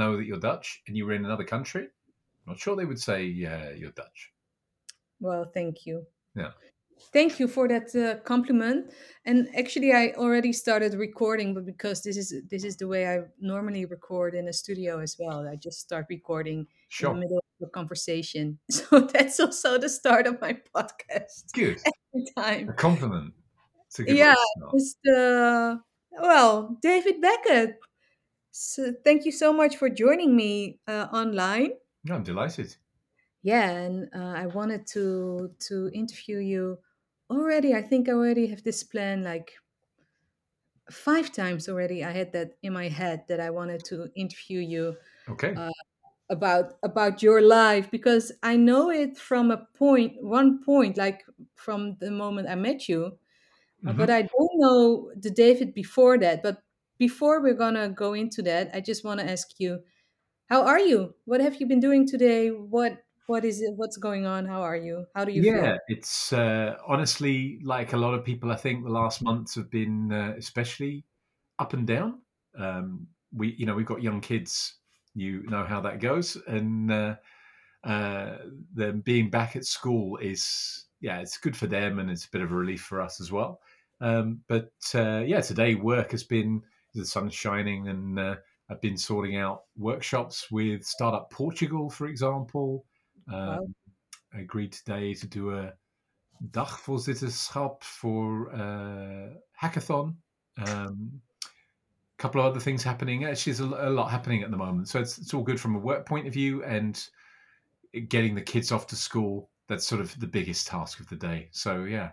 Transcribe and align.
know 0.00 0.16
that 0.16 0.26
you're 0.26 0.40
Dutch 0.50 0.68
and 0.86 0.96
you 0.96 1.04
were 1.06 1.14
in 1.14 1.24
another 1.24 1.44
country, 1.54 1.84
I'm 1.84 2.52
not 2.52 2.58
sure 2.60 2.74
they 2.76 2.86
would 2.92 3.00
say 3.10 3.20
uh, 3.44 3.70
you're 3.80 3.92
Dutch. 4.02 4.32
Well, 5.20 5.44
thank 5.44 5.86
you. 5.86 6.06
Yeah. 6.34 6.52
Thank 7.12 7.40
you 7.40 7.48
for 7.48 7.66
that 7.68 7.88
uh, 7.96 8.20
compliment. 8.24 8.92
And 9.24 9.48
actually, 9.56 9.90
I 9.92 10.12
already 10.16 10.52
started 10.52 10.92
recording, 10.94 11.54
but 11.54 11.64
because 11.64 12.02
this 12.02 12.16
is 12.22 12.28
this 12.50 12.62
is 12.64 12.76
the 12.76 12.88
way 12.88 13.02
I 13.08 13.16
normally 13.40 13.86
record 13.86 14.34
in 14.34 14.48
a 14.48 14.52
studio 14.52 15.00
as 15.00 15.16
well. 15.18 15.48
I 15.48 15.56
just 15.56 15.80
start 15.80 16.06
recording 16.10 16.66
Sure. 16.88 17.10
in 17.10 17.16
the 17.16 17.20
middle 17.24 17.38
of 17.38 17.68
a 17.68 17.70
conversation. 17.70 18.58
So 18.70 19.00
that's 19.00 19.40
also 19.40 19.78
the 19.78 19.88
start 19.88 20.26
of 20.26 20.40
my 20.42 20.52
podcast 20.76 21.52
Good. 21.54 21.78
every 22.14 22.26
time. 22.36 22.74
compliment. 22.76 23.32
A 23.98 24.02
good 24.02 24.16
Yeah, 24.16 24.34
way 24.34 24.34
to 24.34 24.58
start. 24.58 24.74
it's 24.74 24.96
the 25.04 25.80
well, 26.20 26.78
David 26.82 27.20
Beckett. 27.22 27.78
So 28.52 28.92
thank 28.92 29.24
you 29.24 29.32
so 29.32 29.52
much 29.52 29.76
for 29.76 29.88
joining 29.88 30.34
me 30.36 30.80
uh, 30.86 31.08
online. 31.12 31.72
No, 32.04 32.16
I'm 32.16 32.22
delighted. 32.24 32.76
Yeah, 33.42 33.70
and 33.70 34.08
uh, 34.14 34.34
I 34.36 34.46
wanted 34.46 34.86
to 34.88 35.54
to 35.68 35.90
interview 35.94 36.38
you 36.38 36.78
already. 37.30 37.74
I 37.74 37.82
think 37.82 38.08
I 38.08 38.12
already 38.12 38.46
have 38.48 38.62
this 38.64 38.82
plan 38.84 39.22
like 39.22 39.54
five 40.90 41.32
times 41.32 41.68
already. 41.68 42.04
I 42.04 42.10
had 42.10 42.32
that 42.32 42.58
in 42.62 42.72
my 42.72 42.88
head 42.88 43.24
that 43.28 43.40
I 43.40 43.50
wanted 43.50 43.84
to 43.86 44.10
interview 44.14 44.60
you 44.60 44.96
Okay. 45.28 45.60
uh, 45.60 45.70
about 46.30 46.78
about 46.84 47.22
your 47.22 47.42
life 47.42 47.90
because 47.90 48.32
I 48.42 48.56
know 48.56 48.90
it 48.90 49.18
from 49.18 49.50
a 49.50 49.66
point, 49.74 50.22
one 50.22 50.64
point, 50.64 50.96
like 50.96 51.24
from 51.56 51.96
the 52.00 52.10
moment 52.10 52.48
I 52.48 52.56
met 52.56 52.88
you. 52.88 53.18
Uh, 53.86 53.92
hmm 53.92 53.94
but 53.94 54.10
I 54.10 54.22
don't 54.22 54.52
know 54.56 55.12
the 55.16 55.30
David 55.30 55.74
before 55.74 56.18
that. 56.18 56.42
But 56.42 56.62
before 57.00 57.40
we're 57.40 57.54
gonna 57.54 57.88
go 57.88 58.12
into 58.12 58.42
that, 58.42 58.70
I 58.74 58.80
just 58.80 59.04
want 59.04 59.20
to 59.20 59.28
ask 59.28 59.48
you, 59.58 59.80
how 60.50 60.62
are 60.64 60.78
you? 60.78 61.14
What 61.24 61.40
have 61.40 61.56
you 61.58 61.66
been 61.66 61.80
doing 61.80 62.06
today? 62.06 62.48
What 62.50 62.98
what 63.26 63.44
is 63.44 63.62
it? 63.62 63.72
What's 63.74 63.96
going 63.96 64.26
on? 64.26 64.44
How 64.44 64.60
are 64.60 64.76
you? 64.76 65.06
How 65.14 65.24
do 65.24 65.32
you 65.32 65.42
feel? 65.42 65.54
Yeah, 65.54 65.62
feel? 65.62 65.78
it's 65.88 66.32
uh, 66.32 66.76
honestly 66.86 67.58
like 67.64 67.94
a 67.94 67.96
lot 67.96 68.12
of 68.12 68.22
people. 68.22 68.52
I 68.52 68.56
think 68.56 68.84
the 68.84 68.90
last 68.90 69.22
months 69.22 69.54
have 69.54 69.70
been 69.70 70.12
uh, 70.12 70.34
especially 70.36 71.04
up 71.58 71.72
and 71.72 71.86
down. 71.86 72.18
Um, 72.58 73.06
we, 73.32 73.54
you 73.56 73.64
know, 73.64 73.74
we've 73.74 73.86
got 73.86 74.02
young 74.02 74.20
kids. 74.20 74.76
You 75.14 75.42
know 75.48 75.64
how 75.64 75.80
that 75.80 76.00
goes, 76.00 76.36
and 76.46 76.92
uh, 76.92 77.14
uh, 77.82 78.36
them 78.74 79.00
being 79.00 79.30
back 79.30 79.56
at 79.56 79.64
school 79.64 80.18
is 80.18 80.84
yeah, 81.00 81.20
it's 81.20 81.38
good 81.38 81.56
for 81.56 81.66
them, 81.66 81.98
and 81.98 82.10
it's 82.10 82.26
a 82.26 82.30
bit 82.30 82.42
of 82.42 82.52
a 82.52 82.54
relief 82.54 82.82
for 82.82 83.00
us 83.00 83.22
as 83.22 83.32
well. 83.32 83.60
Um, 84.02 84.40
but 84.48 84.72
uh, 84.94 85.22
yeah, 85.26 85.40
today 85.40 85.74
work 85.74 86.10
has 86.10 86.24
been 86.24 86.62
the 86.94 87.04
sun's 87.04 87.34
shining, 87.34 87.88
and 87.88 88.18
uh, 88.18 88.36
I've 88.68 88.80
been 88.80 88.96
sorting 88.96 89.36
out 89.36 89.62
workshops 89.76 90.50
with 90.50 90.84
Startup 90.84 91.30
Portugal, 91.30 91.90
for 91.90 92.06
example. 92.06 92.84
Wow. 93.28 93.58
Um, 93.58 93.74
I 94.34 94.40
agreed 94.40 94.72
today 94.72 95.14
to 95.14 95.26
do 95.26 95.50
a 95.56 95.72
dagvoorzitterschap 96.50 97.82
for 97.82 98.50
uh, 98.54 99.34
hackathon. 99.60 100.14
Um, 100.66 101.20
a 101.44 102.22
couple 102.22 102.40
of 102.40 102.46
other 102.46 102.60
things 102.60 102.82
happening. 102.82 103.24
Actually, 103.24 103.54
there's 103.54 103.72
a, 103.72 103.88
a 103.88 103.90
lot 103.90 104.10
happening 104.10 104.42
at 104.42 104.50
the 104.50 104.56
moment, 104.56 104.88
so 104.88 105.00
it's, 105.00 105.18
it's 105.18 105.34
all 105.34 105.42
good 105.42 105.60
from 105.60 105.74
a 105.74 105.78
work 105.78 106.06
point 106.06 106.26
of 106.26 106.32
view 106.32 106.62
and 106.64 107.08
getting 108.08 108.34
the 108.34 108.42
kids 108.42 108.72
off 108.72 108.86
to 108.88 108.96
school. 108.96 109.50
That's 109.68 109.86
sort 109.86 110.00
of 110.00 110.18
the 110.20 110.26
biggest 110.26 110.66
task 110.66 111.00
of 111.00 111.08
the 111.08 111.16
day. 111.16 111.48
So 111.52 111.84
yeah, 111.84 112.10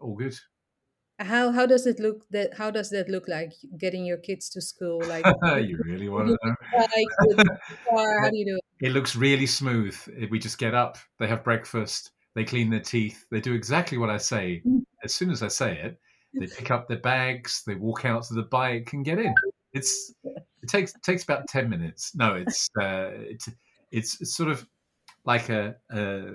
all 0.00 0.14
good. 0.14 0.36
How 1.22 1.52
how 1.52 1.66
does 1.66 1.86
it 1.86 2.00
look 2.00 2.28
that 2.30 2.54
how 2.58 2.70
does 2.70 2.90
that 2.90 3.08
look 3.08 3.28
like 3.28 3.52
getting 3.78 4.04
your 4.04 4.18
kids 4.18 4.48
to 4.50 4.60
school? 4.60 5.02
Like 5.06 5.24
you 5.62 5.78
really 5.84 6.08
want 6.08 6.28
to 6.28 6.38
know? 6.42 6.54
bike, 6.72 6.88
with 7.26 7.36
the 7.36 7.58
car, 7.88 8.20
how 8.20 8.30
do 8.30 8.36
you 8.36 8.46
do 8.46 8.56
it? 8.56 8.86
It 8.86 8.92
looks 8.92 9.14
really 9.14 9.46
smooth. 9.46 9.96
We 10.30 10.38
just 10.38 10.58
get 10.58 10.74
up, 10.74 10.98
they 11.18 11.28
have 11.28 11.44
breakfast, 11.44 12.10
they 12.34 12.44
clean 12.44 12.70
their 12.70 12.80
teeth, 12.80 13.26
they 13.30 13.40
do 13.40 13.54
exactly 13.54 13.98
what 13.98 14.10
I 14.10 14.16
say. 14.16 14.62
As 15.04 15.14
soon 15.14 15.30
as 15.30 15.42
I 15.42 15.48
say 15.48 15.78
it, 15.78 15.98
they 16.38 16.46
pick 16.58 16.70
up 16.70 16.88
their 16.88 17.00
bags, 17.00 17.62
they 17.66 17.74
walk 17.76 18.04
out 18.04 18.24
to 18.24 18.34
the 18.34 18.42
bike 18.42 18.92
and 18.92 19.04
get 19.04 19.18
in. 19.18 19.34
It's 19.72 20.12
it 20.24 20.68
takes 20.68 20.94
it 20.94 21.02
takes 21.02 21.22
about 21.22 21.48
ten 21.48 21.68
minutes. 21.68 22.14
No, 22.14 22.34
it's 22.34 22.68
uh, 22.80 23.10
it's 23.12 23.48
it's 23.90 24.20
it's 24.20 24.36
sort 24.36 24.50
of 24.50 24.66
like 25.24 25.48
a, 25.48 25.76
a 25.90 26.34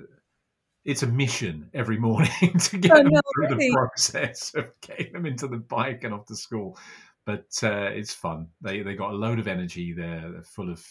it's 0.88 1.02
a 1.02 1.06
mission 1.06 1.68
every 1.74 1.98
morning 1.98 2.30
to 2.58 2.78
get 2.78 2.92
Oh 2.92 3.02
them 3.02 3.12
no, 3.12 3.20
through 3.34 3.48
the 3.48 3.70
process 3.74 4.54
of 4.54 4.72
getting 4.80 5.12
them 5.12 5.26
into 5.26 5.46
the 5.46 5.58
bike 5.58 6.02
and 6.02 6.14
off 6.14 6.24
to 6.26 6.34
school. 6.34 6.78
But 7.26 7.44
uh, 7.62 7.90
it's 7.92 8.14
fun. 8.14 8.48
They 8.62 8.80
they 8.80 8.94
got 8.94 9.12
a 9.12 9.16
load 9.16 9.38
of 9.38 9.46
energy. 9.46 9.92
They're, 9.92 10.30
they're 10.32 10.42
full 10.42 10.70
of 10.70 10.82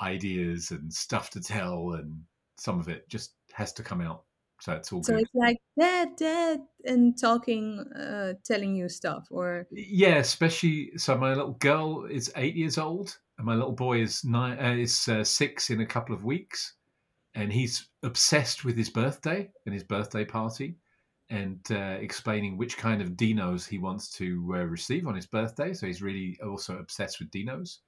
ideas 0.00 0.72
and 0.72 0.92
stuff 0.92 1.30
to 1.30 1.40
tell, 1.40 1.92
and 1.92 2.22
some 2.56 2.80
of 2.80 2.88
it 2.88 3.08
just 3.08 3.34
has 3.52 3.72
to 3.74 3.84
come 3.84 4.00
out. 4.00 4.24
So 4.60 4.72
it's 4.72 4.92
all 4.92 5.00
So 5.00 5.14
good. 5.14 5.22
it's 5.22 5.30
like 5.32 5.58
dad, 5.78 6.16
dad, 6.16 6.60
and 6.84 7.16
talking, 7.16 7.78
uh, 7.94 8.34
telling 8.44 8.74
you 8.74 8.88
stuff, 8.88 9.28
or 9.30 9.68
Yeah, 9.70 10.16
especially 10.16 10.90
so. 10.96 11.16
My 11.16 11.34
little 11.34 11.52
girl 11.52 12.04
is 12.04 12.32
eight 12.34 12.56
years 12.56 12.78
old, 12.78 13.16
and 13.38 13.46
my 13.46 13.54
little 13.54 13.72
boy 13.76 14.00
is 14.02 14.24
nine. 14.24 14.58
Uh, 14.58 14.74
is 14.74 15.06
uh, 15.08 15.22
six 15.22 15.70
in 15.70 15.80
a 15.80 15.86
couple 15.86 16.16
of 16.16 16.24
weeks, 16.24 16.74
and 17.34 17.52
he's 17.52 17.90
obsessed 18.02 18.64
with 18.64 18.76
his 18.76 18.90
birthday 18.90 19.50
and 19.66 19.74
his 19.74 19.84
birthday 19.84 20.24
party, 20.24 20.78
and 21.28 21.60
uh, 21.70 21.96
explaining 22.00 22.56
which 22.56 22.76
kind 22.76 23.00
of 23.02 23.10
dinos 23.10 23.68
he 23.68 23.78
wants 23.78 24.10
to 24.12 24.52
uh, 24.56 24.64
receive 24.64 25.06
on 25.06 25.14
his 25.14 25.26
birthday. 25.26 25.72
So 25.72 25.86
he's 25.86 26.02
really 26.02 26.38
also 26.42 26.78
obsessed 26.78 27.20
with 27.20 27.30
dinos, 27.30 27.78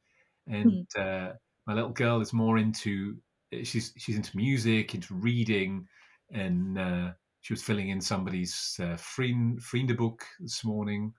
and 0.47 0.71
Hmm. 0.71 0.83
uh, 0.97 1.33
my 1.67 1.75
little 1.75 1.91
girl 1.93 2.21
is 2.21 2.33
more 2.33 2.59
into 2.59 3.21
she's 3.63 3.93
she's 3.97 4.17
into 4.17 4.37
music, 4.37 4.95
into 4.95 5.15
reading, 5.15 5.89
and 6.31 6.79
uh, 6.79 7.13
she 7.41 7.53
was 7.53 7.63
filling 7.63 7.89
in 7.91 8.01
somebody's 8.01 8.79
uh, 8.83 8.97
friend 8.97 9.61
book 9.97 10.25
this 10.41 10.65
morning. 10.65 11.15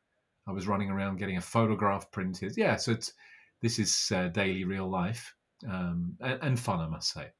I 0.48 0.52
was 0.52 0.68
running 0.68 0.90
around 0.90 1.18
getting 1.18 1.38
a 1.38 1.42
photograph 1.42 2.12
printed. 2.12 2.54
Yeah, 2.58 2.76
so 2.76 2.92
it's 2.92 3.14
this 3.62 3.80
is 3.80 4.12
uh, 4.14 4.28
daily 4.30 4.66
real 4.66 4.90
life 4.90 5.36
um, 5.68 6.18
and, 6.20 6.40
and 6.44 6.60
fun, 6.60 6.82
I 6.82 6.88
must 6.88 7.12
say. 7.12 7.32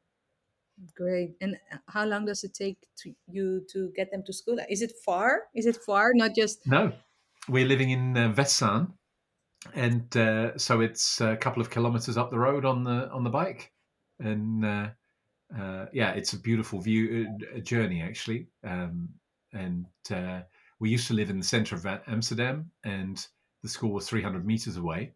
Great. 0.96 1.36
And 1.42 1.58
how 1.88 2.06
long 2.06 2.26
does 2.26 2.44
it 2.44 2.54
take 2.54 2.88
to 2.98 3.14
you 3.28 3.66
to 3.72 3.92
get 3.96 4.12
them 4.12 4.24
to 4.26 4.34
school? 4.34 4.58
Is 4.70 4.82
it 4.82 4.94
far? 5.06 5.44
Is 5.56 5.66
it 5.66 5.78
far? 5.78 6.12
Not 6.14 6.36
just 6.36 6.66
No, 6.68 6.92
we're 7.48 7.68
living 7.68 7.90
in 7.90 8.18
uh, 8.18 8.86
and 9.74 10.18
uh, 10.18 10.58
so 10.58 10.82
it's 10.82 11.22
a 11.22 11.38
couple 11.38 11.62
of 11.62 11.70
kilometers 11.70 12.18
up 12.18 12.32
the 12.32 12.40
road 12.40 12.66
on 12.66 12.84
the 12.84 13.10
on 13.12 13.24
the 13.24 13.30
bike, 13.30 13.72
and 14.20 14.66
uh, 14.66 14.90
uh, 15.58 15.86
yeah, 15.94 16.12
it's 16.12 16.34
a 16.34 16.40
beautiful 16.40 16.80
view 16.82 17.28
uh, 17.56 17.60
journey 17.60 18.02
actually. 18.02 18.48
Um, 18.64 19.10
and 19.54 19.86
uh, 20.12 20.42
we 20.80 20.90
used 20.90 21.08
to 21.08 21.14
live 21.14 21.30
in 21.30 21.38
the 21.38 21.46
center 21.46 21.76
of 21.76 21.86
Amsterdam, 22.08 22.72
and 22.84 23.26
the 23.62 23.70
school 23.70 23.92
was 23.92 24.10
300 24.10 24.46
meters 24.46 24.78
away. 24.78 25.14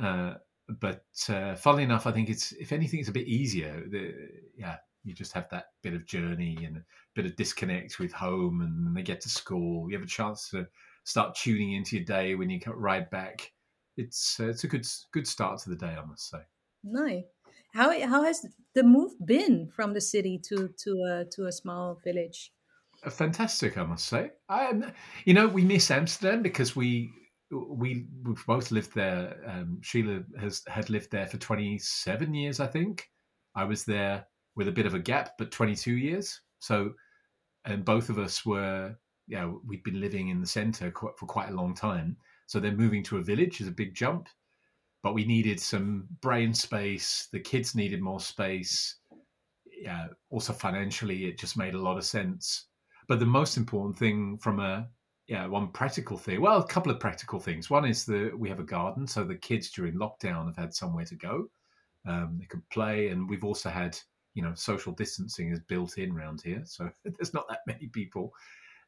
Uh, 0.00 0.34
but 0.80 1.04
uh, 1.28 1.54
funnily 1.56 1.82
enough, 1.82 2.06
I 2.06 2.12
think 2.12 2.30
it's 2.30 2.52
if 2.52 2.72
anything, 2.72 3.00
it's 3.00 3.08
a 3.08 3.12
bit 3.12 3.26
easier. 3.26 3.84
The, 3.90 4.14
yeah, 4.56 4.76
you 5.04 5.14
just 5.14 5.32
have 5.32 5.48
that 5.50 5.66
bit 5.82 5.94
of 5.94 6.06
journey 6.06 6.58
and 6.64 6.76
a 6.76 6.84
bit 7.14 7.26
of 7.26 7.36
disconnect 7.36 7.98
with 7.98 8.12
home, 8.12 8.60
and 8.60 8.86
then 8.86 8.94
they 8.94 9.02
get 9.02 9.20
to 9.22 9.28
school. 9.28 9.90
You 9.90 9.96
have 9.96 10.04
a 10.04 10.10
chance 10.10 10.48
to 10.50 10.66
start 11.04 11.34
tuning 11.34 11.72
into 11.72 11.96
your 11.96 12.04
day 12.04 12.34
when 12.34 12.50
you 12.50 12.60
ride 12.66 13.10
back. 13.10 13.52
It's 13.96 14.38
uh, 14.40 14.48
it's 14.48 14.64
a 14.64 14.68
good 14.68 14.86
good 15.12 15.26
start 15.26 15.60
to 15.60 15.70
the 15.70 15.76
day, 15.76 15.94
I 15.98 16.04
must 16.04 16.30
say. 16.30 16.38
nice. 16.84 17.24
How 17.74 17.90
how 18.06 18.22
has 18.24 18.46
the 18.74 18.82
move 18.82 19.12
been 19.24 19.68
from 19.74 19.94
the 19.94 20.00
city 20.00 20.38
to 20.48 20.68
to 20.84 20.90
a 21.04 21.24
to 21.32 21.46
a 21.46 21.52
small 21.52 21.98
village? 22.04 22.52
Uh, 23.04 23.10
Fantastic, 23.10 23.76
I 23.78 23.84
must 23.84 24.06
say. 24.06 24.30
I, 24.48 24.92
you 25.24 25.34
know, 25.34 25.48
we 25.48 25.64
miss 25.64 25.90
Amsterdam 25.90 26.42
because 26.42 26.76
we 26.76 27.10
we 27.50 28.06
we've 28.24 28.46
both 28.46 28.70
lived 28.70 28.94
there. 28.94 29.36
Um, 29.46 29.80
Sheila 29.82 30.22
has 30.38 30.62
had 30.68 30.90
lived 30.90 31.10
there 31.10 31.26
for 31.26 31.38
twenty 31.38 31.78
seven 31.78 32.34
years, 32.34 32.60
I 32.60 32.66
think. 32.66 33.08
I 33.54 33.64
was 33.64 33.84
there 33.84 34.26
with 34.56 34.68
a 34.68 34.72
bit 34.72 34.86
of 34.86 34.94
a 34.94 34.98
gap, 34.98 35.32
but 35.38 35.50
twenty 35.50 35.74
two 35.74 35.96
years. 35.96 36.40
So, 36.58 36.92
and 37.64 37.84
both 37.84 38.08
of 38.08 38.18
us 38.18 38.46
were, 38.46 38.94
yeah, 39.26 39.50
we'd 39.66 39.82
been 39.82 40.00
living 40.00 40.28
in 40.28 40.40
the 40.40 40.46
centre 40.46 40.92
for 40.92 41.26
quite 41.26 41.50
a 41.50 41.54
long 41.54 41.74
time. 41.74 42.16
So 42.46 42.60
then 42.60 42.76
moving 42.76 43.02
to 43.04 43.18
a 43.18 43.22
village 43.22 43.60
is 43.60 43.68
a 43.68 43.72
big 43.72 43.94
jump, 43.94 44.28
but 45.02 45.14
we 45.14 45.24
needed 45.24 45.58
some 45.58 46.06
brain 46.20 46.54
space. 46.54 47.28
The 47.32 47.40
kids 47.40 47.74
needed 47.74 48.00
more 48.00 48.20
space. 48.20 48.96
Yeah, 49.80 50.08
also 50.30 50.52
financially, 50.52 51.26
it 51.26 51.38
just 51.38 51.56
made 51.56 51.74
a 51.74 51.82
lot 51.82 51.98
of 51.98 52.04
sense. 52.04 52.66
But 53.08 53.18
the 53.18 53.26
most 53.26 53.56
important 53.56 53.98
thing 53.98 54.38
from 54.38 54.60
a 54.60 54.88
yeah, 55.28 55.46
one 55.46 55.68
practical 55.68 56.18
thing. 56.18 56.40
Well, 56.40 56.58
a 56.58 56.66
couple 56.66 56.92
of 56.92 57.00
practical 57.00 57.38
things. 57.38 57.70
One 57.70 57.84
is 57.84 58.04
that 58.06 58.38
we 58.38 58.48
have 58.48 58.60
a 58.60 58.64
garden, 58.64 59.06
so 59.06 59.24
the 59.24 59.36
kids 59.36 59.70
during 59.70 59.94
lockdown 59.94 60.46
have 60.46 60.56
had 60.56 60.74
somewhere 60.74 61.04
to 61.06 61.14
go. 61.14 61.48
Um, 62.06 62.36
they 62.38 62.46
could 62.46 62.68
play, 62.70 63.08
and 63.08 63.28
we've 63.28 63.44
also 63.44 63.70
had 63.70 63.98
you 64.34 64.42
know 64.42 64.54
social 64.54 64.92
distancing 64.92 65.50
is 65.50 65.60
built 65.60 65.98
in 65.98 66.12
around 66.12 66.42
here, 66.42 66.62
so 66.64 66.90
there's 67.04 67.34
not 67.34 67.48
that 67.48 67.60
many 67.66 67.86
people. 67.88 68.32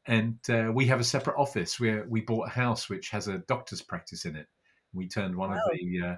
And 0.07 0.39
uh, 0.51 0.71
we 0.73 0.85
have 0.87 1.01
a 1.01 1.05
separate 1.05 1.39
office 1.39 1.81
where 1.81 2.05
we 2.07 2.21
bought 2.21 2.49
a 2.49 2.51
house 2.51 2.91
which 2.91 3.09
has 3.11 3.27
a 3.27 3.39
doctor's 3.39 3.81
practice 3.81 4.27
in 4.27 4.37
it. 4.37 4.47
We 4.93 5.09
turned 5.09 5.35
one 5.35 5.51
of 5.51 5.57
Wow. 5.57 5.71
the 5.73 6.07
uh, 6.07 6.17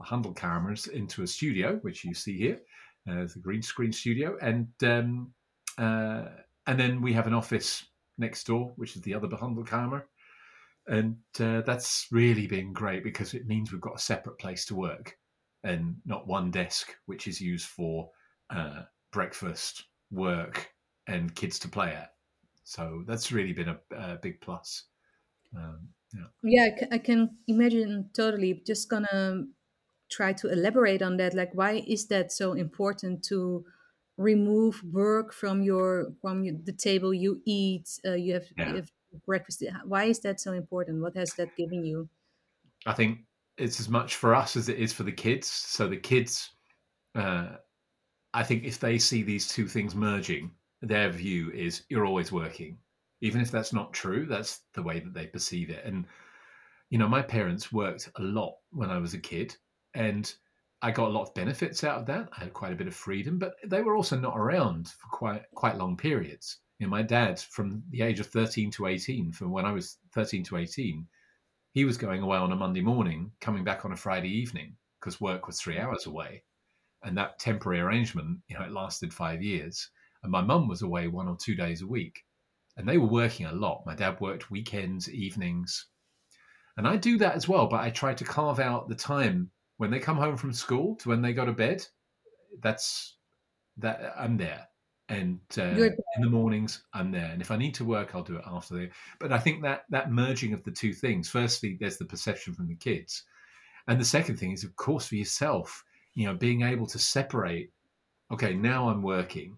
Behandelkamers 0.00 0.88
into 0.88 1.22
a 1.22 1.26
studio, 1.26 1.78
which 1.82 2.04
you 2.04 2.14
see 2.14 2.38
here, 2.38 2.60
uh, 3.08 3.26
the 3.26 3.40
green 3.40 3.62
screen 3.62 3.92
studio, 3.92 4.36
and 4.40 4.68
um, 4.82 5.32
uh, 5.76 6.26
and 6.66 6.78
then 6.78 7.02
we 7.02 7.12
have 7.12 7.26
an 7.26 7.34
office 7.34 7.84
next 8.16 8.46
door, 8.46 8.72
which 8.76 8.94
is 8.96 9.02
the 9.02 9.14
other 9.14 9.28
Behandelkamer, 9.28 10.02
and 10.86 11.16
uh, 11.40 11.62
that's 11.62 12.06
really 12.10 12.46
been 12.46 12.72
great 12.72 13.04
because 13.04 13.34
it 13.34 13.46
means 13.46 13.72
we've 13.72 13.80
got 13.80 13.96
a 13.96 14.02
separate 14.02 14.38
place 14.38 14.64
to 14.66 14.74
work 14.74 15.16
and 15.62 15.96
not 16.06 16.26
one 16.26 16.50
desk 16.50 16.94
which 17.06 17.28
is 17.28 17.40
used 17.40 17.66
for 17.66 18.10
uh, 18.50 18.82
breakfast, 19.12 19.84
work, 20.10 20.70
and 21.06 21.34
kids 21.34 21.58
to 21.60 21.68
play 21.68 21.92
at. 21.92 22.14
So 22.64 23.04
that's 23.06 23.32
really 23.32 23.52
been 23.52 23.68
a, 23.68 23.78
a 23.96 24.16
big 24.16 24.40
plus. 24.40 24.84
Um, 25.56 25.88
yeah. 26.14 26.26
Yeah, 26.42 26.86
I 26.92 26.98
can 26.98 27.38
imagine 27.46 28.10
totally. 28.14 28.62
Just 28.66 28.88
gonna 28.88 29.44
try 30.10 30.32
to 30.34 30.48
elaborate 30.50 31.02
on 31.02 31.16
that. 31.18 31.34
Like, 31.34 31.54
why 31.54 31.82
is 31.86 32.06
that 32.08 32.32
so 32.32 32.52
important 32.52 33.22
to 33.24 33.64
remove 34.16 34.82
work 34.92 35.32
from 35.32 35.62
your 35.62 36.12
from 36.20 36.44
your, 36.44 36.56
the 36.62 36.72
table 36.72 37.14
you 37.14 37.42
eat? 37.44 37.88
Uh, 38.06 38.14
you 38.14 38.34
have 38.34 38.46
you 38.56 38.76
have 38.76 38.90
breakfast. 39.26 39.62
Why 39.84 40.04
is 40.04 40.20
that 40.20 40.40
so 40.40 40.52
important? 40.52 41.02
What 41.02 41.16
has 41.16 41.34
that 41.34 41.56
given 41.56 41.84
you? 41.84 42.08
I 42.86 42.94
think 42.94 43.20
it's 43.58 43.80
as 43.80 43.88
much 43.88 44.16
for 44.16 44.34
us 44.34 44.56
as 44.56 44.68
it 44.68 44.78
is 44.78 44.92
for 44.92 45.02
the 45.02 45.12
kids. 45.12 45.48
So 45.50 45.88
the 45.88 45.96
kids, 45.96 46.50
uh, 47.14 47.56
I 48.32 48.42
think 48.42 48.64
if 48.64 48.78
they 48.78 48.98
see 48.98 49.22
these 49.22 49.48
two 49.48 49.66
things 49.66 49.94
merging, 49.94 50.52
their 50.82 51.10
view 51.10 51.50
is 51.50 51.82
you're 51.88 52.06
always 52.06 52.32
working. 52.32 52.78
Even 53.20 53.40
if 53.40 53.50
that's 53.50 53.72
not 53.72 53.92
true, 53.92 54.26
that's 54.26 54.60
the 54.74 54.82
way 54.82 55.00
that 55.00 55.12
they 55.12 55.26
perceive 55.26 55.68
it. 55.68 55.84
And, 55.84 56.06
you 56.88 56.98
know, 56.98 57.08
my 57.08 57.22
parents 57.22 57.72
worked 57.72 58.10
a 58.16 58.22
lot 58.22 58.54
when 58.70 58.90
I 58.90 58.98
was 58.98 59.12
a 59.14 59.18
kid, 59.18 59.56
and 59.94 60.32
I 60.80 60.90
got 60.90 61.08
a 61.08 61.12
lot 61.12 61.24
of 61.24 61.34
benefits 61.34 61.84
out 61.84 61.98
of 61.98 62.06
that. 62.06 62.30
I 62.36 62.44
had 62.44 62.54
quite 62.54 62.72
a 62.72 62.76
bit 62.76 62.86
of 62.86 62.94
freedom, 62.94 63.38
but 63.38 63.54
they 63.66 63.82
were 63.82 63.96
also 63.96 64.18
not 64.18 64.38
around 64.38 64.88
for 64.88 65.08
quite 65.08 65.42
quite 65.54 65.76
long 65.76 65.96
periods. 65.96 66.58
You 66.78 66.86
know, 66.86 66.90
my 66.90 67.02
dad, 67.02 67.38
from 67.38 67.82
the 67.90 68.00
age 68.00 68.20
of 68.20 68.26
13 68.28 68.70
to 68.72 68.86
18, 68.86 69.32
from 69.32 69.50
when 69.50 69.66
I 69.66 69.72
was 69.72 69.98
13 70.14 70.44
to 70.44 70.56
18, 70.56 71.06
he 71.72 71.84
was 71.84 71.98
going 71.98 72.22
away 72.22 72.38
on 72.38 72.52
a 72.52 72.56
Monday 72.56 72.80
morning, 72.80 73.32
coming 73.40 73.64
back 73.64 73.84
on 73.84 73.92
a 73.92 73.96
Friday 73.96 74.30
evening 74.30 74.76
because 74.98 75.20
work 75.20 75.46
was 75.46 75.60
three 75.60 75.76
mm. 75.76 75.84
hours 75.84 76.06
away. 76.06 76.42
And 77.02 77.16
that 77.16 77.38
temporary 77.38 77.80
arrangement, 77.80 78.38
you 78.48 78.58
know, 78.58 78.64
it 78.64 78.72
lasted 78.72 79.12
five 79.14 79.42
years. 79.42 79.88
And 80.22 80.30
my 80.30 80.42
mum 80.42 80.68
was 80.68 80.82
away 80.82 81.08
one 81.08 81.28
or 81.28 81.36
two 81.36 81.54
days 81.54 81.82
a 81.82 81.86
week. 81.86 82.24
And 82.76 82.88
they 82.88 82.98
were 82.98 83.06
working 83.06 83.46
a 83.46 83.52
lot. 83.52 83.84
My 83.86 83.94
dad 83.94 84.20
worked 84.20 84.50
weekends, 84.50 85.10
evenings. 85.10 85.86
And 86.76 86.86
I 86.86 86.96
do 86.96 87.18
that 87.18 87.34
as 87.34 87.48
well, 87.48 87.66
but 87.66 87.80
I 87.80 87.90
try 87.90 88.14
to 88.14 88.24
carve 88.24 88.58
out 88.58 88.88
the 88.88 88.94
time 88.94 89.50
when 89.78 89.90
they 89.90 89.98
come 89.98 90.16
home 90.16 90.36
from 90.36 90.52
school 90.52 90.96
to 90.96 91.08
when 91.08 91.22
they 91.22 91.32
go 91.32 91.44
to 91.44 91.52
bed. 91.52 91.86
That's 92.62 93.16
that 93.78 94.14
I'm 94.16 94.36
there. 94.36 94.66
And 95.08 95.40
uh, 95.58 95.62
in 95.62 96.22
the 96.22 96.30
mornings, 96.30 96.84
I'm 96.94 97.10
there. 97.10 97.30
And 97.32 97.42
if 97.42 97.50
I 97.50 97.56
need 97.56 97.74
to 97.74 97.84
work, 97.84 98.14
I'll 98.14 98.22
do 98.22 98.36
it 98.36 98.44
after 98.46 98.74
the. 98.74 98.90
But 99.18 99.32
I 99.32 99.38
think 99.38 99.62
that 99.62 99.84
that 99.90 100.12
merging 100.12 100.52
of 100.52 100.62
the 100.62 100.70
two 100.70 100.92
things. 100.92 101.28
Firstly, 101.28 101.76
there's 101.80 101.98
the 101.98 102.04
perception 102.04 102.54
from 102.54 102.68
the 102.68 102.76
kids, 102.76 103.24
and 103.88 104.00
the 104.00 104.04
second 104.04 104.38
thing 104.38 104.52
is, 104.52 104.62
of 104.62 104.76
course, 104.76 105.06
for 105.06 105.16
yourself. 105.16 105.84
You 106.14 106.26
know, 106.26 106.34
being 106.34 106.62
able 106.62 106.86
to 106.86 106.98
separate. 106.98 107.72
Okay, 108.32 108.54
now 108.54 108.88
I'm 108.88 109.02
working, 109.02 109.56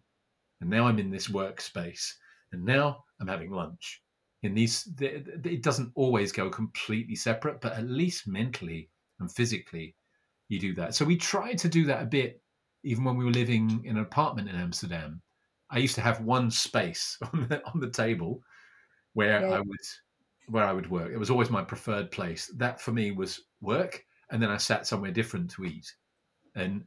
and 0.60 0.70
now 0.70 0.86
I'm 0.86 0.98
in 0.98 1.10
this 1.10 1.28
workspace, 1.28 2.12
and 2.52 2.64
now 2.64 3.04
I'm 3.20 3.28
having 3.28 3.50
lunch. 3.50 4.02
In 4.42 4.54
these, 4.54 4.84
th- 4.98 5.24
th- 5.24 5.46
it 5.46 5.62
doesn't 5.62 5.92
always 5.94 6.32
go 6.32 6.50
completely 6.50 7.14
separate, 7.14 7.60
but 7.60 7.74
at 7.74 7.88
least 7.88 8.26
mentally 8.26 8.90
and 9.20 9.30
physically, 9.30 9.94
you 10.48 10.58
do 10.58 10.74
that. 10.74 10.94
So 10.94 11.04
we 11.04 11.16
tried 11.16 11.58
to 11.58 11.68
do 11.68 11.84
that 11.84 12.02
a 12.02 12.06
bit, 12.06 12.42
even 12.82 13.04
when 13.04 13.16
we 13.16 13.24
were 13.24 13.30
living 13.30 13.82
in 13.84 13.96
an 13.96 14.02
apartment 14.02 14.48
in 14.48 14.56
Amsterdam. 14.56 15.22
I 15.70 15.78
used 15.78 15.94
to 15.94 16.00
have 16.00 16.20
one 16.20 16.50
space 16.50 17.18
on 17.32 17.46
the, 17.48 17.64
on 17.66 17.80
the 17.80 17.90
table 17.90 18.42
where 19.14 19.40
yeah, 19.40 19.56
I 19.56 19.60
would 19.60 19.78
where 20.48 20.64
I 20.64 20.72
would 20.72 20.90
work. 20.90 21.10
It 21.12 21.18
was 21.18 21.30
always 21.30 21.50
my 21.50 21.62
preferred 21.62 22.10
place. 22.10 22.48
That 22.56 22.80
for 22.80 22.92
me 22.92 23.12
was 23.12 23.40
work, 23.60 24.04
and 24.30 24.42
then 24.42 24.50
I 24.50 24.56
sat 24.56 24.86
somewhere 24.86 25.12
different 25.12 25.50
to 25.52 25.64
eat. 25.64 25.94
And 26.54 26.84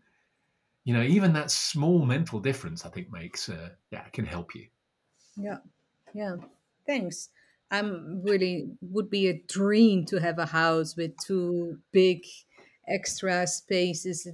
you 0.84 0.94
know, 0.94 1.02
even 1.02 1.34
that 1.34 1.52
small 1.52 2.06
mental 2.06 2.40
difference, 2.40 2.86
I 2.86 2.90
think, 2.90 3.12
makes 3.12 3.50
uh, 3.50 3.70
yeah, 3.92 4.04
can 4.14 4.26
help 4.26 4.54
you. 4.56 4.68
yeah, 5.36 5.58
yeah. 6.14 6.36
Thanks. 6.86 7.30
I'm 7.72 8.22
really 8.24 8.70
would 8.82 9.10
be 9.10 9.28
a 9.28 9.42
dream 9.48 10.06
to 10.06 10.18
have 10.18 10.38
a 10.38 10.46
house 10.46 10.96
with 10.96 11.12
two 11.26 11.80
big 11.92 12.24
extra 12.88 13.48
spaces. 13.48 14.28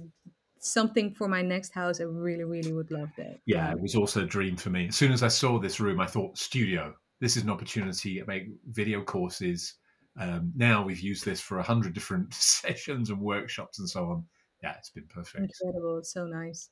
Something 0.58 1.14
for 1.14 1.26
my 1.26 1.42
next 1.42 1.72
house. 1.72 2.00
I 2.00 2.04
really, 2.04 2.44
really 2.44 2.72
would 2.72 2.90
love 2.90 3.08
that. 3.16 3.40
Yeah, 3.46 3.72
it 3.72 3.80
was 3.80 3.96
also 3.96 4.22
a 4.22 4.26
dream 4.26 4.56
for 4.56 4.70
me. 4.70 4.88
As 4.88 4.96
soon 4.96 5.12
as 5.12 5.22
I 5.22 5.28
saw 5.28 5.58
this 5.58 5.80
room, 5.80 6.00
I 6.00 6.06
thought 6.06 6.38
studio. 6.38 6.94
This 7.20 7.36
is 7.36 7.42
an 7.42 7.50
opportunity 7.50 8.20
to 8.20 8.26
make 8.26 8.48
video 8.70 9.02
courses. 9.02 9.74
Um, 10.20 10.52
now 10.54 10.84
we've 10.84 11.00
used 11.00 11.24
this 11.24 11.40
for 11.40 11.58
a 11.58 11.62
hundred 11.62 11.94
different 11.94 12.34
sessions 12.34 13.10
and 13.10 13.18
workshops 13.18 13.78
and 13.78 13.88
so 13.88 14.04
on. 14.04 14.24
Yeah, 14.62 14.76
it's 14.78 14.90
been 14.90 15.08
perfect. 15.08 15.64
Incredible. 15.64 15.98
It's 15.98 16.12
so 16.12 16.26
nice. 16.26 16.70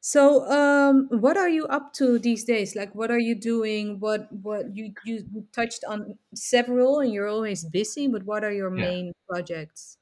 So, 0.00 0.48
um, 0.50 1.08
what 1.10 1.36
are 1.36 1.48
you 1.48 1.66
up 1.66 1.92
to 1.94 2.18
these 2.18 2.44
days? 2.44 2.76
Like, 2.76 2.94
what 2.94 3.10
are 3.10 3.18
you 3.18 3.34
doing? 3.34 4.00
What 4.00 4.30
what 4.32 4.76
you 4.76 4.94
you 5.04 5.48
touched 5.52 5.84
on 5.84 6.18
several, 6.34 7.00
and 7.00 7.12
you're 7.12 7.28
always 7.28 7.64
busy. 7.64 8.08
But 8.08 8.24
what 8.24 8.44
are 8.44 8.52
your 8.52 8.70
Yeah. 8.74 8.92
main 8.94 9.12
projects? 9.28 9.98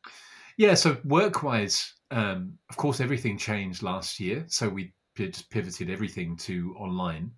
Yeah, 0.56 0.74
so 0.74 1.00
work-wise, 1.04 1.94
um, 2.10 2.58
of 2.70 2.76
course, 2.76 3.00
everything 3.00 3.38
changed 3.38 3.82
last 3.82 4.20
year, 4.20 4.44
so 4.48 4.68
we 4.68 4.94
just 5.16 5.50
pivoted 5.50 5.90
everything 5.90 6.36
to 6.38 6.74
online, 6.76 7.32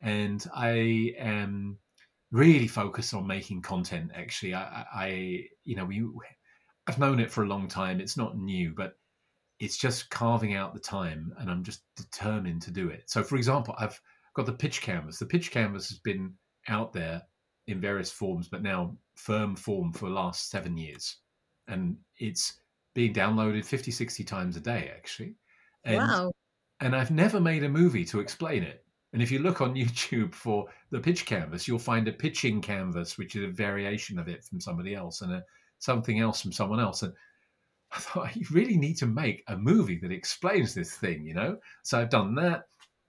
and 0.00 0.44
I 0.54 1.14
am 1.18 1.78
really 2.32 2.68
focused 2.68 3.14
on 3.14 3.26
making 3.26 3.62
content. 3.62 4.12
Actually, 4.14 4.54
I, 4.54 4.86
I 4.92 5.48
you 5.64 5.76
know, 5.76 5.84
we, 5.86 6.02
I've 6.86 6.98
known 6.98 7.20
it 7.20 7.30
for 7.30 7.44
a 7.44 7.48
long 7.48 7.68
time. 7.68 8.00
It's 8.00 8.16
not 8.16 8.36
new, 8.38 8.72
but 8.76 8.98
it's 9.60 9.76
just 9.76 10.10
carving 10.10 10.54
out 10.54 10.74
the 10.74 10.80
time, 10.80 11.32
and 11.38 11.50
I'm 11.50 11.62
just 11.62 11.82
determined 11.96 12.62
to 12.62 12.70
do 12.70 12.88
it. 12.88 13.04
So, 13.06 13.22
for 13.22 13.36
example, 13.36 13.74
I've 13.78 14.00
got 14.34 14.46
the 14.46 14.52
pitch 14.52 14.82
canvas. 14.82 15.18
The 15.18 15.26
pitch 15.26 15.50
canvas 15.50 15.88
has 15.88 15.98
been 15.98 16.34
out 16.68 16.92
there 16.92 17.22
in 17.66 17.80
various 17.80 18.10
forms, 18.10 18.48
but 18.48 18.62
now 18.62 18.96
firm 19.16 19.56
form 19.56 19.92
for 19.92 20.08
the 20.08 20.14
last 20.14 20.50
seven 20.50 20.76
years 20.76 21.18
and 21.68 21.96
it's 22.18 22.60
being 22.94 23.12
downloaded 23.14 23.64
50 23.64 23.90
60 23.90 24.24
times 24.24 24.56
a 24.56 24.60
day 24.60 24.90
actually 24.94 25.34
and 25.84 25.96
Wow. 25.96 26.32
and 26.80 26.94
i've 26.94 27.10
never 27.10 27.40
made 27.40 27.64
a 27.64 27.68
movie 27.68 28.04
to 28.06 28.20
explain 28.20 28.62
it 28.62 28.84
and 29.12 29.22
if 29.22 29.30
you 29.30 29.38
look 29.38 29.60
on 29.60 29.74
youtube 29.76 30.34
for 30.34 30.66
the 30.90 31.00
pitch 31.00 31.26
canvas 31.26 31.66
you'll 31.66 31.78
find 31.78 32.08
a 32.08 32.12
pitching 32.12 32.60
canvas 32.60 33.16
which 33.18 33.36
is 33.36 33.44
a 33.44 33.52
variation 33.52 34.18
of 34.18 34.28
it 34.28 34.44
from 34.44 34.60
somebody 34.60 34.94
else 34.94 35.22
and 35.22 35.32
a, 35.32 35.42
something 35.84 36.20
else 36.20 36.40
from 36.40 36.52
someone 36.52 36.80
else 36.80 37.02
and 37.02 37.12
i 37.92 37.98
thought 37.98 38.34
you 38.36 38.46
really 38.50 38.76
need 38.76 38.96
to 38.96 39.06
make 39.06 39.42
a 39.48 39.56
movie 39.56 39.98
that 39.98 40.12
explains 40.12 40.74
this 40.74 40.94
thing 40.96 41.24
you 41.24 41.34
know 41.34 41.56
so 41.82 41.98
i've 41.98 42.10
done 42.10 42.34
that 42.34 42.64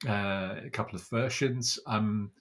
uh, 0.07 0.55
a 0.65 0.69
couple 0.71 0.95
of 0.95 1.07
versions 1.09 1.79
i'm 1.87 2.31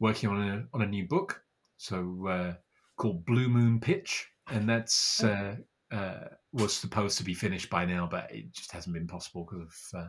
working 0.00 0.28
on 0.28 0.48
a 0.48 0.64
on 0.74 0.82
a 0.82 0.86
new 0.86 1.06
book 1.06 1.42
so 1.76 2.26
uh, 2.28 2.54
called 2.96 3.24
blue 3.24 3.48
moon 3.48 3.80
pitch 3.80 4.26
and 4.50 4.68
that's 4.68 5.22
uh, 5.22 5.56
uh, 5.92 6.24
was 6.52 6.76
supposed 6.76 7.18
to 7.18 7.24
be 7.24 7.34
finished 7.34 7.70
by 7.70 7.84
now, 7.84 8.08
but 8.10 8.30
it 8.30 8.52
just 8.52 8.72
hasn't 8.72 8.94
been 8.94 9.06
possible 9.06 9.44
because 9.44 9.90
of 9.94 10.00
uh, 10.00 10.08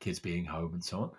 kids 0.00 0.18
being 0.18 0.44
home 0.44 0.74
and 0.74 0.84
so 0.84 1.00
on. 1.00 1.10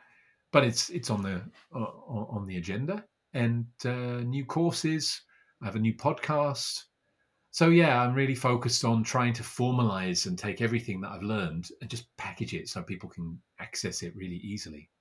But 0.51 0.63
it's 0.63 0.89
it's 0.89 1.09
on 1.09 1.21
the 1.21 1.41
on, 1.73 2.27
on 2.29 2.47
the 2.47 2.57
agenda 2.57 3.03
and 3.33 3.65
uh, 3.85 4.21
new 4.21 4.45
courses. 4.45 5.21
I 5.61 5.65
have 5.65 5.75
a 5.75 5.79
new 5.79 5.93
podcast. 5.93 6.83
So 7.57 7.69
yeah, 7.69 7.99
I'm 8.03 8.13
really 8.13 8.35
focused 8.35 8.85
on 8.85 9.03
trying 9.03 9.33
to 9.33 9.41
formalize 9.41 10.27
and 10.27 10.37
take 10.37 10.61
everything 10.61 11.01
that 11.01 11.09
I've 11.11 11.23
learned 11.23 11.71
and 11.81 11.89
just 11.89 12.15
package 12.15 12.53
it 12.53 12.69
so 12.69 12.83
people 12.83 13.09
can 13.09 13.41
access 13.57 14.03
it 14.03 14.15
really 14.15 14.37
easily. 14.37 14.91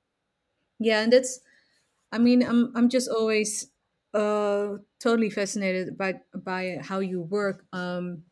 Yeah, 0.79 1.03
and 1.03 1.13
that's. 1.13 1.41
I 2.13 2.19
mean, 2.19 2.43
I'm 2.43 2.77
I'm 2.77 2.89
just 2.89 3.11
always 3.11 3.73
uh 4.15 4.79
totally 5.01 5.31
fascinated 5.31 5.99
by 5.99 6.21
by 6.35 6.79
how 6.83 7.01
you 7.01 7.23
work. 7.23 7.67
Um, 7.73 8.25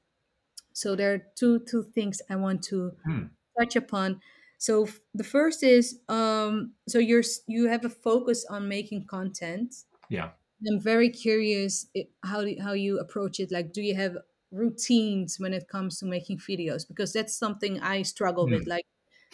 so 0.75 0.97
there 0.97 1.15
are 1.15 1.21
two 1.37 1.61
two 1.61 1.85
things 1.85 2.23
I 2.31 2.37
want 2.37 2.65
to 2.65 2.97
Hmm. 3.05 3.27
touch 3.59 3.77
upon. 3.77 4.21
So 4.59 4.85
f- 4.87 5.01
the 5.15 5.25
first 5.25 5.63
is 5.63 6.01
um, 6.09 6.75
so 6.89 6.99
you're 6.99 7.25
you 7.49 7.69
have 7.69 7.85
a 7.85 7.91
focus 7.91 8.47
on 8.47 8.69
making 8.69 9.07
content. 9.07 9.75
Yeah. 10.09 10.33
I'm 10.69 10.81
very 10.81 11.11
curious 11.11 11.87
how 12.25 12.45
how 12.61 12.73
you 12.73 12.99
approach 12.99 13.41
it. 13.41 13.51
Like, 13.53 13.73
do 13.73 13.83
you 13.83 13.95
have 13.95 14.17
routines 14.51 15.39
when 15.41 15.53
it 15.53 15.69
comes 15.69 15.99
to 15.99 16.07
making 16.07 16.39
videos? 16.39 16.87
Because 16.87 17.13
that's 17.13 17.35
something 17.37 17.81
I 17.81 18.03
struggle 18.03 18.49
with. 18.49 18.65
Hmm. 18.65 18.71
Like, 18.71 18.87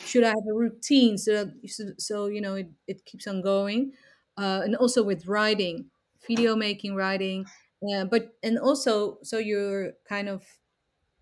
should 0.05 0.25
I 0.25 0.29
have 0.29 0.47
a 0.51 0.55
routine 0.55 1.19
so 1.19 1.45
that 1.45 1.71
so, 1.71 1.93
so 1.99 2.27
you 2.27 2.41
know 2.41 2.55
it, 2.57 2.71
it 2.87 3.05
keeps 3.05 3.27
on 3.27 3.43
going? 3.43 3.93
Uh, 4.37 4.63
and 4.65 4.77
also 4.77 5.03
with 5.03 5.27
writing, 5.27 5.91
video 6.27 6.57
making, 6.57 6.95
writing, 6.95 7.47
uh, 7.95 8.05
but 8.05 8.37
and 8.43 8.59
also 8.59 9.19
so 9.23 9.39
you're 9.39 9.93
kind 10.09 10.29
of 10.29 10.47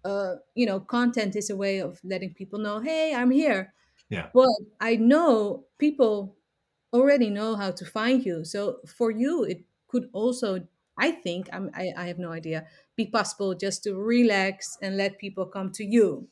uh, 0.05 0.37
you 0.55 0.67
know, 0.67 0.81
content 0.81 1.37
is 1.37 1.51
a 1.51 1.57
way 1.57 1.79
of 1.81 2.01
letting 2.05 2.35
people 2.35 2.59
know, 2.59 2.81
hey, 2.81 3.15
I'm 3.15 3.31
here. 3.31 3.75
Yeah. 4.09 4.31
But 4.33 4.49
I 4.81 4.97
know 4.97 5.67
people 5.79 6.37
already 6.93 7.31
know 7.31 7.57
how 7.57 7.71
to 7.73 7.85
find 7.85 8.25
you. 8.25 8.45
So 8.45 8.81
for 8.87 9.11
you, 9.11 9.45
it 9.45 9.65
could 9.89 10.09
also, 10.13 10.67
I 10.99 11.11
think, 11.11 11.49
I'm, 11.53 11.71
I, 11.75 11.93
I 11.97 12.07
have 12.07 12.19
no 12.19 12.33
idea, 12.33 12.67
be 12.97 13.07
possible 13.07 13.55
just 13.55 13.83
to 13.85 13.95
relax 13.95 14.79
and 14.83 14.97
let 14.97 15.19
people 15.19 15.47
come 15.47 15.73
to 15.73 15.85
you. 15.85 16.29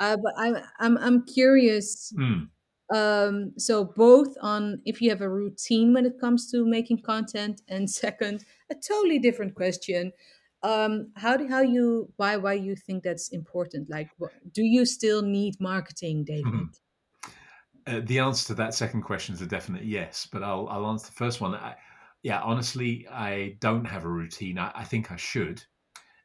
Uh, 0.00 0.16
but 0.16 0.34
I'm, 0.36 0.56
I'm, 0.80 0.98
I'm 0.98 1.26
curious. 1.26 2.12
Mm. 2.18 2.48
Um, 2.92 3.52
so 3.56 3.84
both 3.84 4.36
on 4.42 4.82
if 4.84 5.00
you 5.00 5.08
have 5.10 5.22
a 5.22 5.28
routine 5.28 5.94
when 5.94 6.04
it 6.04 6.20
comes 6.20 6.50
to 6.50 6.66
making 6.66 7.02
content, 7.02 7.62
and 7.68 7.90
second, 8.02 8.44
a 8.70 8.74
totally 8.74 9.18
different 9.18 9.54
question. 9.54 10.12
Um, 10.64 11.10
how 11.16 11.36
do 11.36 11.48
how 11.48 11.60
you 11.60 12.12
why 12.16 12.36
why 12.36 12.52
you 12.52 12.76
think 12.76 13.02
that's 13.02 13.30
important? 13.30 13.90
Like, 13.90 14.10
do 14.52 14.62
you 14.62 14.84
still 14.84 15.22
need 15.22 15.60
marketing, 15.60 16.24
David? 16.24 16.44
Mhm. 16.44 16.68
Uh, 17.84 18.00
the 18.04 18.20
answer 18.20 18.46
to 18.48 18.54
that 18.54 18.74
second 18.74 19.02
question 19.02 19.34
is 19.34 19.40
a 19.40 19.46
definite 19.46 19.84
yes, 19.84 20.28
but 20.30 20.42
I'll 20.42 20.68
I'll 20.68 20.86
answer 20.86 21.06
the 21.06 21.12
first 21.12 21.40
one. 21.40 21.54
I, 21.54 21.74
yeah, 22.22 22.40
honestly, 22.40 23.06
I 23.10 23.56
don't 23.60 23.84
have 23.84 24.04
a 24.04 24.08
routine. 24.08 24.58
I, 24.58 24.70
I 24.74 24.84
think 24.84 25.10
I 25.10 25.16
should, 25.16 25.62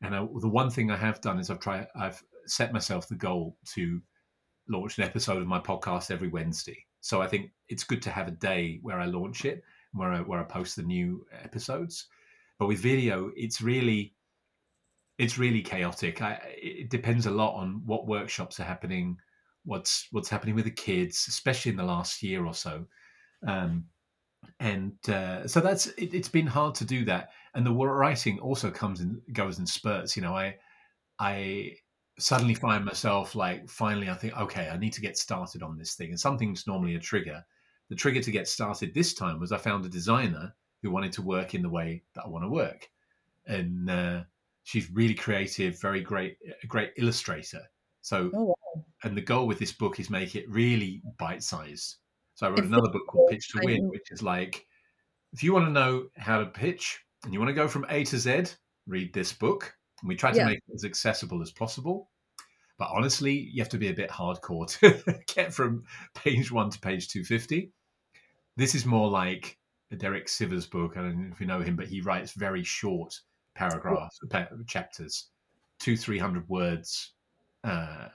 and 0.02 0.16
I, 0.16 0.20
the 0.20 0.50
one 0.50 0.70
thing 0.70 0.92
I 0.92 0.98
have 0.98 1.22
done 1.22 1.40
is 1.40 1.50
I've 1.50 1.60
tried. 1.60 1.88
I've 1.96 2.22
set 2.46 2.74
myself 2.74 3.08
the 3.08 3.16
goal 3.16 3.58
to 3.74 4.02
launch 4.70 4.98
an 4.98 5.04
episode 5.04 5.42
of 5.42 5.48
my 5.48 5.60
podcast 5.60 6.12
every 6.12 6.28
Wednesday. 6.28 6.86
So 7.02 7.22
I 7.22 7.28
think 7.28 7.52
it's 7.70 7.84
good 7.84 8.02
to 8.04 8.10
have 8.10 8.28
a 8.28 8.32
day 8.32 8.80
where 8.82 9.00
I 9.00 9.06
launch 9.06 9.46
it, 9.46 9.64
where 9.94 10.12
I 10.12 10.20
where 10.22 10.40
I 10.40 10.44
post 10.44 10.76
the 10.76 10.84
new 10.84 11.26
episodes. 11.44 12.08
But 12.60 12.68
with 12.68 12.80
video, 12.80 13.32
it's 13.36 13.62
really 13.62 14.14
it's 15.18 15.38
really 15.38 15.62
chaotic. 15.62 16.22
I, 16.22 16.40
it 16.62 16.90
depends 16.90 17.26
a 17.26 17.32
lot 17.32 17.56
on 17.56 17.82
what 17.86 18.08
workshops 18.08 18.60
are 18.60 18.66
happening, 18.66 19.18
what's 19.66 20.08
what's 20.12 20.30
happening 20.30 20.56
with 20.56 20.66
the 20.66 20.72
kids, 20.72 21.26
especially 21.28 21.72
in 21.72 21.78
the 21.78 21.84
last 21.84 22.22
year 22.22 22.46
or 22.46 22.54
so. 22.54 22.86
Um, 23.48 23.86
and 24.60 24.94
uh, 25.10 25.48
so 25.48 25.60
that's 25.60 25.88
it, 25.88 26.14
it's 26.14 26.30
been 26.30 26.48
hard 26.48 26.76
to 26.76 26.86
do 26.86 27.06
that. 27.06 27.30
And 27.54 27.66
the 27.66 27.72
writing 27.74 28.40
also 28.40 28.70
comes 28.72 29.02
and 29.02 29.22
goes 29.34 29.60
in 29.60 29.66
spurts. 29.66 30.16
You 30.16 30.24
know, 30.24 30.36
I 30.36 30.56
I 31.20 31.76
suddenly 32.20 32.56
find 32.56 32.84
myself 32.84 33.36
like 33.36 33.70
finally 33.70 34.10
I 34.10 34.16
think 34.16 34.36
okay 34.38 34.70
I 34.70 34.78
need 34.78 34.94
to 34.94 35.02
get 35.02 35.18
started 35.18 35.62
on 35.62 35.78
this 35.78 35.94
thing 35.94 36.10
and 36.10 36.20
something's 36.20 36.66
normally 36.66 36.96
a 36.96 37.00
trigger 37.00 37.44
the 37.90 37.96
trigger 37.96 38.22
to 38.22 38.32
get 38.32 38.48
started 38.48 38.94
this 38.94 39.14
time 39.14 39.40
was 39.40 39.52
I 39.52 39.58
found 39.58 39.86
a 39.86 39.90
designer 39.90 40.56
who 40.82 40.90
wanted 40.90 41.12
to 41.14 41.22
work 41.22 41.54
in 41.54 41.62
the 41.62 41.70
way 41.70 42.02
that 42.16 42.24
I 42.26 42.28
want 42.28 42.44
to 42.44 42.50
work 42.50 42.90
and 43.46 43.90
uh, 43.90 44.24
she's 44.64 44.90
really 44.92 45.14
creative 45.14 45.80
very 45.80 46.02
great 46.02 46.38
a 46.64 46.68
great 46.68 46.92
illustrator 46.98 47.62
so 48.02 48.32
Oh, 48.34 48.44
wow. 48.46 48.84
and 49.04 49.16
the 49.16 49.22
goal 49.22 49.46
with 49.46 49.60
this 49.60 49.72
book 49.72 50.00
is 50.00 50.10
make 50.10 50.36
it 50.36 50.50
really 50.50 51.04
bite-sized 51.20 51.98
so 52.38 52.46
I 52.48 52.50
wrote 52.52 52.60
And 52.60 52.68
another 52.74 52.90
book 52.90 53.08
called 53.08 53.32
Pitch 53.32 53.50
to 53.50 53.62
Win 53.64 53.90
which 53.90 54.12
is 54.12 54.22
like 54.24 54.66
if 55.34 55.44
you 55.44 55.54
want 55.54 55.66
to 55.66 55.72
know 55.72 56.08
how 56.16 56.40
to 56.40 56.46
pitch 56.46 57.00
and 57.24 57.34
you 57.34 57.40
want 57.40 57.50
to 57.50 57.54
go 57.56 57.68
from 57.68 57.86
A 57.90 58.04
to 58.06 58.18
Z 58.18 58.44
read 58.88 59.14
this 59.14 59.34
book 59.34 59.74
and 60.02 60.08
we 60.08 60.16
try 60.16 60.32
to 60.32 60.38
Yeah. 60.38 60.46
make 60.46 60.60
it 60.60 60.74
as 60.76 60.86
accessible 60.86 61.42
as 61.42 61.52
possible. 61.52 62.10
But 62.78 62.90
honestly, 62.96 63.34
you 63.34 63.62
have 63.64 63.70
to 63.70 63.80
be 63.80 63.90
a 63.90 63.94
bit 63.94 64.12
hardcore 64.12 64.68
to 64.80 65.20
get 65.36 65.52
from 65.54 65.84
page 66.14 66.52
one 66.52 66.70
to 66.70 66.80
page 66.80 67.10
250. 67.10 67.72
This 68.56 68.76
is 68.76 68.86
more 68.86 69.10
like 69.10 69.58
a 69.92 69.96
Derek 69.96 70.28
Sivers 70.28 70.70
book. 70.70 70.94
I 70.96 71.02
don't 71.02 71.18
know 71.18 71.30
if 71.34 71.42
you 71.42 71.48
know 71.48 71.62
him, 71.62 71.76
but 71.76 71.88
he 71.88 72.02
writes 72.02 72.34
very 72.34 72.64
short 72.64 73.20
paragraphs, 73.56 74.20
pa- 74.30 74.48
chapters, 74.68 75.30
two, 75.80 75.98
300 75.98 76.48
words, 76.48 77.14
uh, 77.64 78.10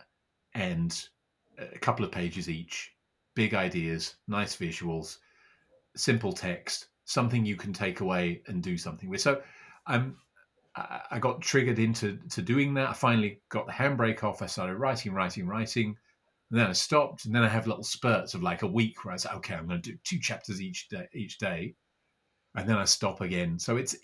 and 0.55 1.09
a 1.59 1.79
couple 1.81 2.05
of 2.05 2.13
pages 2.13 2.49
each. 2.49 2.93
Big 3.35 3.55
ideas, 3.55 4.15
nice 4.29 4.57
visuals, 4.57 5.19
simple 5.97 6.33
text, 6.33 6.89
something 7.05 7.45
you 7.45 7.57
can 7.57 7.73
take 7.73 8.01
away 8.01 8.43
and 8.47 8.63
do 8.63 8.77
something 8.77 9.09
with. 9.09 9.21
So 9.21 9.43
I 9.87 10.11
I 10.75 11.19
got 11.19 11.43
triggered 11.43 11.79
into 11.79 12.19
to 12.31 12.43
doing 12.43 12.75
that. 12.75 12.91
I 12.91 12.93
finally 12.95 13.41
got 13.51 13.67
the 13.67 13.73
handbrake 13.73 14.25
off. 14.25 14.43
I 14.43 14.47
started 14.47 14.77
writing, 14.77 15.13
writing, 15.13 15.47
writing. 15.47 15.97
And 16.51 16.61
then 16.61 16.67
I 16.67 16.73
stopped, 16.73 17.25
and 17.25 17.35
then 17.35 17.43
I 17.43 17.49
have 17.49 17.67
little 17.67 17.83
spurts 17.83 18.35
of 18.35 18.43
like 18.43 18.63
a 18.63 18.67
week 18.67 19.05
where 19.05 19.15
I 19.15 19.17
say, 19.17 19.31
"Okay, 19.31 19.55
I'm 19.55 19.67
going 19.67 19.81
to 19.81 19.93
do 19.93 19.99
two 20.05 20.19
chapters 20.19 20.61
each 20.61 20.89
day, 20.89 21.09
each 21.15 21.39
day," 21.39 21.75
and 22.55 22.69
then 22.69 22.77
I 22.77 22.85
stop 22.85 23.21
again. 23.23 23.59
So 23.59 23.77
it's 23.77 23.97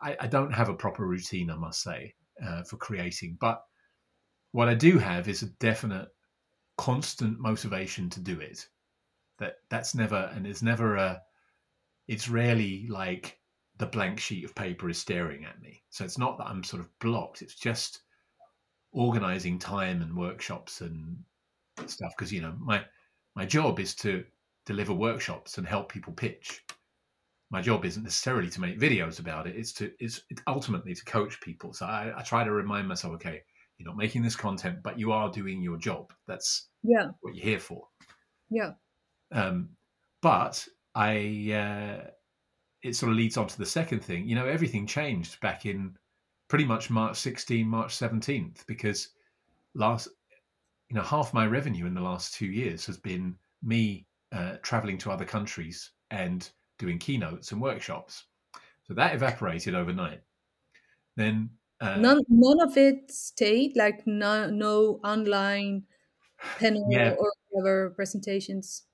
I, 0.00 0.16
I 0.20 0.26
don't 0.26 0.52
have 0.52 0.68
a 0.68 0.74
proper 0.74 1.06
routine, 1.06 1.50
I 1.50 1.56
must 1.56 1.82
say, 1.82 2.14
uh, 2.44 2.62
for 2.64 2.76
creating. 2.76 3.38
But 3.40 3.62
what 4.52 4.68
I 4.68 4.74
do 4.74 4.98
have 4.98 5.28
is 5.28 5.42
a 5.42 5.46
definite, 5.46 6.08
constant 6.76 7.38
motivation 7.40 8.10
to 8.10 8.20
do 8.20 8.38
it. 8.40 8.66
That 9.38 9.56
that's 9.68 9.94
never, 9.94 10.30
and 10.34 10.46
it's 10.46 10.62
never 10.62 10.96
a. 10.96 11.22
It's 12.08 12.28
rarely 12.28 12.86
like 12.88 13.38
the 13.78 13.86
blank 13.86 14.20
sheet 14.20 14.44
of 14.44 14.54
paper 14.54 14.88
is 14.88 14.98
staring 14.98 15.44
at 15.44 15.60
me. 15.60 15.82
So 15.90 16.04
it's 16.04 16.18
not 16.18 16.38
that 16.38 16.46
I'm 16.46 16.64
sort 16.64 16.80
of 16.80 16.98
blocked. 17.00 17.42
It's 17.42 17.54
just 17.54 18.02
organizing 18.92 19.58
time 19.58 20.00
and 20.02 20.16
workshops 20.16 20.80
and 20.80 21.18
stuff. 21.86 22.12
Because 22.16 22.32
you 22.32 22.40
know, 22.40 22.54
my 22.58 22.84
my 23.34 23.44
job 23.44 23.78
is 23.80 23.94
to 23.96 24.24
deliver 24.64 24.92
workshops 24.92 25.58
and 25.58 25.66
help 25.66 25.90
people 25.90 26.12
pitch. 26.12 26.64
My 27.50 27.60
job 27.60 27.84
isn't 27.84 28.02
necessarily 28.02 28.50
to 28.50 28.60
make 28.60 28.80
videos 28.80 29.20
about 29.20 29.46
it. 29.46 29.54
It's 29.56 29.72
to 29.74 29.92
it's, 30.00 30.22
it's 30.30 30.42
ultimately 30.46 30.94
to 30.94 31.04
coach 31.04 31.40
people. 31.40 31.72
So 31.72 31.86
I, 31.86 32.12
I 32.16 32.22
try 32.22 32.42
to 32.44 32.50
remind 32.50 32.88
myself, 32.88 33.14
okay, 33.14 33.42
you're 33.78 33.86
not 33.88 33.96
making 33.96 34.22
this 34.22 34.36
content, 34.36 34.82
but 34.82 34.98
you 34.98 35.12
are 35.12 35.30
doing 35.30 35.62
your 35.62 35.76
job. 35.76 36.12
That's 36.26 36.70
Yeah, 36.82 37.10
what 37.20 37.34
you're 37.34 37.44
here 37.44 37.60
for. 37.60 37.88
yeah, 38.50 38.74
Um, 39.30 39.76
but 40.22 40.66
I, 40.94 41.52
uh, 41.52 42.10
it 42.82 42.94
sort 42.96 43.12
of 43.12 43.18
leads 43.18 43.36
on 43.36 43.48
to 43.48 43.58
the 43.58 43.66
second 43.66 44.00
thing. 44.04 44.28
You 44.28 44.34
know, 44.36 44.46
everything 44.46 44.86
changed 44.86 45.40
back 45.40 45.66
in 45.66 45.96
pretty 46.48 46.64
much 46.64 46.90
March 46.90 47.16
16, 47.18 47.66
March 47.68 47.94
17th, 47.94 48.66
because 48.66 49.14
last, 49.74 50.08
you 50.90 50.96
know, 50.96 51.02
half 51.02 51.34
my 51.34 51.46
revenue 51.46 51.86
in 51.86 51.94
the 51.94 52.00
last 52.00 52.34
two 52.34 52.46
years 52.46 52.86
has 52.86 52.98
been 52.98 53.38
me 53.62 54.06
uh, 54.32 54.56
traveling 54.62 54.98
to 54.98 55.10
other 55.12 55.24
countries 55.24 55.92
and 56.10 56.50
doing 56.78 56.98
keynotes 56.98 57.52
and 57.52 57.60
workshops. 57.60 58.26
So 58.84 58.94
that 58.94 59.14
evaporated 59.14 59.74
overnight. 59.74 60.22
Then 61.16 61.55
uh, 61.80 61.96
none 61.96 62.22
none 62.28 62.60
of 62.60 62.76
it 62.76 63.10
stayed. 63.10 63.76
Like 63.76 64.06
no 64.06 64.50
no 64.50 65.00
online 65.04 65.86
panel 66.58 66.86
Yeah. 66.90 67.14
or 67.18 67.32
whatever 67.50 67.90
presentations. 67.90 68.84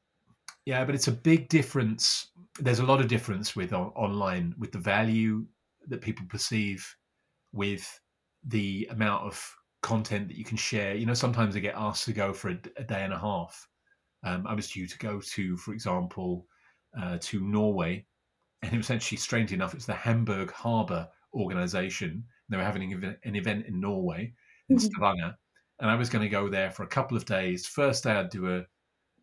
Yeah, 0.64 0.84
but 0.84 0.94
it's 0.94 1.08
a 1.08 1.12
big 1.12 1.48
difference. 1.48 2.30
There's 2.60 2.78
a 2.78 2.86
lot 2.86 3.00
of 3.00 3.08
difference 3.08 3.56
with 3.56 3.72
on, 3.72 3.88
online 3.88 4.54
with 4.58 4.72
the 4.72 4.78
value 4.78 5.46
that 5.88 6.00
people 6.00 6.26
perceive 6.28 6.96
with 7.52 8.00
the 8.44 8.86
amount 8.90 9.24
of 9.24 9.56
content 9.82 10.28
that 10.28 10.36
you 10.36 10.44
can 10.44 10.56
share. 10.56 10.94
You 10.94 11.06
know, 11.06 11.14
sometimes 11.14 11.56
I 11.56 11.60
get 11.60 11.74
asked 11.76 12.04
to 12.06 12.12
go 12.12 12.32
for 12.32 12.50
a, 12.50 12.60
a 12.76 12.84
day 12.84 13.02
and 13.04 13.12
a 13.12 13.18
half. 13.18 13.68
Um, 14.24 14.46
I 14.46 14.54
was 14.54 14.70
due 14.70 14.86
to 14.86 14.98
go 14.98 15.20
to, 15.20 15.56
for 15.56 15.72
example, 15.74 16.46
uh, 16.98 17.18
to 17.22 17.40
Norway, 17.40 18.06
and 18.62 18.74
it 18.74 18.76
was 18.76 18.90
actually 18.90 19.18
strangely 19.18 19.56
enough, 19.56 19.74
it's 19.74 19.86
the 19.86 19.94
Hamburg 19.94 20.52
Harbour 20.52 21.08
Organization. 21.34 22.24
They 22.48 22.56
were 22.56 22.64
having 22.64 22.92
an 22.92 23.36
event, 23.36 23.66
in 23.66 23.80
Norway, 23.80 24.34
in 24.68 24.76
Mhm. 24.76 24.80
Stavanger, 24.80 25.34
and 25.80 25.90
I 25.90 25.94
was 25.96 26.10
going 26.10 26.22
to 26.22 26.28
go 26.28 26.48
there 26.48 26.70
for 26.70 26.82
a 26.84 26.88
couple 26.88 27.16
of 27.16 27.24
days. 27.26 27.66
First 27.66 28.04
day, 28.04 28.12
I'd 28.12 28.30
do 28.30 28.56
a 28.56 28.66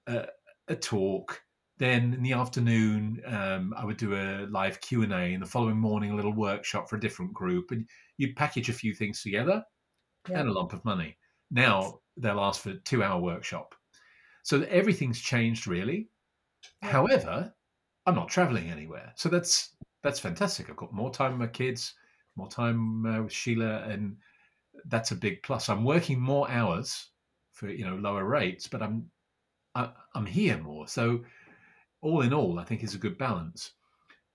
a, 0.08 0.28
a 0.70 0.76
talk. 0.76 1.44
Then 1.78 2.14
in 2.14 2.24
the 2.24 2.34
afternoon, 2.34 3.22
um, 3.26 3.74
I 3.78 3.86
would 3.86 3.98
do 3.98 4.16
a 4.16 4.46
live 4.48 4.82
Q 4.82 5.04
and 5.04 5.14
A, 5.14 5.34
and 5.34 5.42
the 5.44 5.48
following 5.48 5.78
morning, 5.80 6.12
a 6.12 6.16
little 6.16 6.34
workshop 6.34 6.90
for 6.90 6.98
a 6.98 7.00
different 7.00 7.34
group, 7.34 7.72
and 7.72 7.90
you'd 8.18 8.36
package 8.36 8.70
a 8.70 8.74
few 8.74 8.94
things 8.96 9.22
together 9.24 9.64
Yeah. 10.28 10.40
and 10.42 10.50
a 10.50 10.54
lump 10.54 10.74
of 10.74 10.86
money. 10.86 11.18
Now 11.52 12.02
they'll 12.18 12.40
ask 12.42 12.62
for 12.64 12.72
a 12.72 12.80
two-hour 12.82 13.22
workshop, 13.22 13.76
so 14.44 14.62
everything's 14.64 15.22
changed 15.22 15.68
really. 15.68 16.10
However, 16.84 17.56
I'm 18.06 18.16
not 18.16 18.30
traveling 18.30 18.70
anywhere, 18.72 19.14
so 19.18 19.30
that's 19.30 19.76
that's 20.04 20.20
fantastic. 20.20 20.70
I've 20.70 20.78
got 20.78 20.94
more 20.94 21.12
time 21.12 21.32
with 21.34 21.42
my 21.42 21.48
kids, 21.48 21.96
more 22.40 22.50
time 22.50 23.06
uh, 23.06 23.24
with 23.24 23.34
Sheila, 23.34 23.84
and 23.84 24.18
that's 24.86 25.12
a 25.12 25.16
big 25.16 25.44
plus. 25.44 25.70
I'm 25.70 25.84
working 25.84 26.20
more 26.20 26.50
hours 26.50 27.10
for 27.54 27.70
you 27.70 27.86
know 27.86 27.96
lower 27.96 28.26
rates, 28.26 28.68
but 28.68 28.82
I'm 28.82 29.10
I, 29.76 29.90
I'm 30.16 30.26
here 30.26 30.58
more. 30.58 30.88
So 30.88 31.24
all 32.02 32.22
in 32.22 32.34
all, 32.34 32.60
I 32.60 32.64
think 32.64 32.84
is 32.84 32.96
a 32.96 33.00
good 33.00 33.18
balance. 33.18 33.74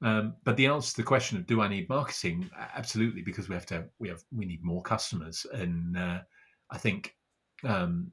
Um, 0.02 0.34
but 0.44 0.56
the 0.56 0.66
answer 0.66 0.90
to 0.90 0.96
the 0.98 1.06
question 1.06 1.38
of 1.38 1.46
do 1.46 1.60
I 1.60 1.68
need 1.68 1.88
marketing? 1.88 2.50
Absolutely, 2.74 3.22
because 3.22 3.48
we 3.48 3.54
have 3.54 3.66
to. 3.66 3.84
We 3.98 4.08
have 4.08 4.22
we 4.34 4.44
need 4.44 4.62
more 4.62 4.82
customers, 4.82 5.46
and 5.52 5.96
uh, 5.96 6.20
I 6.70 6.78
think 6.78 7.16
um, 7.64 8.12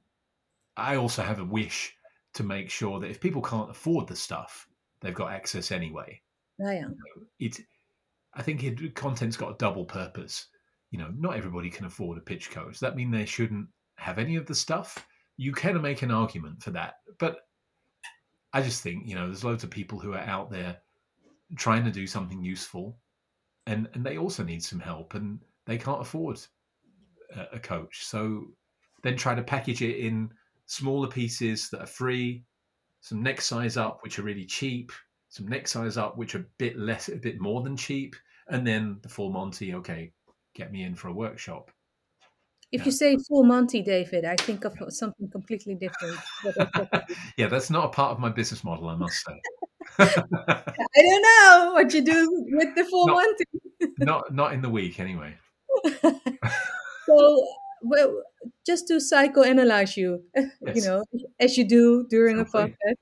I 0.78 0.96
also 0.96 1.22
have 1.22 1.40
a 1.40 1.46
wish 1.46 1.94
to 2.34 2.44
make 2.44 2.70
sure 2.70 3.00
that 3.00 3.10
if 3.10 3.20
people 3.20 3.42
can't 3.42 3.70
afford 3.70 4.08
the 4.08 4.16
stuff, 4.16 4.68
they've 5.02 5.14
got 5.14 5.34
access 5.34 5.72
anyway. 5.72 6.22
Yeah, 6.60 6.72
yeah. 6.72 6.88
It, 7.40 7.60
I 8.34 8.42
think 8.42 8.64
it, 8.64 8.96
content's 8.96 9.38
got 9.38 9.52
a 9.52 9.58
double 9.58 9.86
purpose. 9.86 10.48
you 10.90 10.98
know, 11.00 11.10
not 11.18 11.38
everybody 11.38 11.70
can 11.70 11.86
afford 11.86 12.18
a 12.18 12.22
pitch 12.22 12.52
coach. 12.52 12.74
Does 12.74 12.80
that 12.82 12.96
mean 12.96 13.12
they 13.12 13.26
shouldn't 13.26 13.68
have 13.96 14.20
any 14.20 14.36
of 14.36 14.46
the 14.46 14.56
stuff? 14.56 15.06
You 15.38 15.52
can 15.54 15.82
make 15.82 16.02
an 16.02 16.12
argument 16.12 16.62
for 16.62 16.72
that, 16.72 16.96
but 17.20 17.38
I 18.54 18.62
just 18.62 18.84
think 18.84 19.08
you 19.08 19.16
know 19.16 19.28
there's 19.28 19.44
loads 19.44 19.64
of 19.64 19.70
people 19.70 20.00
who 20.00 20.14
are 20.14 20.20
out 20.20 20.52
there 20.52 20.78
trying 21.58 21.86
to 21.86 21.92
do 21.92 22.06
something 22.08 22.44
useful, 22.44 22.98
and 23.66 23.90
and 23.94 24.06
they 24.06 24.18
also 24.18 24.44
need 24.44 24.64
some 24.64 24.80
help, 24.80 25.14
and 25.14 25.40
they 25.66 25.78
can't 25.78 26.02
afford 26.02 26.40
a, 27.36 27.56
a 27.56 27.60
coach. 27.60 28.04
So 28.06 28.48
then 29.04 29.16
try 29.16 29.36
to 29.36 29.44
package 29.44 29.82
it 29.82 29.98
in 29.98 30.32
smaller 30.66 31.08
pieces 31.08 31.70
that 31.70 31.82
are 31.82 31.88
free, 31.88 32.44
some 33.02 33.24
next 33.24 33.48
size 33.48 33.78
up 33.78 34.00
which 34.04 34.20
are 34.20 34.24
really 34.24 34.46
cheap, 34.46 34.92
some 35.32 35.48
next 35.48 35.72
size 35.72 35.98
up 35.98 36.18
which 36.18 36.36
are 36.36 36.40
a 36.40 36.46
bit 36.58 36.78
less, 36.78 37.08
a 37.08 37.16
bit 37.16 37.40
more 37.40 37.64
than 37.64 37.76
cheap, 37.76 38.16
and 38.50 38.68
then 38.68 39.00
the 39.02 39.10
full 39.10 39.32
Monty. 39.32 39.74
Okay, 39.76 40.12
get 40.54 40.72
me 40.72 40.84
in 40.84 40.94
for 40.94 41.08
a 41.08 41.14
workshop. 41.14 41.72
If 42.72 42.86
you 42.86 42.92
say 42.92 43.18
full 43.28 43.44
Monty, 43.44 43.82
David, 43.82 44.26
I 44.26 44.36
think 44.36 44.66
of 44.66 44.74
something 44.90 45.30
completely 45.30 45.76
different. 45.76 46.18
yeah, 47.38 47.48
that's 47.48 47.70
not 47.70 47.86
a 47.86 47.90
part 47.90 48.12
of 48.12 48.20
my 48.20 48.30
business 48.30 48.64
model, 48.64 48.90
I 48.90 48.96
must 48.96 49.26
say. 49.26 49.42
I 50.00 50.76
don't 50.96 51.22
know 51.22 51.72
what 51.74 51.94
you 51.94 52.02
do 52.02 52.46
with 52.52 52.76
the 52.76 52.86
full 52.86 53.08
Not- 53.08 53.16
Monty. 53.16 53.94
not 54.00 54.34
not 54.34 54.54
in 54.54 54.62
the 54.62 54.70
week 54.70 55.00
anyway. 55.00 55.34
so, 57.06 57.48
well, 57.82 58.22
just 58.66 58.88
to 58.90 58.96
psychoanalyze 58.96 59.96
you, 59.96 60.24
you 60.76 60.82
know, 60.84 61.04
as 61.40 61.58
you 61.58 61.64
do 61.64 62.06
during 62.10 62.40
a 62.40 62.46
podcast. 62.46 63.00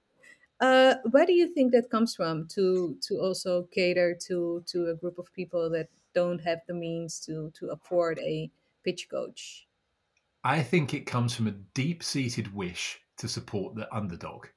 Uh, 0.59 0.95
where 1.11 1.25
do 1.25 1.33
you 1.33 1.47
think 1.53 1.71
that 1.71 1.89
comes 1.89 2.15
from 2.15 2.47
to 2.47 2.97
to 3.01 3.19
also 3.19 3.63
cater 3.63 4.13
to 4.15 4.61
to 4.67 4.87
a 4.89 4.95
group 4.95 5.17
of 5.17 5.31
people 5.33 5.69
that 5.69 5.89
don't 6.13 6.39
have 6.39 6.61
the 6.67 6.73
means 6.73 7.19
to 7.19 7.51
to 7.51 7.69
afford 7.69 8.19
a 8.19 8.51
pitch 8.83 9.07
coach? 9.09 9.67
I 10.43 10.63
think 10.63 10.93
it 10.93 11.05
comes 11.05 11.33
from 11.33 11.47
a 11.47 11.51
deep-seated 11.51 12.53
wish 12.53 12.99
to 13.19 13.29
support 13.29 13.75
the 13.75 13.93
underdog. 13.95 14.47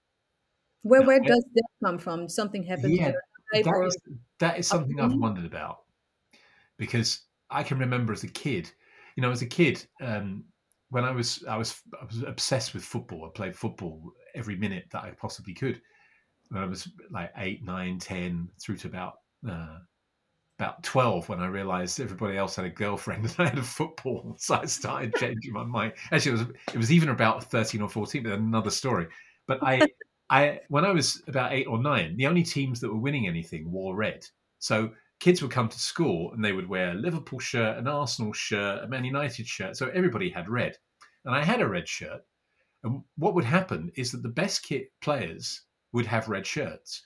Where 0.82 1.02
No, 1.02 1.06
where 1.06 1.18
I- 1.24 1.24
does 1.24 1.44
that 1.54 1.68
come 1.84 1.98
from? 1.98 2.28
Something 2.28 2.62
happened 2.64 2.94
Yeah, 2.94 3.04
to 3.04 3.10
your 3.52 3.60
life, 3.60 3.64
That 3.64 3.72
or 3.72 3.86
is, 3.86 3.98
that 4.40 4.58
is 4.58 4.66
something 4.68 4.98
I've 5.00 5.14
wondered 5.14 5.44
about 5.44 5.84
because 6.78 7.22
I 7.50 7.62
can 7.62 7.78
remember 7.78 8.12
as 8.12 8.24
a 8.24 8.28
kid, 8.28 8.72
you 9.16 9.22
know, 9.22 9.30
as 9.30 9.42
a 9.42 9.46
kid, 9.46 9.86
um, 10.00 10.46
when 10.90 11.04
I 11.04 11.10
was 11.12 11.44
I 11.46 11.56
was 11.56 11.80
I 12.00 12.04
was 12.04 12.22
obsessed 12.22 12.74
with 12.74 12.84
football. 12.84 13.26
I 13.26 13.30
played 13.30 13.56
football 13.56 14.12
every 14.34 14.56
minute 14.56 14.86
that 14.92 15.04
I 15.04 15.12
possibly 15.12 15.54
could. 15.54 15.82
When 16.52 16.62
I 16.62 16.66
was 16.66 16.88
like 17.10 17.32
eight, 17.38 17.64
nine, 17.64 17.98
ten, 17.98 18.48
through 18.60 18.76
to 18.78 18.88
about 18.88 19.14
uh, 19.48 19.78
about 20.58 20.82
twelve, 20.82 21.28
when 21.28 21.40
I 21.40 21.46
realised 21.46 21.98
everybody 21.98 22.36
else 22.36 22.56
had 22.56 22.66
a 22.66 22.70
girlfriend 22.70 23.24
and 23.38 23.46
I 23.46 23.48
had 23.48 23.58
a 23.58 23.62
football, 23.62 24.36
so 24.38 24.56
I 24.56 24.66
started 24.66 25.14
changing 25.16 25.52
my 25.52 25.64
mind. 25.64 25.94
Actually, 26.10 26.32
it 26.32 26.38
was 26.38 26.46
it 26.74 26.76
was 26.76 26.92
even 26.92 27.08
about 27.08 27.50
thirteen 27.50 27.80
or 27.80 27.88
fourteen, 27.88 28.22
but 28.22 28.32
another 28.32 28.70
story. 28.70 29.06
But 29.46 29.60
I 29.62 29.86
I 30.30 30.60
when 30.68 30.84
I 30.84 30.92
was 30.92 31.22
about 31.26 31.52
eight 31.52 31.66
or 31.66 31.78
nine, 31.78 32.16
the 32.16 32.26
only 32.26 32.42
teams 32.42 32.80
that 32.80 32.88
were 32.90 33.00
winning 33.00 33.26
anything 33.26 33.70
wore 33.70 33.96
red. 33.96 34.26
So 34.58 34.92
kids 35.22 35.40
would 35.40 35.52
come 35.52 35.68
to 35.68 35.78
school 35.78 36.32
and 36.32 36.44
they 36.44 36.52
would 36.52 36.68
wear 36.68 36.90
a 36.90 36.94
Liverpool 36.94 37.38
shirt, 37.38 37.78
an 37.78 37.86
Arsenal 37.86 38.32
shirt, 38.32 38.82
a 38.82 38.88
Man 38.88 39.04
United 39.04 39.46
shirt. 39.46 39.76
So 39.76 39.88
everybody 39.94 40.28
had 40.28 40.48
red. 40.48 40.76
And 41.24 41.32
I 41.32 41.44
had 41.44 41.60
a 41.60 41.68
red 41.68 41.88
shirt. 41.88 42.22
And 42.82 43.02
what 43.16 43.34
would 43.34 43.44
happen 43.44 43.92
is 43.94 44.10
that 44.10 44.24
the 44.24 44.28
best 44.28 44.64
kit 44.64 44.90
players 45.00 45.62
would 45.92 46.06
have 46.06 46.28
red 46.28 46.46
shirts. 46.46 47.02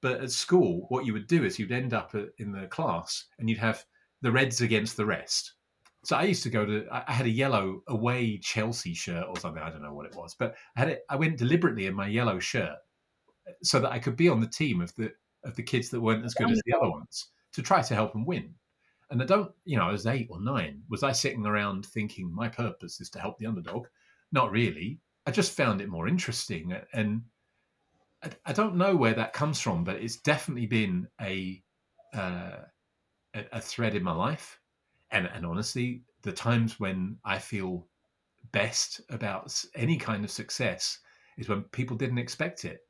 But 0.00 0.20
at 0.20 0.30
school, 0.30 0.86
what 0.88 1.04
you 1.04 1.12
would 1.12 1.26
do 1.26 1.44
is 1.44 1.58
you'd 1.58 1.72
end 1.72 1.92
up 1.92 2.14
uh, 2.14 2.24
in 2.38 2.52
the 2.52 2.66
class 2.66 3.26
and 3.38 3.48
you'd 3.48 3.58
have 3.58 3.84
the 4.22 4.32
reds 4.32 4.60
against 4.60 4.96
the 4.96 5.06
rest. 5.06 5.54
So 6.04 6.16
I 6.16 6.22
used 6.22 6.42
to 6.44 6.50
go 6.50 6.64
to. 6.64 6.86
I 6.90 7.12
had 7.12 7.26
a 7.26 7.30
yellow 7.30 7.82
away 7.88 8.38
Chelsea 8.38 8.94
shirt 8.94 9.26
or 9.28 9.36
something. 9.38 9.62
I 9.62 9.68
don't 9.68 9.82
know 9.82 9.92
what 9.92 10.06
it 10.06 10.16
was, 10.16 10.34
but 10.38 10.54
I 10.76 10.80
had 10.80 10.88
it. 10.88 11.04
I 11.10 11.16
went 11.16 11.36
deliberately 11.36 11.86
in 11.86 11.94
my 11.94 12.06
yellow 12.06 12.38
shirt 12.38 12.76
uh, 13.46 13.52
so 13.62 13.80
that 13.80 13.92
I 13.92 13.98
could 13.98 14.16
be 14.16 14.28
on 14.28 14.40
the 14.40 14.46
team 14.46 14.80
of 14.80 14.94
the 14.96 15.12
of 15.44 15.56
the 15.56 15.62
kids 15.62 15.90
that 15.90 16.00
weren't 16.00 16.24
as 16.24 16.34
good 16.34 16.50
as 16.50 16.60
the 16.64 16.74
other 16.74 16.90
ones 16.90 17.28
to 17.52 17.62
try 17.62 17.82
to 17.82 17.94
help 17.94 18.12
them 18.12 18.24
win. 18.24 18.54
And 19.10 19.20
I 19.20 19.26
don't, 19.26 19.50
you 19.64 19.76
know, 19.76 19.84
I 19.84 19.92
was 19.92 20.06
eight 20.06 20.28
or 20.30 20.40
nine. 20.40 20.82
Was 20.88 21.02
I 21.02 21.12
sitting 21.12 21.44
around 21.44 21.84
thinking 21.84 22.32
my 22.32 22.48
purpose 22.48 23.00
is 23.00 23.10
to 23.10 23.20
help 23.20 23.38
the 23.38 23.46
underdog? 23.46 23.86
Not 24.32 24.52
really. 24.52 25.00
I 25.26 25.32
just 25.32 25.52
found 25.52 25.80
it 25.80 25.88
more 25.88 26.08
interesting, 26.08 26.74
and 26.94 27.22
I, 28.22 28.30
I 28.46 28.52
don't 28.52 28.76
know 28.76 28.96
where 28.96 29.14
that 29.14 29.32
comes 29.32 29.60
from, 29.60 29.84
but 29.84 29.96
it's 29.96 30.16
definitely 30.16 30.66
been 30.66 31.08
a 31.20 31.62
uh, 32.14 32.64
a, 33.34 33.44
a 33.52 33.60
thread 33.60 33.94
in 33.94 34.02
my 34.02 34.12
life. 34.12 34.60
And 35.10 35.28
and 35.34 35.44
honestly, 35.46 36.02
the 36.22 36.32
times 36.32 36.78
when 36.78 37.18
I 37.24 37.38
feel 37.38 37.86
best 38.52 39.00
about 39.10 39.64
any 39.74 39.96
kind 39.96 40.24
of 40.24 40.30
success 40.30 40.98
is 41.38 41.48
when 41.48 41.62
people 41.64 41.96
didn't 41.96 42.18
expect 42.18 42.64
it 42.64 42.80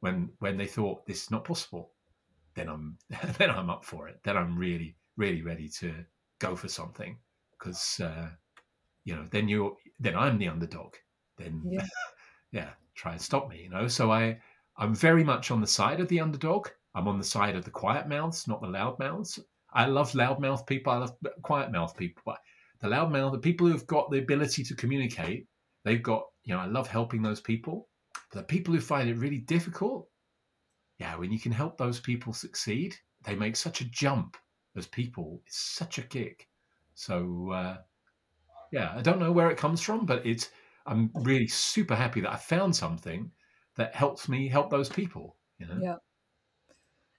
when 0.00 0.30
when 0.38 0.56
they 0.56 0.66
thought 0.66 1.06
this 1.06 1.24
is 1.24 1.30
not 1.30 1.44
possible 1.44 1.92
then 2.54 2.68
i'm 2.68 2.96
then 3.38 3.50
i'm 3.50 3.70
up 3.70 3.84
for 3.84 4.08
it 4.08 4.18
then 4.24 4.36
i'm 4.36 4.56
really 4.56 4.96
really 5.16 5.42
ready 5.42 5.68
to 5.68 5.94
go 6.38 6.54
for 6.54 6.68
something 6.68 7.16
because 7.52 8.00
uh 8.00 8.28
you 9.04 9.14
know 9.14 9.24
then 9.30 9.48
you're 9.48 9.76
then 9.98 10.16
i'm 10.16 10.38
the 10.38 10.48
underdog 10.48 10.94
then 11.36 11.62
Yeah. 11.64 11.86
yeah 12.52 12.70
try 12.94 13.12
and 13.12 13.20
stop 13.22 13.48
me 13.48 13.62
you 13.62 13.70
know 13.70 13.88
so 13.88 14.10
i 14.10 14.38
i'm 14.78 14.94
very 14.94 15.24
much 15.24 15.50
on 15.50 15.60
the 15.60 15.66
side 15.66 16.00
of 16.00 16.08
the 16.08 16.20
underdog. 16.20 16.68
I'm 16.94 17.06
on 17.06 17.18
the 17.18 17.24
side 17.24 17.54
of 17.54 17.64
the 17.64 17.70
quiet 17.70 18.08
mouths 18.08 18.48
not 18.48 18.60
the 18.60 18.68
loud 18.68 18.98
mouths. 18.98 19.38
I 19.72 19.86
love 19.86 20.12
loudmouth 20.12 20.66
people. 20.66 20.92
I 20.92 20.98
love 20.98 21.16
quiet 21.42 21.70
mouth 21.70 21.96
people 21.96 22.22
but 22.24 22.38
the 22.80 22.88
loudmouth 22.88 23.32
the 23.32 23.38
people 23.38 23.66
who've 23.66 23.86
got 23.86 24.10
the 24.10 24.18
ability 24.18 24.64
to 24.64 24.74
communicate 24.74 25.46
they've 25.84 26.02
got 26.02 26.24
you 26.44 26.54
know 26.54 26.60
i 26.60 26.66
love 26.66 26.88
helping 26.88 27.22
those 27.22 27.40
people. 27.40 27.88
But 28.32 28.40
the 28.40 28.44
people 28.44 28.74
who 28.74 28.80
find 28.80 29.08
it 29.08 29.18
really 29.18 29.38
difficult 29.38 30.08
yeah 30.98 31.16
when 31.16 31.32
you 31.32 31.38
can 31.38 31.52
help 31.52 31.76
those 31.76 32.00
people 32.00 32.32
succeed 32.32 32.94
they 33.24 33.34
make 33.34 33.56
such 33.56 33.80
a 33.80 33.90
jump 33.90 34.36
as 34.76 34.86
people. 34.86 35.42
It's 35.46 35.58
such 35.58 35.98
a 35.98 36.02
kick. 36.02 36.48
So 36.94 37.50
uh 37.52 37.76
yeah 38.72 38.92
i 38.94 39.02
don't 39.02 39.18
know 39.18 39.32
where 39.32 39.50
it 39.50 39.58
comes 39.58 39.80
from 39.80 40.06
but 40.06 40.24
it's 40.26 40.50
i'm 40.86 41.10
really 41.14 41.46
super 41.46 41.94
happy 41.94 42.20
that 42.20 42.32
i 42.32 42.36
found 42.36 42.74
something 42.74 43.30
that 43.78 43.94
helps 43.94 44.28
me 44.28 44.48
help 44.48 44.70
those 44.70 44.90
people 44.90 45.36
you 45.58 45.66
know 45.66 45.82
Yeah. 45.82 45.98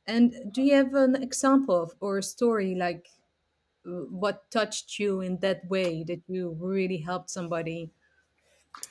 And 0.08 0.52
do 0.52 0.62
you 0.62 0.76
have 0.76 0.94
an 0.94 1.16
example 1.24 1.84
of, 1.84 1.94
or 2.02 2.18
a 2.18 2.24
story 2.24 2.76
like 2.76 3.08
uh, 3.88 4.06
what 4.10 4.52
touched 4.52 5.00
you 5.00 5.22
in 5.22 5.40
that 5.40 5.68
way 5.70 6.04
that 6.06 6.24
you 6.28 6.58
really 6.60 6.98
helped 7.00 7.30
somebody? 7.32 7.92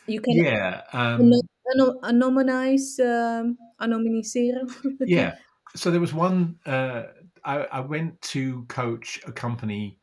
You 0.07 0.21
can 0.21 0.37
yeah 0.37 0.83
um 0.93 1.21
ano- 1.21 1.43
ano- 1.73 2.01
anonymize, 2.03 2.99
um, 3.01 3.59
anonymiseren. 3.81 4.69
yeah 5.05 5.35
so 5.77 5.91
there 5.91 6.01
was 6.01 6.15
one 6.15 6.59
uh 6.67 7.05
i, 7.45 7.59
I 7.65 7.81
went 7.81 8.21
to 8.23 8.65
coach 8.67 9.21
a 9.27 9.33
company 9.33 10.01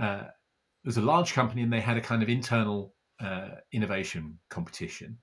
uh 0.00 0.24
it 0.84 0.88
was 0.88 0.98
a 0.98 1.02
large 1.02 1.32
company 1.34 1.62
and 1.62 1.72
they 1.72 1.80
had 1.80 1.96
a 1.98 2.00
kind 2.02 2.22
of 2.22 2.28
internal 2.28 2.94
uh, 3.20 3.56
innovation 3.72 4.38
competition 4.50 5.18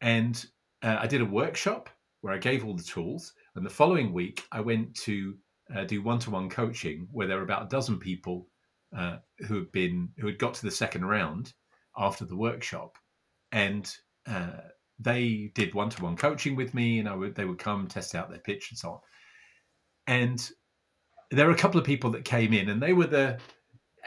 and 0.00 0.46
uh, 0.82 0.96
i 1.00 1.06
did 1.06 1.20
a 1.20 1.24
workshop 1.26 1.88
where 2.20 2.32
i 2.32 2.38
gave 2.38 2.64
all 2.64 2.74
the 2.74 2.82
tools 2.82 3.32
and 3.56 3.64
the 3.64 3.70
following 3.70 4.12
week 4.12 4.42
i 4.52 4.60
went 4.60 4.94
to 4.94 5.34
uh, 5.74 5.84
do 5.84 6.02
one-to-one 6.02 6.48
coaching 6.48 7.08
where 7.12 7.26
there 7.26 7.36
were 7.36 7.44
about 7.44 7.64
a 7.64 7.68
dozen 7.68 7.98
people 7.98 8.46
uh, 8.96 9.16
who 9.46 9.54
had 9.56 9.72
been 9.72 10.08
who 10.18 10.26
had 10.26 10.38
got 10.38 10.54
to 10.54 10.62
the 10.62 10.70
second 10.70 11.04
round 11.04 11.52
after 11.96 12.24
the 12.24 12.36
workshop. 12.36 12.98
And 13.50 13.90
uh, 14.26 14.60
they 14.98 15.52
did 15.54 15.74
one-to-one 15.74 16.16
coaching 16.16 16.56
with 16.56 16.74
me 16.74 16.98
and 16.98 17.08
I 17.08 17.14
would, 17.14 17.34
they 17.34 17.44
would 17.44 17.58
come 17.58 17.86
test 17.86 18.14
out 18.14 18.30
their 18.30 18.38
pitch 18.38 18.70
and 18.70 18.78
so 18.78 18.90
on. 18.90 18.98
And 20.06 20.50
there 21.30 21.46
were 21.46 21.52
a 21.52 21.58
couple 21.58 21.80
of 21.80 21.86
people 21.86 22.10
that 22.10 22.24
came 22.24 22.52
in 22.52 22.68
and 22.68 22.82
they 22.82 22.92
were 22.92 23.06
the 23.06 23.38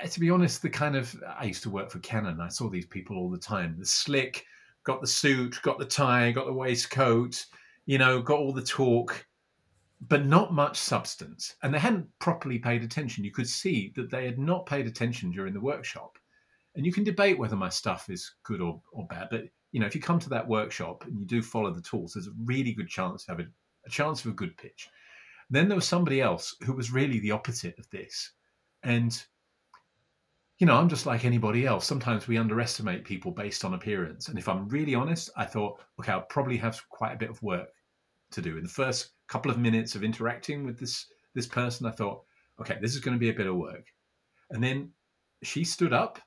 uh, 0.01 0.07
to 0.07 0.19
be 0.19 0.29
honest 0.29 0.61
the 0.61 0.69
kind 0.69 0.95
of 0.95 1.15
i 1.39 1.45
used 1.45 1.63
to 1.63 1.69
work 1.69 1.89
for 1.89 1.99
canon. 1.99 2.41
I 2.41 2.49
saw 2.49 2.69
these 2.69 2.85
people 2.85 3.17
all 3.17 3.29
the 3.29 3.37
time. 3.37 3.75
The 3.79 3.85
slick 3.85 4.45
got 4.85 5.01
the 5.01 5.07
suit 5.07 5.59
got 5.61 5.77
the 5.77 5.85
tie 5.85 6.31
got 6.31 6.45
the 6.45 6.53
waistcoat 6.53 7.45
you 7.85 7.97
know 7.97 8.21
got 8.21 8.39
all 8.39 8.53
the 8.53 8.61
talk 8.63 9.25
but 10.07 10.25
not 10.25 10.53
much 10.53 10.77
substance. 10.77 11.55
And 11.63 11.73
they 11.73 11.79
hadn't 11.79 12.07
properly 12.19 12.59
paid 12.59 12.83
attention. 12.83 13.23
You 13.23 13.31
could 13.31 13.47
see 13.47 13.93
that 13.95 14.11
they 14.11 14.25
had 14.25 14.37
not 14.37 14.65
paid 14.65 14.87
attention 14.87 15.31
during 15.31 15.53
the 15.53 15.61
workshop. 15.61 16.17
And 16.75 16.85
you 16.85 16.91
can 16.91 17.03
debate 17.03 17.39
whether 17.39 17.55
my 17.55 17.69
stuff 17.69 18.09
is 18.09 18.35
good 18.43 18.61
or, 18.61 18.81
or 18.91 19.07
bad 19.07 19.29
but 19.31 19.45
you 19.71 19.79
know 19.79 19.85
if 19.85 19.95
you 19.95 20.01
come 20.01 20.19
to 20.19 20.29
that 20.29 20.47
workshop 20.47 21.05
and 21.05 21.19
you 21.19 21.25
do 21.25 21.41
follow 21.41 21.71
the 21.71 21.81
tools 21.81 22.13
there's 22.13 22.27
a 22.27 22.33
really 22.43 22.73
good 22.73 22.89
chance 22.89 23.25
to 23.25 23.31
have 23.31 23.39
a, 23.39 23.45
a 23.85 23.89
chance 23.89 24.23
of 24.23 24.31
a 24.31 24.35
good 24.35 24.55
pitch. 24.57 24.89
Then 25.49 25.67
there 25.69 25.75
was 25.75 25.87
somebody 25.87 26.21
else 26.21 26.55
who 26.65 26.73
was 26.73 26.91
really 26.91 27.19
the 27.19 27.31
opposite 27.31 27.77
of 27.79 27.89
this. 27.91 28.31
And, 28.83 29.23
you 30.59 30.65
know, 30.65 30.75
I'm 30.75 30.89
just 30.89 31.05
like 31.05 31.25
anybody 31.25 31.65
else. 31.65 31.85
Sometimes 31.85 32.27
we 32.27 32.37
underestimate 32.37 33.03
people 33.03 33.31
based 33.31 33.65
on 33.65 33.73
appearance. 33.73 34.29
And 34.29 34.39
if 34.39 34.47
I'm 34.47 34.69
really 34.69 34.95
honest, 34.95 35.29
I 35.35 35.45
thought, 35.45 35.81
okay, 35.99 36.13
I'll 36.13 36.21
probably 36.21 36.57
have 36.57 36.81
quite 36.89 37.13
a 37.13 37.17
bit 37.17 37.29
of 37.29 37.41
work 37.43 37.69
to 38.31 38.41
do. 38.41 38.57
In 38.57 38.63
the 38.63 38.69
first 38.69 39.11
couple 39.27 39.51
of 39.51 39.57
minutes 39.57 39.95
of 39.95 40.03
interacting 40.03 40.65
with 40.65 40.79
this 40.79 41.07
this 41.33 41.47
person, 41.47 41.85
I 41.85 41.91
thought, 41.91 42.23
okay, 42.61 42.77
this 42.81 42.93
is 42.93 43.01
going 43.01 43.15
to 43.15 43.19
be 43.19 43.29
a 43.29 43.33
bit 43.33 43.47
of 43.47 43.55
work. 43.55 43.87
And 44.51 44.63
then 44.63 44.91
she 45.43 45.65
stood 45.65 45.91
up 45.91 46.19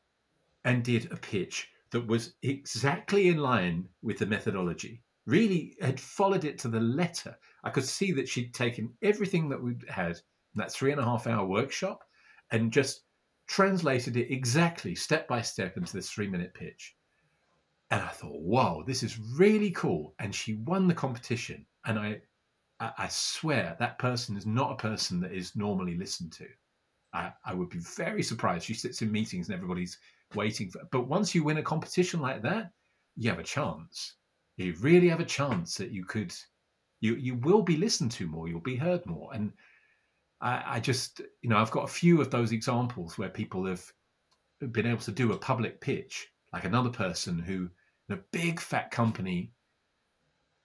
and 0.65 0.85
did 0.85 1.11
a 1.11 1.17
pitch 1.17 1.69
that 1.91 2.07
was 2.07 2.35
exactly 2.43 3.29
in 3.29 3.39
line 3.39 3.89
with 4.03 4.19
the 4.19 4.27
methodology. 4.27 5.03
Really 5.27 5.77
had 5.81 5.99
followed 5.99 6.45
it 6.45 6.59
to 6.59 6.69
the 6.69 6.81
letter. 6.81 7.35
I 7.65 7.71
could 7.71 7.85
see 7.85 8.13
that 8.13 8.29
she'd 8.29 8.53
taken 8.53 8.93
everything 9.03 9.49
that 9.49 9.63
we'd 9.63 9.85
had 9.89 10.17
in 10.17 10.57
that 10.57 10.73
three 10.73 10.93
and 10.93 11.01
a 11.01 11.05
half 11.05 11.27
hour 11.27 11.47
workshop 11.47 12.05
and 12.51 12.71
just 12.71 13.05
translated 13.49 14.17
it 14.17 14.31
exactly 14.31 14.95
step 14.95 15.27
by 15.27 15.43
step 15.43 15.77
into 15.77 15.93
this 15.93 16.11
three 16.11 16.29
minute 16.29 16.55
pitch. 16.55 16.95
And 17.91 18.03
I 18.03 18.09
thought, 18.09 18.41
wow, 18.41 18.85
this 18.87 19.03
is 19.03 19.19
really 19.19 19.71
cool. 19.71 20.15
And 20.19 20.35
she 20.35 20.55
won 20.55 20.87
the 20.87 20.95
competition. 20.95 21.65
And 21.87 21.99
I, 21.99 22.21
I 22.81 23.09
swear 23.09 23.77
that 23.79 23.99
person 23.99 24.37
is 24.37 24.47
not 24.47 24.73
a 24.73 24.77
person 24.77 25.21
that 25.21 25.33
is 25.33 25.57
normally 25.57 25.97
listened 25.97 26.33
to. 26.33 26.47
I, 27.15 27.33
I 27.45 27.55
would 27.55 27.71
be 27.71 27.79
very 27.79 28.23
surprised. 28.23 28.67
She 28.67 28.75
sits 28.75 29.01
in 29.01 29.11
meetings 29.11 29.49
and 29.49 29.57
everybody's 29.57 29.99
waiting 30.35 30.71
for. 30.71 30.83
But 30.93 31.09
once 31.09 31.35
you 31.35 31.43
win 31.43 31.57
a 31.57 31.63
competition 31.63 32.21
like 32.21 32.43
that, 32.43 32.71
you 33.17 33.31
have 33.31 33.39
a 33.39 33.45
chance. 33.45 34.15
You 34.59 34.75
really 34.81 35.09
have 35.09 35.21
a 35.21 35.25
chance 35.25 35.77
that 35.77 35.91
you 35.91 36.05
could, 36.05 36.35
you 37.01 37.15
you 37.15 37.37
will 37.37 37.63
be 37.63 37.77
listened 37.77 38.11
to 38.13 38.27
more. 38.27 38.49
You'll 38.49 38.61
be 38.61 38.77
heard 38.77 39.07
more. 39.07 39.31
And 39.33 39.53
I, 40.41 40.63
I 40.67 40.81
just, 40.81 41.21
you 41.43 41.49
know, 41.49 41.57
I've 41.57 41.71
got 41.71 41.85
a 41.85 41.93
few 41.93 42.21
of 42.21 42.31
those 42.31 42.53
examples 42.53 43.19
where 43.19 43.29
people 43.29 43.67
have 43.67 43.85
been 44.73 44.87
able 44.87 45.01
to 45.01 45.13
do 45.13 45.33
a 45.33 45.39
public 45.39 45.81
pitch, 45.81 46.29
like 46.53 46.65
another 46.65 46.91
person 46.91 47.39
who, 47.39 47.69
in 48.09 48.17
a 48.17 48.23
big 48.33 48.61
fat 48.61 48.91
company, 48.91 49.53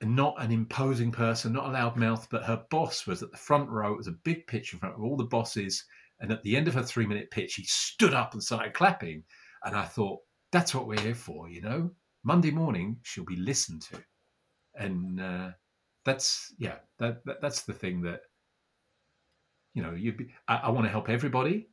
not 0.02 0.36
an 0.42 0.52
imposing 0.52 1.12
person, 1.12 1.54
not 1.54 1.68
a 1.68 1.72
loud 1.72 1.96
mouth, 1.96 2.28
but 2.30 2.44
her 2.44 2.64
boss 2.70 3.08
was 3.08 3.24
at 3.24 3.32
the 3.32 3.38
front 3.38 3.70
row. 3.70 3.94
It 3.94 3.98
was 3.98 4.08
a 4.08 4.20
big 4.24 4.48
pitch 4.48 4.74
in 4.74 4.80
front 4.80 4.96
of 4.96 5.02
all 5.02 5.18
the 5.18 5.24
bosses. 5.24 5.84
And 6.20 6.32
at 6.32 6.44
the 6.44 6.56
end 6.56 6.68
of 6.68 6.74
her 6.74 6.84
three 6.84 7.06
minute 7.06 7.32
pitch, 7.32 7.52
she 7.52 7.64
stood 7.64 8.14
up 8.14 8.34
and 8.34 8.44
started 8.44 8.74
clapping. 8.74 9.24
And 9.64 9.76
I 9.76 9.86
thought, 9.86 10.20
that's 10.52 10.76
what 10.76 10.88
we're 10.88 11.00
here 11.00 11.16
for, 11.16 11.50
you 11.50 11.62
know? 11.62 11.92
Monday 12.24 12.52
morning, 12.52 12.98
she'll 13.04 13.26
be 13.26 13.36
listened 13.36 13.82
to. 13.84 14.04
And 14.76 15.20
uh, 15.20 15.52
that's, 16.06 16.54
yeah, 16.58 16.76
that, 17.00 17.26
that, 17.26 17.42
that's 17.42 17.64
the 17.64 17.74
thing 17.74 18.02
that, 18.02 18.22
you 19.74 19.82
know, 19.84 19.94
you 19.94 20.16
I, 20.48 20.56
I 20.58 20.70
want 20.70 20.86
to 20.86 20.92
help 20.92 21.10
everybody, 21.10 21.70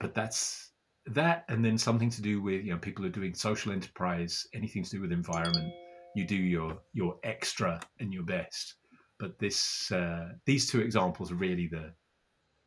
but 0.00 0.14
that's 0.14 0.72
that. 1.06 1.44
And 1.48 1.64
then 1.64 1.78
something 1.78 2.10
to 2.10 2.22
do 2.22 2.42
with, 2.42 2.64
you 2.64 2.72
know, 2.72 2.78
people 2.78 3.04
are 3.06 3.10
doing 3.10 3.34
social 3.34 3.72
enterprise, 3.72 4.46
anything 4.54 4.84
to 4.84 4.90
do 4.90 5.00
with 5.00 5.12
environment. 5.12 5.72
You 6.14 6.26
do 6.26 6.36
your 6.36 6.80
your 6.92 7.18
extra 7.24 7.80
and 8.00 8.12
your 8.12 8.24
best. 8.24 8.76
But 9.18 9.38
this, 9.38 9.90
uh, 9.92 10.32
these 10.46 10.70
two 10.70 10.80
examples 10.80 11.30
are 11.32 11.36
really 11.36 11.68
the 11.68 11.94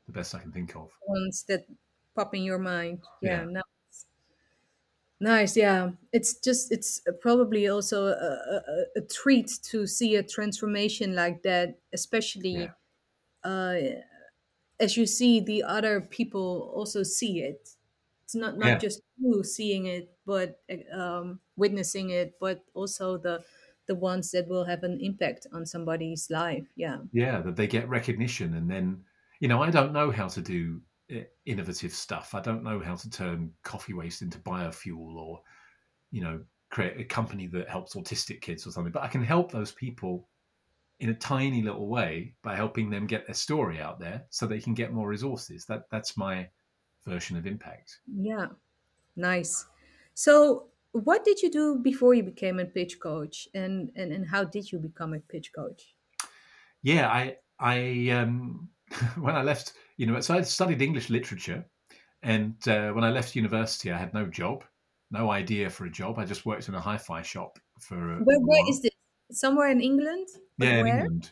the 0.08 0.12
best 0.14 0.36
I 0.36 0.40
can 0.40 0.52
think 0.52 0.76
of. 0.76 0.92
Ones 1.08 1.44
that 1.48 1.66
pop 2.16 2.34
in 2.36 2.44
your 2.44 2.60
mind. 2.60 3.04
Yeah, 3.22 3.42
Yeah. 3.42 3.46
nice. 3.46 4.06
Nice. 5.20 5.56
Yeah, 5.56 5.92
it's 6.12 6.36
just 6.40 6.72
it's 6.72 7.02
probably 7.22 7.68
also 7.68 8.08
a, 8.08 8.12
a, 8.12 8.86
a 8.98 9.02
treat 9.02 9.50
to 9.64 9.88
see 9.88 10.16
a 10.16 10.24
transformation 10.24 11.16
like 11.16 11.42
that, 11.44 11.80
Yeah. 12.52 12.66
especially 12.66 12.70
uh, 13.44 13.76
as 14.80 14.98
you 14.98 15.06
see 15.06 15.40
the 15.40 15.64
other 15.64 16.02
people 16.02 16.72
also 16.76 17.04
see 17.04 17.42
it. 17.42 17.76
It's 18.24 18.36
not 18.36 18.58
not 18.58 18.78
Yeah. 18.78 18.80
just 18.80 19.02
you 19.18 19.44
seeing 19.44 19.86
it, 19.86 20.18
but 20.26 20.62
um, 20.92 21.42
witnessing 21.56 22.10
it, 22.10 22.40
but 22.40 22.66
also 22.74 23.18
the 23.18 23.44
the 23.88 23.96
ones 23.96 24.32
that 24.32 24.48
will 24.48 24.66
have 24.66 24.84
an 24.84 25.00
impact 25.02 25.48
on 25.54 25.66
somebody's 25.66 26.30
life. 26.32 26.68
Yeah. 26.76 27.04
Yeah. 27.12 27.42
That 27.42 27.56
they 27.56 27.68
get 27.68 27.88
recognition. 27.90 28.56
And 28.56 28.70
then, 28.70 29.04
you 29.40 29.48
know, 29.48 29.62
I 29.62 29.72
don't 29.72 29.94
know 29.94 30.12
how 30.12 30.28
to 30.28 30.42
do 30.42 30.82
uh, 31.12 31.22
innovative 31.46 31.94
stuff. 31.94 32.34
I 32.34 32.42
don't 32.42 32.64
know 32.64 32.80
how 32.80 32.96
to 32.96 33.10
turn 33.10 33.54
coffee 33.64 33.94
waste 33.94 34.22
into 34.22 34.40
biofuel 34.40 35.16
or, 35.16 35.42
you 36.12 36.22
know, 36.22 36.44
create 36.72 37.00
a 37.00 37.06
company 37.06 37.48
that 37.48 37.70
helps 37.70 37.96
autistic 37.96 38.42
kids 38.42 38.68
or 38.68 38.72
something. 38.72 38.92
But 38.92 39.04
I 39.04 39.08
can 39.08 39.24
help 39.24 39.52
those 39.52 39.72
people 39.72 40.30
in 41.00 41.10
a 41.10 41.14
tiny 41.14 41.62
little 41.62 41.88
way 41.88 42.34
by 42.44 42.56
helping 42.56 42.90
them 42.90 43.06
get 43.08 43.26
their 43.26 43.36
story 43.36 43.80
out 43.82 44.00
there 44.00 44.24
so 44.30 44.46
they 44.46 44.60
can 44.60 44.74
get 44.74 44.94
more 44.94 45.08
resources. 45.08 45.66
That 45.66 45.84
that's 45.92 46.18
my 46.18 46.48
version 47.06 47.38
of 47.38 47.46
impact. 47.46 48.00
Yeah. 48.14 48.48
Nice. 49.16 49.66
So, 50.14 50.68
what 50.92 51.26
did 51.26 51.42
you 51.42 51.52
do 51.52 51.80
before 51.80 52.14
you 52.14 52.24
became 52.24 52.60
a 52.60 52.66
pitch 52.66 53.00
coach, 53.00 53.48
and 53.54 53.92
and 53.96 54.12
and 54.12 54.28
how 54.28 54.44
did 54.44 54.72
you 54.72 54.80
become 54.80 55.14
a 55.14 55.20
pitch 55.20 55.52
coach? 55.54 55.94
Yeah, 56.82 57.10
I 57.10 57.38
I 57.60 58.10
um 58.12 58.70
when 59.20 59.36
I 59.36 59.42
left, 59.42 59.74
you 59.98 60.06
know, 60.06 60.20
so 60.22 60.36
I 60.36 60.42
studied 60.42 60.82
English 60.82 61.10
literature, 61.10 61.66
and 62.24 62.56
uh, 62.68 62.92
when 62.92 63.04
I 63.04 63.10
left 63.10 63.36
university, 63.36 63.92
I 63.92 63.98
had 63.98 64.14
no 64.14 64.26
job, 64.26 64.64
no 65.12 65.32
idea 65.32 65.70
for 65.70 65.86
a 65.86 65.92
job. 65.92 66.18
I 66.18 66.26
just 66.26 66.46
worked 66.46 66.70
in 66.70 66.76
a 66.76 66.82
hi-fi 66.82 67.22
shop 67.22 67.60
for 67.80 68.14
a, 68.14 68.16
Where 68.24 68.40
where 68.40 68.70
is 68.70 68.82
this? 68.82 68.95
Somewhere 69.32 69.70
in 69.70 69.82
England, 69.82 70.28
Yeah, 70.58 70.80
in? 70.80 70.88
England. 70.88 71.32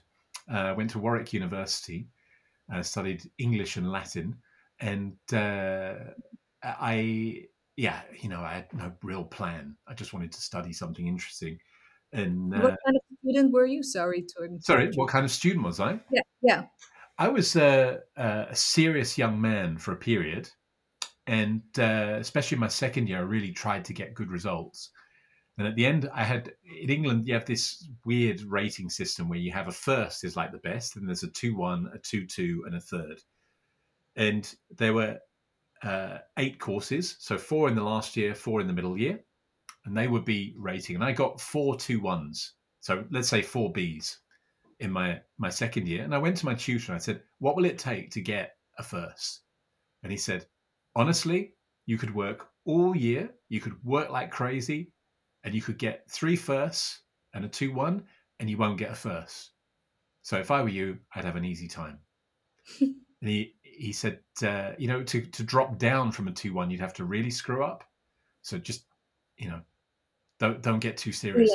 Uh, 0.51 0.73
went 0.75 0.89
to 0.91 0.99
Warwick 0.99 1.31
University, 1.31 2.07
uh, 2.73 2.81
studied 2.81 3.23
English 3.37 3.77
and 3.77 3.89
Latin, 3.91 4.35
and 4.79 5.15
uh, 5.31 5.93
I, 6.63 7.45
yeah, 7.77 8.01
you 8.19 8.29
know, 8.29 8.41
I 8.41 8.53
had 8.53 8.73
no 8.73 8.91
real 9.03 9.23
plan. 9.23 9.77
I 9.87 9.93
just 9.93 10.13
wanted 10.13 10.31
to 10.33 10.41
study 10.41 10.73
something 10.73 11.07
interesting. 11.07 11.59
And 12.11 12.51
What 12.51 12.73
uh, 12.73 12.75
kind 12.85 12.97
of 12.97 13.01
student 13.23 13.53
were 13.53 13.65
you? 13.65 13.83
Sorry 13.83 14.25
sorry, 14.59 14.91
what 14.95 15.09
kind 15.09 15.25
of 15.25 15.31
student 15.31 15.65
was 15.65 15.79
I? 15.79 15.99
Yeah, 16.11 16.21
yeah. 16.41 16.63
I 17.17 17.29
was 17.29 17.55
uh, 17.55 17.99
a 18.17 18.55
serious 18.55 19.17
young 19.17 19.39
man 19.39 19.77
for 19.77 19.93
a 19.93 19.97
period, 19.97 20.49
and 21.27 21.61
uh, 21.77 22.17
especially 22.19 22.55
in 22.55 22.61
my 22.61 22.67
second 22.67 23.07
year, 23.07 23.19
I 23.19 23.21
really 23.21 23.51
tried 23.51 23.85
to 23.85 23.93
get 23.93 24.13
good 24.13 24.31
results. 24.31 24.89
And 25.57 25.67
at 25.67 25.75
the 25.75 25.85
end, 25.85 26.09
I 26.13 26.23
had 26.23 26.53
in 26.65 26.89
England, 26.89 27.27
you 27.27 27.35
have 27.35 27.45
this 27.45 27.87
weird 28.05 28.41
rating 28.41 28.89
system 28.89 29.29
where 29.29 29.39
you 29.39 29.51
have 29.51 29.67
a 29.67 29.71
first 29.71 30.23
is 30.23 30.35
like 30.35 30.51
the 30.51 30.57
best, 30.57 30.95
and 30.95 31.07
there's 31.07 31.23
a 31.23 31.29
two 31.29 31.55
one, 31.55 31.91
a 31.93 31.99
two 31.99 32.25
two, 32.25 32.63
and 32.65 32.75
a 32.75 32.81
third. 32.81 33.21
And 34.15 34.51
there 34.77 34.93
were 34.93 35.19
uh, 35.83 36.19
eight 36.37 36.59
courses, 36.59 37.17
so 37.19 37.37
four 37.37 37.67
in 37.67 37.75
the 37.75 37.83
last 37.83 38.17
year, 38.17 38.33
four 38.33 38.61
in 38.61 38.67
the 38.67 38.73
middle 38.73 38.97
year, 38.97 39.19
and 39.85 39.95
they 39.95 40.07
would 40.07 40.25
be 40.25 40.55
rating. 40.57 40.95
And 40.95 41.03
I 41.03 41.11
got 41.11 41.39
four 41.39 41.75
two 41.77 41.99
ones, 41.99 42.53
so 42.79 43.05
let's 43.11 43.29
say 43.29 43.43
four 43.43 43.71
Bs 43.71 44.17
in 44.79 44.91
my 44.91 45.21
my 45.37 45.49
second 45.49 45.87
year. 45.87 46.03
And 46.03 46.15
I 46.15 46.17
went 46.17 46.37
to 46.37 46.47
my 46.47 46.55
tutor 46.55 46.93
and 46.93 46.95
I 46.95 47.03
said, 47.03 47.21
"What 47.37 47.55
will 47.55 47.65
it 47.65 47.77
take 47.77 48.09
to 48.11 48.21
get 48.21 48.55
a 48.79 48.83
first? 48.83 49.41
And 50.01 50.11
he 50.11 50.17
said, 50.17 50.47
"Honestly, 50.95 51.53
you 51.85 51.97
could 51.99 52.15
work 52.15 52.49
all 52.65 52.95
year, 52.95 53.29
you 53.49 53.59
could 53.59 53.83
work 53.83 54.09
like 54.09 54.31
crazy, 54.31 54.92
and 55.43 55.53
you 55.53 55.61
could 55.61 55.77
get 55.77 56.09
three 56.09 56.35
firsts 56.35 57.01
and 57.33 57.45
a 57.45 57.49
two 57.49 57.73
one, 57.73 58.03
and 58.39 58.49
you 58.49 58.57
won't 58.57 58.77
get 58.77 58.91
a 58.91 58.95
first. 58.95 59.51
So 60.21 60.37
if 60.37 60.51
I 60.51 60.61
were 60.61 60.69
you, 60.69 60.99
I'd 61.15 61.25
have 61.25 61.35
an 61.35 61.45
easy 61.45 61.67
time." 61.67 61.99
And 63.21 63.29
he 63.29 63.55
he 63.61 63.93
said, 63.93 64.19
uh, 64.45 64.73
"You 64.77 64.89
know, 64.89 65.01
to 65.01 65.21
to 65.21 65.43
drop 65.43 65.77
down 65.77 66.11
from 66.11 66.27
a 66.27 66.31
two 66.33 66.53
one, 66.53 66.69
you'd 66.69 66.81
have 66.81 66.93
to 66.95 67.05
really 67.05 67.31
screw 67.31 67.63
up. 67.63 67.85
So 68.41 68.57
just 68.57 68.85
you 69.37 69.49
know, 69.49 69.61
don't 70.39 70.61
don't 70.61 70.79
get 70.79 70.97
too 70.97 71.13
serious 71.13 71.51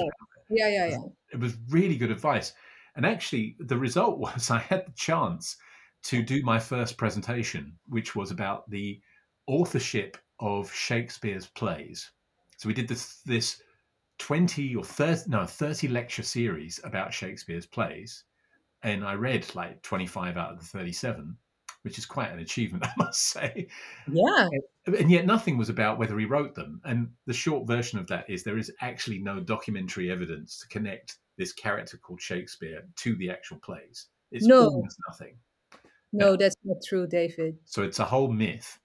Yeah, 0.51 0.69
yeah, 0.69 0.69
yeah, 0.69 0.91
yeah. 0.93 0.99
it 1.33 1.39
was 1.39 1.57
really 1.69 1.97
good 1.97 2.11
advice. 2.11 2.55
And 2.97 3.05
actually, 3.05 3.57
the 3.61 3.77
result 3.77 4.19
was 4.27 4.51
I 4.51 4.59
had 4.59 4.87
the 4.87 4.93
chance 4.93 5.57
to 6.05 6.23
do 6.23 6.43
my 6.43 6.59
first 6.59 6.97
presentation, 6.97 7.79
which 7.87 8.17
was 8.17 8.31
about 8.31 8.69
the 8.71 9.01
authorship 9.47 10.17
of 10.41 10.73
Shakespeare's 10.73 11.47
plays. 11.49 12.11
So 12.57 12.69
we 12.69 12.75
did 12.75 12.89
this 12.89 13.21
this 13.27 13.63
20 14.19 14.75
or 14.75 14.85
30 14.85 15.31
no 15.31 15.47
30 15.47 15.89
lecture 15.89 16.23
series 16.23 16.81
about 16.85 17.15
Shakespeare's 17.15 17.67
plays 17.67 18.25
and 18.83 19.05
I 19.05 19.15
read 19.15 19.55
like 19.55 19.83
25 19.83 20.37
out 20.37 20.53
of 20.53 20.59
the 20.59 20.65
37 20.65 21.37
which 21.83 21.99
is 21.99 22.07
quite 22.07 22.31
an 22.33 22.41
achievement 22.41 22.85
I 22.87 22.93
must 22.99 23.23
say 23.23 23.69
Yeah. 24.09 24.49
and 24.87 25.11
yet 25.11 25.27
nothing 25.27 25.57
was 25.59 25.69
about 25.69 25.99
whether 25.99 26.19
he 26.19 26.25
wrote 26.25 26.55
them. 26.55 26.81
And 26.85 27.11
the 27.27 27.33
short 27.35 27.67
version 27.67 27.99
of 27.99 28.07
that 28.09 28.29
is 28.29 28.43
there 28.43 28.59
is 28.59 28.73
actually 28.81 29.19
no 29.19 29.41
documentary 29.41 30.11
evidence 30.11 30.59
to 30.61 30.69
connect 30.69 31.17
this 31.37 31.53
character 31.53 31.99
called 31.99 32.21
Shakespeare 32.21 32.83
to 32.97 33.15
the 33.17 33.31
actual 33.31 33.59
plays. 33.59 34.07
It's 34.31 34.47
No, 34.47 34.67
almost 34.67 34.97
nothing. 35.09 35.37
no, 36.13 36.37
that's 36.37 36.57
not 36.65 36.79
true, 36.87 37.07
David. 37.07 37.59
So 37.65 37.83
it's 37.83 37.99
a 37.99 38.05
whole 38.05 38.33
myth. 38.33 38.79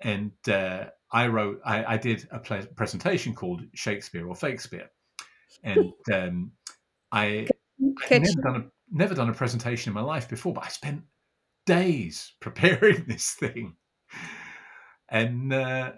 And 0.00 0.32
uh, 0.48 0.86
I 1.14 1.28
wrote, 1.28 1.60
I, 1.64 1.94
I 1.94 1.96
did 1.96 2.26
a 2.32 2.40
presentation 2.40 3.36
called 3.36 3.62
Shakespeare 3.72 4.26
or 4.26 4.34
Fakespeare, 4.34 4.88
and 5.62 5.92
um, 6.12 6.50
I 7.12 7.46
I'd 8.10 8.22
never 8.22 8.42
done 8.42 8.56
a 8.56 8.64
never 8.90 9.14
done 9.14 9.30
a 9.30 9.34
presentation 9.34 9.90
in 9.90 9.94
my 9.94 10.00
life 10.00 10.28
before, 10.28 10.52
but 10.52 10.64
I 10.64 10.68
spent 10.68 11.04
days 11.66 12.32
preparing 12.40 13.04
this 13.06 13.30
thing, 13.30 13.76
and 15.08 15.52
uh, 15.52 15.92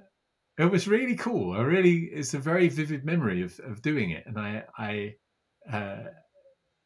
it 0.59 0.71
was 0.71 0.87
really 0.87 1.17
cool. 1.17 1.57
I 1.57 1.63
really, 1.63 2.11
it's 2.13 2.35
a 2.35 2.39
very 2.39 2.69
vivid 2.69 3.07
memory 3.07 3.43
of, 3.43 3.59
of 3.61 3.81
doing 3.81 4.11
it, 4.11 4.25
and 4.27 4.39
I, 4.39 4.65
I, 4.77 5.15
uh, 5.73 6.11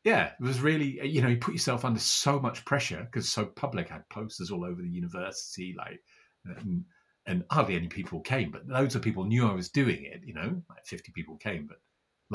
yeah, 0.05 0.27
it 0.39 0.45
was 0.45 0.61
really, 0.61 1.05
you 1.05 1.21
know, 1.21 1.29
you 1.29 1.37
put 1.39 1.55
yourself 1.55 1.85
under 1.85 1.99
so 1.99 2.39
much 2.39 2.65
pressure 2.65 3.03
because 3.11 3.29
so 3.29 3.45
public. 3.45 3.91
I 3.91 3.95
had 3.95 4.09
posters 4.09 4.53
all 4.53 4.65
over 4.65 4.81
the 4.81 4.89
university, 4.89 5.75
like, 5.77 6.01
and, 6.45 6.85
and 7.31 7.45
hardly 7.51 7.77
any 7.77 7.87
people 7.87 8.21
came, 8.21 8.51
but 8.51 8.67
loads 8.67 8.97
of 8.97 9.03
people 9.03 9.25
knew 9.25 9.49
I 9.49 9.55
was 9.55 9.69
doing 9.69 10.05
it. 10.05 10.21
You 10.25 10.35
know, 10.35 10.63
like 10.69 10.85
fifty 10.85 11.13
people 11.13 11.37
came, 11.37 11.67
but 11.69 11.79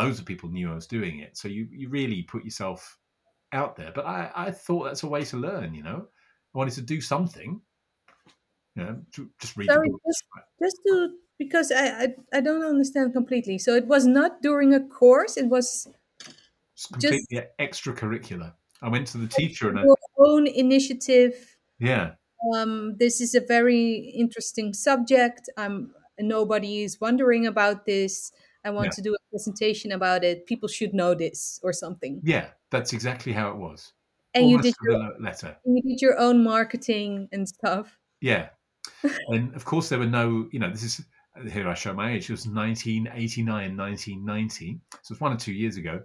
loads 0.02 0.20
of 0.20 0.26
people 0.26 0.50
knew 0.50 0.72
I 0.72 0.76
was 0.76 0.88
doing 0.88 1.20
it. 1.20 1.38
So 1.38 1.50
you 1.50 1.68
you 1.70 1.90
really 1.90 2.24
put 2.24 2.46
yourself 2.46 2.98
out 3.52 3.76
there. 3.76 3.92
But 3.94 4.06
I 4.06 4.32
I 4.34 4.52
thought 4.52 4.86
that's 4.86 5.04
a 5.04 5.08
way 5.08 5.26
to 5.26 5.38
learn. 5.38 5.74
You 5.74 5.84
know, 5.84 6.08
I 6.54 6.58
wanted 6.58 6.76
to 6.76 6.82
do 6.82 7.02
something. 7.02 7.60
You 8.76 8.84
know, 8.84 9.02
to 9.16 9.30
just 9.42 9.58
read. 9.58 9.70
Sorry, 9.70 9.90
just 10.08 10.24
just 10.64 10.78
to 10.88 11.10
because 11.38 11.74
I, 11.74 11.86
I 12.04 12.16
I 12.38 12.42
don't 12.42 12.64
understand 12.64 13.12
completely. 13.12 13.58
So 13.58 13.76
it 13.76 13.88
was 13.88 14.08
not 14.08 14.42
during 14.42 14.74
a 14.74 14.80
course. 14.80 15.36
It 15.36 15.48
was 15.48 15.90
It's 16.74 16.86
completely 16.86 17.42
extracurricular. 17.60 18.54
I 18.82 18.88
went 18.88 19.08
to 19.08 19.18
the 19.18 19.28
teacher 19.28 19.70
and 19.70 19.80
I, 19.80 19.84
your 19.84 19.98
own 20.20 20.48
initiative. 20.48 21.58
yeah, 21.80 22.12
Um, 22.54 22.96
this 22.98 23.22
is 23.22 23.36
a 23.36 23.42
very 23.42 24.14
interesting 24.16 24.74
subject. 24.74 25.50
Um, 25.58 25.94
nobody 26.20 26.84
is 26.84 27.00
wondering 27.02 27.48
about 27.48 27.86
this. 27.86 28.32
I 28.64 28.70
want 28.72 28.88
Yeah. 28.88 28.92
to 28.92 29.02
do 29.02 29.14
a 29.14 29.18
presentation 29.30 29.92
about 29.92 30.24
it. 30.24 30.46
People 30.48 30.68
should 30.68 30.94
know 30.94 31.14
this 31.14 31.60
or 31.64 31.74
something. 31.74 32.22
yeah, 32.24 32.48
that's 32.72 32.94
exactly 32.94 33.32
how 33.34 33.50
it 33.52 33.58
was. 33.58 33.94
And 34.34 34.50
you 34.50 34.62
did 34.62 34.74
your, 34.84 35.14
letter. 35.20 35.56
you 35.66 35.82
did 35.82 36.02
your 36.02 36.18
own 36.20 36.44
marketing 36.44 37.30
and 37.32 37.48
stuff. 37.48 37.98
Yeah. 38.22 38.50
and 39.30 39.56
of 39.56 39.64
course, 39.66 39.90
there 39.90 40.00
were 40.00 40.06
no, 40.06 40.50
you 40.52 40.60
know, 40.60 40.70
this 40.70 40.84
is 40.84 41.02
here 41.52 41.68
I 41.70 41.74
show 41.74 41.94
my 41.94 42.12
age. 42.12 42.30
It 42.30 42.34
was 42.34 42.48
1989, 42.48 43.78
1990. 43.78 44.80
So 45.04 45.14
it's 45.14 45.22
one 45.22 45.34
or 45.34 45.38
two 45.38 45.54
years 45.54 45.78
ago. 45.78 46.02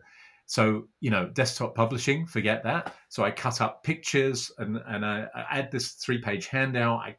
So, 0.51 0.89
you 0.99 1.11
know, 1.11 1.29
desktop 1.29 1.77
publishing, 1.77 2.27
forget 2.27 2.65
that. 2.65 2.97
So 3.09 3.23
I 3.23 3.31
cut 3.31 3.61
up 3.61 3.85
pictures 3.85 4.51
and, 4.59 4.81
and 4.89 5.07
I, 5.07 5.29
I 5.33 5.59
add 5.59 5.71
this 5.71 5.93
three 5.93 6.21
page 6.21 6.49
handout. 6.49 6.99
I, 6.99 7.17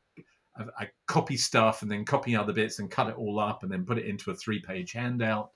I, 0.57 0.63
I 0.77 0.89
copy 1.07 1.37
stuff 1.37 1.81
and 1.81 1.89
then 1.89 2.03
copy 2.03 2.35
other 2.35 2.51
bits 2.51 2.79
and 2.79 2.91
cut 2.91 3.07
it 3.07 3.15
all 3.15 3.39
up 3.39 3.63
and 3.63 3.71
then 3.71 3.85
put 3.85 3.97
it 3.97 4.05
into 4.05 4.31
a 4.31 4.35
three 4.35 4.59
page 4.59 4.91
handout 4.91 5.51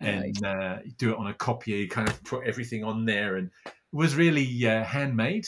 and 0.00 0.46
uh, 0.46 0.78
do 0.96 1.10
it 1.12 1.18
on 1.18 1.26
a 1.26 1.34
copier, 1.34 1.86
kind 1.88 2.08
of 2.08 2.24
put 2.24 2.46
everything 2.46 2.84
on 2.84 3.04
there. 3.04 3.36
And 3.36 3.50
it 3.66 3.72
was 3.92 4.14
really 4.16 4.66
uh, 4.66 4.82
handmade. 4.82 5.46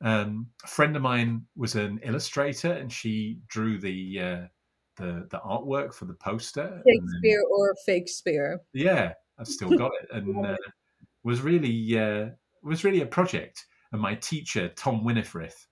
Um, 0.00 0.46
a 0.62 0.68
friend 0.68 0.94
of 0.94 1.02
mine 1.02 1.46
was 1.56 1.74
an 1.74 1.98
illustrator, 2.04 2.70
and 2.74 2.92
she 2.92 3.40
drew 3.48 3.80
the 3.80 4.20
uh, 4.20 4.46
the 4.98 5.26
the 5.32 5.40
artwork 5.44 5.92
for 5.92 6.04
the 6.04 6.14
poster. 6.14 6.62
and 6.62 6.84
then- 6.84 7.08
Shakespeare 7.10 7.42
or 7.50 7.74
fake 7.84 8.08
spear. 8.08 8.60
yeah, 8.72 9.14
I've 9.36 9.48
still 9.48 9.70
got 9.76 9.90
it, 10.00 10.08
and 10.12 10.46
uh, 10.46 10.56
was 11.28 11.42
really 11.42 11.98
uh, 11.98 12.30
was 12.62 12.84
really 12.84 13.02
a 13.02 13.06
project. 13.06 13.66
And 13.92 14.00
my 14.00 14.14
teacher 14.16 14.68
Tom 14.70 15.04
Winnifrith, 15.04 15.66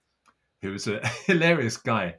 who 0.62 0.72
was 0.72 0.86
a 0.86 1.06
hilarious 1.26 1.76
guy, 1.76 2.14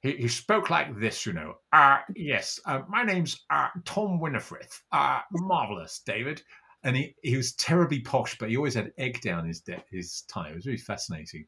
he, 0.00 0.12
he 0.12 0.28
spoke 0.28 0.70
like 0.70 0.98
this, 1.00 1.26
you 1.26 1.32
know. 1.32 1.54
Uh, 1.72 1.98
yes, 2.14 2.60
uh, 2.66 2.80
my 2.88 3.02
name's 3.02 3.44
uh, 3.50 3.68
Tom 3.84 4.20
Winnifrith. 4.20 4.80
Uh, 4.92 5.20
marvelous, 5.32 6.00
David. 6.06 6.42
And 6.84 6.96
he, 6.96 7.14
he 7.22 7.36
was 7.36 7.52
terribly 7.54 8.00
posh, 8.00 8.38
but 8.38 8.50
he 8.50 8.56
always 8.56 8.74
had 8.74 8.92
egg 8.98 9.20
down 9.20 9.46
his 9.46 9.60
de- 9.60 9.82
his 9.90 10.22
tie. 10.28 10.50
It 10.50 10.54
was 10.54 10.66
really 10.66 10.78
fascinating. 10.78 11.44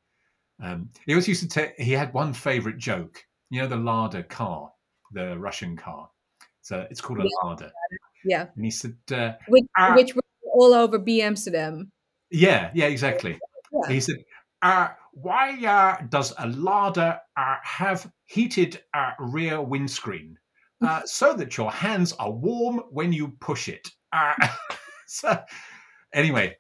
Um, 0.63 0.91
he 1.07 1.13
always 1.13 1.29
used 1.29 1.43
to 1.43 1.49
tell. 1.49 1.69
He 1.79 1.93
had 1.93 2.13
one 2.13 2.33
favorite 2.33 2.79
joke. 2.79 3.23
You 3.51 3.63
know, 3.63 3.69
the 3.69 3.77
Lada 3.77 4.23
car, 4.25 4.71
the 5.13 5.39
Russian 5.39 5.77
car. 5.77 6.09
So 6.63 6.87
it's 6.91 7.01
called 7.01 7.21
a 7.21 7.23
Yeah. 7.23 7.49
Lada. 7.49 7.73
Yeah, 8.25 8.47
And 8.55 8.65
he 8.65 8.71
said, 8.71 8.97
uh, 9.13 9.33
which 9.49 9.65
Ah. 9.79 9.95
which 9.95 10.13
all 10.61 10.75
over 10.75 10.99
B 10.99 11.23
Amsterdam. 11.23 11.91
"Yeah, 12.31 12.71
yeah, 12.75 12.87
exactly." 12.87 13.39
Yeah. 13.73 13.93
He 13.93 14.01
said, 14.01 14.17
uh, 14.63 14.89
"Why 15.13 15.65
uh, 15.65 16.07
does 16.09 16.35
a 16.39 16.49
Lada 16.49 17.23
uh, 17.37 17.57
have 17.63 18.11
heated 18.27 18.83
uh, 18.95 19.13
rear 19.19 19.61
windscreen? 19.63 20.37
Uh, 20.85 21.03
so 21.05 21.33
that 21.35 21.57
your 21.57 21.71
hands 21.71 22.13
are 22.15 22.31
warm 22.31 22.83
when 22.91 23.13
you 23.13 23.29
push 23.41 23.69
it." 23.69 23.89
Uh, 24.13 24.35
so, 25.07 25.41
anyway, 26.13 26.57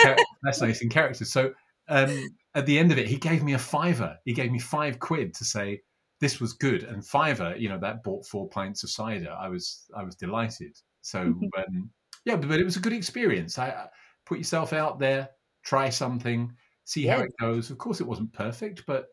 char- 0.00 0.16
fascinating 0.44 0.90
characters. 0.90 1.32
So, 1.32 1.52
um, 1.88 2.28
at 2.54 2.66
the 2.66 2.78
end 2.78 2.90
of 2.90 2.98
it, 2.98 3.06
he 3.06 3.16
gave 3.16 3.42
me 3.42 3.52
a 3.52 3.58
fiver. 3.58 4.18
He 4.24 4.32
gave 4.32 4.50
me 4.50 4.58
five 4.58 4.98
quid 4.98 5.34
to 5.34 5.44
say 5.44 5.82
this 6.20 6.40
was 6.40 6.54
good, 6.54 6.82
and 6.82 7.06
fiver, 7.06 7.54
you 7.56 7.68
know, 7.68 7.78
that 7.78 8.02
bought 8.02 8.26
four 8.26 8.48
pints 8.48 8.82
of 8.82 8.90
cider. 8.90 9.30
I 9.30 9.48
was, 9.48 9.84
I 9.94 10.02
was 10.02 10.16
delighted. 10.16 10.76
So, 11.02 11.20
um, 11.58 11.90
yeah, 12.26 12.36
but, 12.36 12.48
but 12.48 12.60
it 12.60 12.64
was 12.64 12.76
a 12.76 12.80
good 12.80 12.92
experience. 12.92 13.58
I, 13.58 13.68
I 13.68 13.86
put 14.26 14.38
yourself 14.38 14.74
out 14.74 14.98
there, 14.98 15.30
try 15.64 15.88
something, 15.88 16.52
see 16.84 17.06
how 17.06 17.20
it 17.20 17.32
goes. 17.40 17.70
Of 17.70 17.78
course, 17.78 18.00
it 18.00 18.06
wasn't 18.06 18.32
perfect, 18.34 18.84
but 18.86 19.06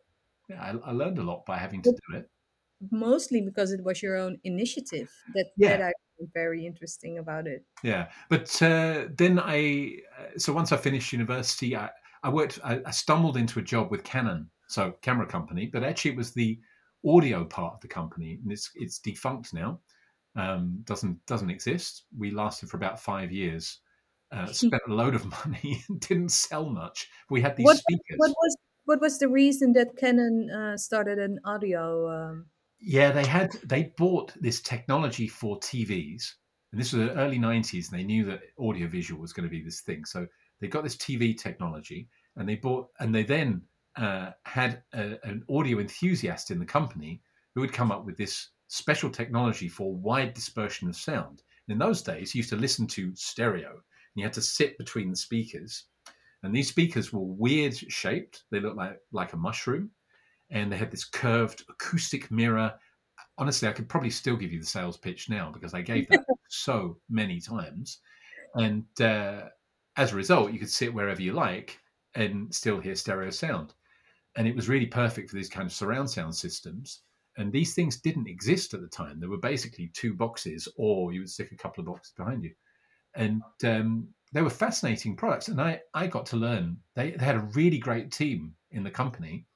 yeah, 0.50 0.62
I, 0.62 0.90
I 0.90 0.92
learned 0.92 1.18
a 1.18 1.22
lot 1.22 1.46
by 1.46 1.56
having 1.56 1.80
to 1.82 1.90
do 1.90 2.16
it. 2.18 2.28
Mostly 2.90 3.40
because 3.40 3.72
it 3.72 3.82
was 3.82 4.02
your 4.02 4.16
own 4.16 4.38
initiative. 4.44 5.10
That 5.34 5.46
Yeah. 5.56 5.76
that 5.76 5.82
I 5.82 5.92
very 6.32 6.66
interesting 6.66 7.18
about 7.18 7.46
it. 7.46 7.64
Yeah, 7.82 8.08
but 8.28 8.62
uh, 8.62 9.08
then 9.16 9.38
I 9.38 9.98
uh, 10.18 10.38
so 10.38 10.52
once 10.52 10.72
I 10.72 10.76
finished 10.76 11.12
university, 11.12 11.76
I, 11.76 11.90
I 12.22 12.28
worked. 12.28 12.58
I, 12.64 12.80
I 12.86 12.90
stumbled 12.90 13.36
into 13.36 13.58
a 13.58 13.62
job 13.62 13.90
with 13.90 14.04
Canon, 14.04 14.50
so 14.68 14.92
camera 15.02 15.26
company, 15.26 15.66
but 15.66 15.84
actually 15.84 16.12
it 16.12 16.16
was 16.16 16.32
the 16.32 16.58
audio 17.06 17.44
part 17.44 17.74
of 17.74 17.80
the 17.80 17.88
company, 17.88 18.38
and 18.42 18.52
it's 18.52 18.70
it's 18.74 18.98
defunct 18.98 19.52
now. 19.52 19.80
Um, 20.36 20.80
doesn't 20.84 21.24
doesn't 21.26 21.50
exist. 21.50 22.04
We 22.16 22.30
lasted 22.30 22.68
for 22.68 22.76
about 22.76 22.98
five 23.00 23.30
years. 23.32 23.80
Uh, 24.32 24.46
spent 24.46 24.82
a 24.88 24.92
load 24.92 25.14
of 25.14 25.24
money 25.46 25.84
didn't 26.00 26.30
sell 26.32 26.68
much. 26.68 27.08
We 27.30 27.40
had 27.40 27.56
these 27.56 27.64
What- 27.66 27.76
speakers. 27.78 28.16
What 28.18 28.30
was 28.30 28.56
what 28.86 29.00
was 29.00 29.18
the 29.18 29.28
reason 29.28 29.72
that 29.74 29.96
Canon 29.96 30.50
uh, 30.50 30.76
started 30.76 31.18
an 31.18 31.38
audio? 31.44 32.08
Um, 32.10 32.46
Yeah, 32.80 33.12
they 33.12 33.24
had 33.24 33.52
they 33.64 33.94
bought 33.96 34.32
this 34.40 34.60
technology 34.60 35.28
for 35.28 35.58
TVs, 35.60 36.24
and 36.72 36.80
this 36.80 36.92
was 36.92 37.06
the 37.08 37.14
early 37.14 37.38
'90s. 37.38 37.90
And 37.90 37.98
they 37.98 38.04
knew 38.04 38.24
that 38.26 38.40
audiovisual 38.58 39.20
was 39.20 39.32
going 39.32 39.48
to 39.48 39.50
be 39.56 39.62
this 39.62 39.80
thing, 39.82 40.04
so 40.04 40.26
they 40.60 40.66
got 40.68 40.82
this 40.82 40.96
TV 40.96 41.36
technology, 41.38 42.08
and 42.36 42.48
they 42.48 42.56
bought, 42.56 42.88
and 42.98 43.14
they 43.14 43.22
then 43.22 43.62
uh, 43.96 44.30
had 44.44 44.82
a, 44.92 45.16
an 45.24 45.44
audio 45.48 45.78
enthusiast 45.78 46.50
in 46.50 46.58
the 46.58 46.66
company 46.66 47.22
who 47.54 47.60
would 47.60 47.72
come 47.72 47.92
up 47.92 48.04
with 48.04 48.16
this 48.16 48.50
special 48.74 49.10
technology 49.10 49.68
for 49.68 49.94
wide 49.94 50.34
dispersion 50.34 50.88
of 50.88 50.96
sound. 50.96 51.42
And 51.66 51.72
in 51.74 51.78
those 51.78 52.02
days, 52.02 52.34
you 52.34 52.40
used 52.40 52.50
to 52.50 52.56
listen 52.56 52.86
to 52.88 53.14
stereo, 53.14 53.70
and 53.70 54.16
you 54.16 54.24
had 54.24 54.32
to 54.34 54.42
sit 54.42 54.76
between 54.78 55.10
the 55.10 55.16
speakers, 55.16 55.84
and 56.44 56.54
these 56.54 56.68
speakers 56.68 57.12
were 57.12 57.22
weird 57.22 57.74
shaped. 57.74 58.44
They 58.50 58.60
looked 58.60 58.76
like 58.76 58.98
like 59.12 59.32
a 59.32 59.38
mushroom 59.38 59.90
and 60.50 60.70
they 60.70 60.76
had 60.76 60.90
this 60.90 61.04
curved 61.04 61.64
acoustic 61.70 62.30
mirror. 62.30 62.72
Honestly, 63.38 63.66
I 63.66 63.72
could 63.72 63.88
probably 63.88 64.10
still 64.10 64.36
give 64.36 64.52
you 64.52 64.60
the 64.60 64.66
sales 64.66 64.98
pitch 64.98 65.30
now 65.30 65.50
because 65.50 65.72
I 65.72 65.80
gave 65.80 66.06
that 66.08 66.24
so 66.48 66.98
many 67.08 67.40
times. 67.40 68.00
And 68.56 68.84
uh, 69.00 69.48
as 69.96 70.12
a 70.12 70.16
result, 70.16 70.52
you 70.52 70.58
could 70.58 70.70
sit 70.70 70.92
wherever 70.92 71.22
you 71.22 71.32
like 71.32 71.80
and 72.14 72.54
still 72.54 72.78
hear 72.78 72.94
stereo 72.94 73.30
sound. 73.30 73.72
And 74.36 74.46
it 74.46 74.54
was 74.54 74.68
really 74.68 74.86
perfect 74.86 75.30
for 75.30 75.36
these 75.36 75.48
kind 75.48 75.66
of 75.66 75.72
surround 75.72 76.10
sound 76.10 76.34
systems. 76.34 77.00
And 77.36 77.52
these 77.52 77.74
things 77.74 78.00
didn't 78.00 78.28
exist 78.28 78.74
at 78.74 78.80
the 78.80 78.88
time. 78.88 79.18
There 79.18 79.30
were 79.30 79.38
basically 79.38 79.90
two 79.92 80.14
boxes, 80.14 80.68
or 80.76 81.12
you 81.12 81.20
would 81.20 81.30
stick 81.30 81.50
a 81.52 81.56
couple 81.56 81.80
of 81.80 81.86
boxes 81.86 82.12
behind 82.16 82.44
you. 82.44 82.52
And 83.16 83.42
um, 83.64 84.08
they 84.32 84.42
were 84.42 84.50
fascinating 84.50 85.16
products. 85.16 85.48
And 85.48 85.60
I, 85.60 85.80
I 85.94 86.06
got 86.06 86.26
to 86.26 86.36
learn. 86.36 86.76
They, 86.94 87.12
they 87.12 87.24
had 87.24 87.36
a 87.36 87.48
really 87.54 87.78
great 87.78 88.12
team 88.12 88.54
in 88.70 88.84
the 88.84 88.90
company 88.90 89.46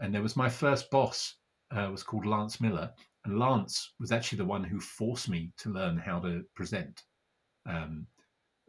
and 0.00 0.14
there 0.14 0.22
was 0.22 0.36
my 0.36 0.48
first 0.48 0.90
boss 0.90 1.36
uh, 1.70 1.88
was 1.90 2.02
called 2.02 2.26
Lance 2.26 2.60
Miller, 2.60 2.92
and 3.24 3.38
Lance 3.38 3.94
was 3.98 4.12
actually 4.12 4.38
the 4.38 4.44
one 4.44 4.62
who 4.62 4.78
forced 4.80 5.28
me 5.28 5.52
to 5.58 5.70
learn 5.70 5.96
how 5.96 6.20
to 6.20 6.44
present, 6.54 7.02
um, 7.68 8.06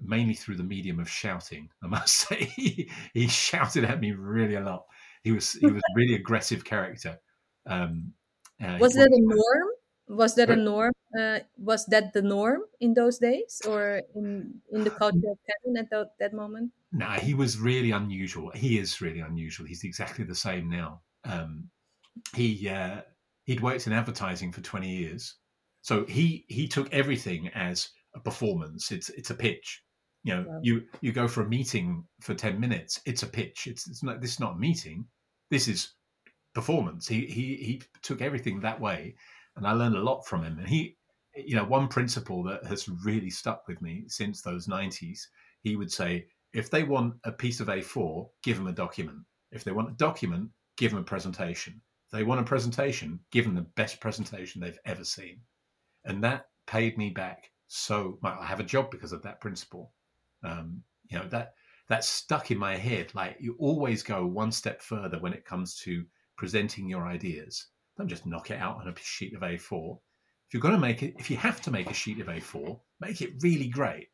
mainly 0.01 0.33
through 0.33 0.55
the 0.55 0.63
medium 0.63 0.99
of 0.99 1.09
shouting. 1.09 1.69
I 1.83 1.87
must 1.87 2.13
say, 2.13 2.45
he, 2.55 2.89
he 3.13 3.27
shouted 3.27 3.85
at 3.85 3.99
me 3.99 4.11
really 4.11 4.55
a 4.55 4.61
lot. 4.61 4.85
He 5.23 5.31
was 5.31 5.53
he 5.53 5.67
was 5.67 5.81
a 5.81 5.95
really 5.95 6.15
aggressive 6.15 6.63
character. 6.63 7.19
Um, 7.65 8.13
uh, 8.61 8.77
was 8.79 8.93
that 8.95 9.09
a 9.11 9.19
norm? 9.21 9.67
Was 10.09 10.35
that 10.35 10.49
a 10.49 10.55
norm? 10.55 10.93
Uh, 11.17 11.39
was 11.57 11.85
that 11.87 12.13
the 12.13 12.21
norm 12.21 12.61
in 12.79 12.93
those 12.93 13.17
days, 13.17 13.61
or 13.67 14.01
in 14.15 14.61
in 14.71 14.83
the 14.83 14.89
culture 14.91 15.29
of 15.31 15.37
Canon 15.47 15.77
at 15.77 15.89
that, 15.91 16.11
that 16.19 16.33
moment? 16.33 16.71
No, 16.91 17.07
he 17.07 17.33
was 17.33 17.57
really 17.59 17.91
unusual. 17.91 18.51
He 18.51 18.77
is 18.79 19.01
really 19.01 19.19
unusual. 19.19 19.67
He's 19.67 19.83
exactly 19.83 20.23
the 20.25 20.35
same 20.35 20.69
now. 20.69 21.01
Um, 21.25 21.69
he 22.35 22.69
uh, 22.69 23.01
he'd 23.45 23.61
worked 23.61 23.87
in 23.87 23.93
advertising 23.93 24.51
for 24.51 24.61
twenty 24.61 24.89
years, 24.95 25.35
so 25.81 26.05
he 26.05 26.45
he 26.47 26.67
took 26.67 26.91
everything 26.93 27.49
as 27.49 27.89
a 28.15 28.19
performance. 28.19 28.91
It's 28.91 29.09
it's 29.09 29.29
a 29.29 29.35
pitch. 29.35 29.83
You 30.23 30.35
know, 30.35 30.45
Wow. 30.47 30.59
you 30.63 30.81
you 31.01 31.11
go 31.11 31.27
for 31.27 31.41
a 31.41 31.49
meeting 31.49 32.05
for 32.21 32.33
ten 32.33 32.59
minutes. 32.59 33.01
It's 33.05 33.23
a 33.23 33.27
pitch. 33.27 33.67
It's 33.67 33.87
it's 33.89 34.03
not 34.03 34.21
this 34.21 34.33
is 34.33 34.39
not 34.39 34.55
a 34.55 34.59
meeting. 34.59 35.07
This 35.51 35.67
is 35.67 35.93
performance. 36.57 37.07
He 37.07 37.27
he 37.27 37.55
he 37.57 37.81
took 38.01 38.19
everything 38.19 38.59
that 38.61 38.81
way, 38.81 39.15
and 39.55 39.67
I 39.67 39.73
learned 39.73 39.95
a 39.95 40.01
lot 40.09 40.25
from 40.25 40.43
him. 40.43 40.57
And 40.57 40.67
he, 40.67 40.97
you 41.35 41.55
know, 41.55 41.63
one 41.63 41.87
principle 41.87 42.41
that 42.45 42.65
has 42.65 42.89
really 42.89 43.29
stuck 43.29 43.67
with 43.67 43.79
me 43.79 44.05
since 44.07 44.41
those 44.41 44.67
nineties. 44.67 45.29
He 45.61 45.75
would 45.75 45.91
say, 45.91 46.25
if 46.53 46.71
they 46.71 46.81
want 46.81 47.13
a 47.23 47.31
piece 47.31 47.59
of 47.59 47.67
A4, 47.67 48.27
give 48.41 48.57
them 48.57 48.65
a 48.65 48.71
document. 48.71 49.19
If 49.51 49.63
they 49.63 49.71
want 49.71 49.91
a 49.91 50.03
document, 50.07 50.49
give 50.77 50.89
them 50.91 50.99
a 50.99 51.03
presentation. 51.13 51.79
they 52.11 52.23
want 52.23 52.41
a 52.41 52.51
presentation, 52.53 53.19
give 53.29 53.45
them 53.45 53.53
the 53.53 53.69
best 53.81 53.99
presentation 53.99 54.59
they've 54.59 54.85
ever 54.85 55.03
seen. 55.03 55.41
And 56.05 56.23
that 56.23 56.47
paid 56.65 56.97
me 56.97 57.11
back 57.11 57.51
so 57.67 58.17
much. 58.23 58.35
I 58.41 58.45
have 58.45 58.59
a 58.59 58.71
job 58.75 58.89
because 58.89 59.11
of 59.11 59.21
that 59.23 59.41
principle. 59.41 59.91
Um, 60.43 60.81
you 61.11 61.19
know, 61.19 61.27
that 61.27 61.53
that's 61.87 62.07
stuck 62.07 62.49
in 62.49 62.57
my 62.57 62.77
head. 62.77 63.13
Like 63.13 63.37
you 63.39 63.55
always 63.59 64.01
go 64.01 64.25
one 64.25 64.51
step 64.51 64.81
further 64.81 65.19
when 65.19 65.33
it 65.33 65.45
comes 65.45 65.75
to 65.81 66.03
presenting 66.37 66.87
your 66.87 67.05
ideas. 67.07 67.67
Don't 67.97 68.07
just 68.07 68.25
knock 68.25 68.51
it 68.51 68.59
out 68.59 68.77
on 68.77 68.87
a 68.87 68.93
sheet 68.99 69.33
of 69.33 69.41
A4. 69.41 69.97
If 70.47 70.53
you're 70.53 70.61
going 70.61 70.75
to 70.75 70.79
make 70.79 71.03
it, 71.03 71.15
if 71.17 71.29
you 71.29 71.37
have 71.37 71.61
to 71.61 71.71
make 71.71 71.89
a 71.89 71.93
sheet 71.93 72.19
of 72.19 72.27
A4, 72.27 72.79
make 73.01 73.21
it 73.21 73.41
really 73.41 73.67
great. 73.67 74.09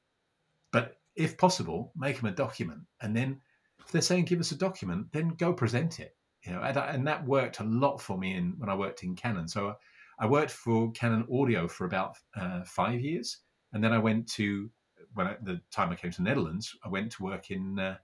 But 0.71 0.97
if 1.15 1.37
possible, 1.37 1.91
make 1.95 2.17
them 2.17 2.29
a 2.29 2.31
document. 2.31 2.81
And 3.01 3.15
then 3.15 3.39
if 3.79 3.91
they're 3.91 4.01
saying 4.01 4.25
give 4.25 4.39
us 4.39 4.51
a 4.51 4.57
document, 4.57 5.07
then 5.11 5.29
go 5.29 5.53
present 5.53 5.99
it. 5.99 6.15
You 6.43 6.53
know, 6.53 6.61
and, 6.61 6.77
and 6.77 7.07
that 7.07 7.25
worked 7.25 7.59
a 7.59 7.63
lot 7.63 8.01
for 8.01 8.17
me 8.17 8.35
in 8.35 8.55
when 8.57 8.69
I 8.69 8.75
worked 8.75 9.03
in 9.03 9.15
Canon. 9.15 9.47
So 9.47 9.75
I 10.19 10.25
worked 10.25 10.51
for 10.51 10.91
Canon 10.91 11.27
Audio 11.31 11.67
for 11.67 11.85
about 11.85 12.17
uh, 12.35 12.63
five 12.63 12.99
years, 12.99 13.39
and 13.71 13.83
then 13.83 13.93
I 13.93 13.97
went 13.97 14.27
to 14.33 14.69
when 15.13 15.27
I, 15.27 15.35
the 15.41 15.61
time 15.71 15.91
I 15.91 15.95
came 15.95 16.11
to 16.11 16.17
the 16.17 16.23
Netherlands, 16.23 16.75
I 16.83 16.89
went 16.89 17.11
to 17.13 17.23
work 17.23 17.51
in 17.51 17.79
uh, 17.79 17.97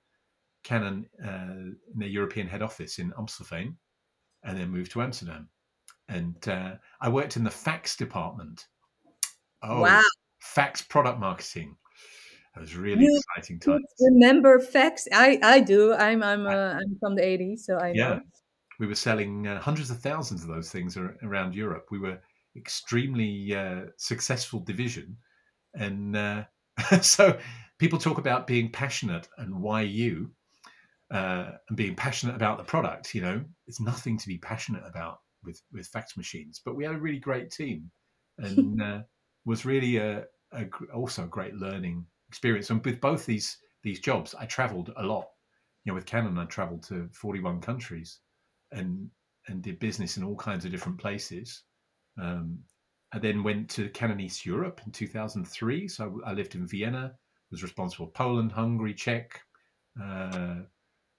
Canon 0.64 1.08
uh, 1.24 1.74
in 1.94 1.98
the 1.98 2.08
European 2.08 2.48
head 2.48 2.62
office 2.62 3.00
in 3.00 3.12
Amstelveen, 3.12 3.76
and 4.44 4.58
then 4.58 4.70
moved 4.70 4.92
to 4.92 5.02
Amsterdam. 5.02 5.50
And 6.08 6.36
uh, 6.48 6.76
I 7.02 7.10
worked 7.10 7.38
in 7.38 7.44
the 7.44 7.52
fax 7.52 7.96
department. 7.96 8.68
Oh, 9.62 9.82
wow! 9.82 10.02
Fax 10.40 10.82
product 10.82 11.20
marketing. 11.20 11.76
It 12.56 12.60
was 12.60 12.76
really 12.76 13.06
you, 13.06 13.22
exciting 13.38 13.60
times. 13.60 13.86
Remember 14.00 14.60
fax? 14.60 15.08
I 15.14 15.40
I 15.44 15.60
do. 15.60 15.94
I'm 15.94 16.24
I'm 16.24 16.48
uh, 16.48 16.74
I'm 16.80 16.98
from 17.00 17.16
the 17.16 17.22
'80s, 17.22 17.60
so 17.60 17.78
I 17.78 17.94
yeah. 17.94 18.10
know. 18.10 18.22
We 18.80 18.88
were 18.88 18.96
selling 18.96 19.46
uh, 19.46 19.60
hundreds 19.60 19.92
of 19.92 20.00
thousands 20.00 20.42
of 20.42 20.50
those 20.50 20.72
things 20.72 20.98
around 20.98 21.54
Europe. 21.54 21.88
We 21.92 22.00
were 22.00 22.20
extremely 22.56 23.54
uh, 23.54 23.82
successful 23.98 24.62
division, 24.62 25.18
and 25.76 26.16
uh, 26.16 26.44
so 27.02 27.38
people 27.78 28.00
talk 28.00 28.18
about 28.18 28.48
being 28.48 28.72
passionate 28.72 29.28
and 29.38 29.62
why 29.62 29.82
you 29.82 30.32
uh, 31.12 31.52
and 31.68 31.78
being 31.78 31.96
passionate 31.96 32.36
about 32.36 32.58
the 32.58 32.64
product. 32.64 33.16
You 33.16 33.22
know, 33.22 33.46
it's 33.68 33.82
nothing 33.82 34.18
to 34.18 34.28
be 34.28 34.38
passionate 34.38 34.84
about 34.86 35.20
with 35.44 35.62
with 35.72 35.88
fax 35.88 36.18
machines. 36.18 36.62
But 36.64 36.76
we 36.76 36.84
had 36.84 36.96
a 36.96 37.00
really 37.00 37.20
great 37.20 37.52
team, 37.52 37.90
and 38.38 38.82
uh, 38.82 39.00
was 39.46 39.66
really 39.66 39.98
a, 39.98 40.26
a, 40.54 40.66
also 40.94 41.24
a 41.24 41.28
great 41.28 41.56
learning 41.56 42.06
experience. 42.28 42.70
And 42.70 42.84
with 42.84 43.02
both 43.02 43.26
these 43.26 43.58
these 43.84 44.00
jobs, 44.00 44.36
I 44.36 44.46
travelled 44.46 44.94
a 44.98 45.04
lot. 45.04 45.28
You 45.84 45.92
know, 45.92 45.96
with 45.96 46.06
Canon, 46.06 46.38
I 46.38 46.46
travelled 46.46 46.84
to 46.84 47.10
41 47.14 47.62
countries, 47.62 48.20
and 48.72 49.10
and 49.48 49.62
did 49.62 49.80
business 49.80 50.18
in 50.18 50.24
all 50.24 50.36
kinds 50.36 50.66
of 50.66 50.72
different 50.72 51.00
places. 51.00 51.64
Um, 52.22 52.60
I 53.12 53.18
then 53.18 53.42
went 53.44 53.70
to 53.72 53.90
Canon 53.90 54.20
East 54.20 54.46
Europe 54.46 54.82
in 54.86 54.92
2003. 54.92 55.88
So 55.88 56.22
I 56.26 56.34
lived 56.34 56.54
in 56.54 56.68
Vienna, 56.68 57.14
was 57.50 57.64
responsible 57.64 58.06
for 58.06 58.12
Poland, 58.12 58.52
Hungary, 58.52 58.94
Czech, 58.94 59.42
uh, 60.02 60.58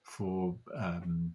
for 0.03 0.55
um, 0.75 1.33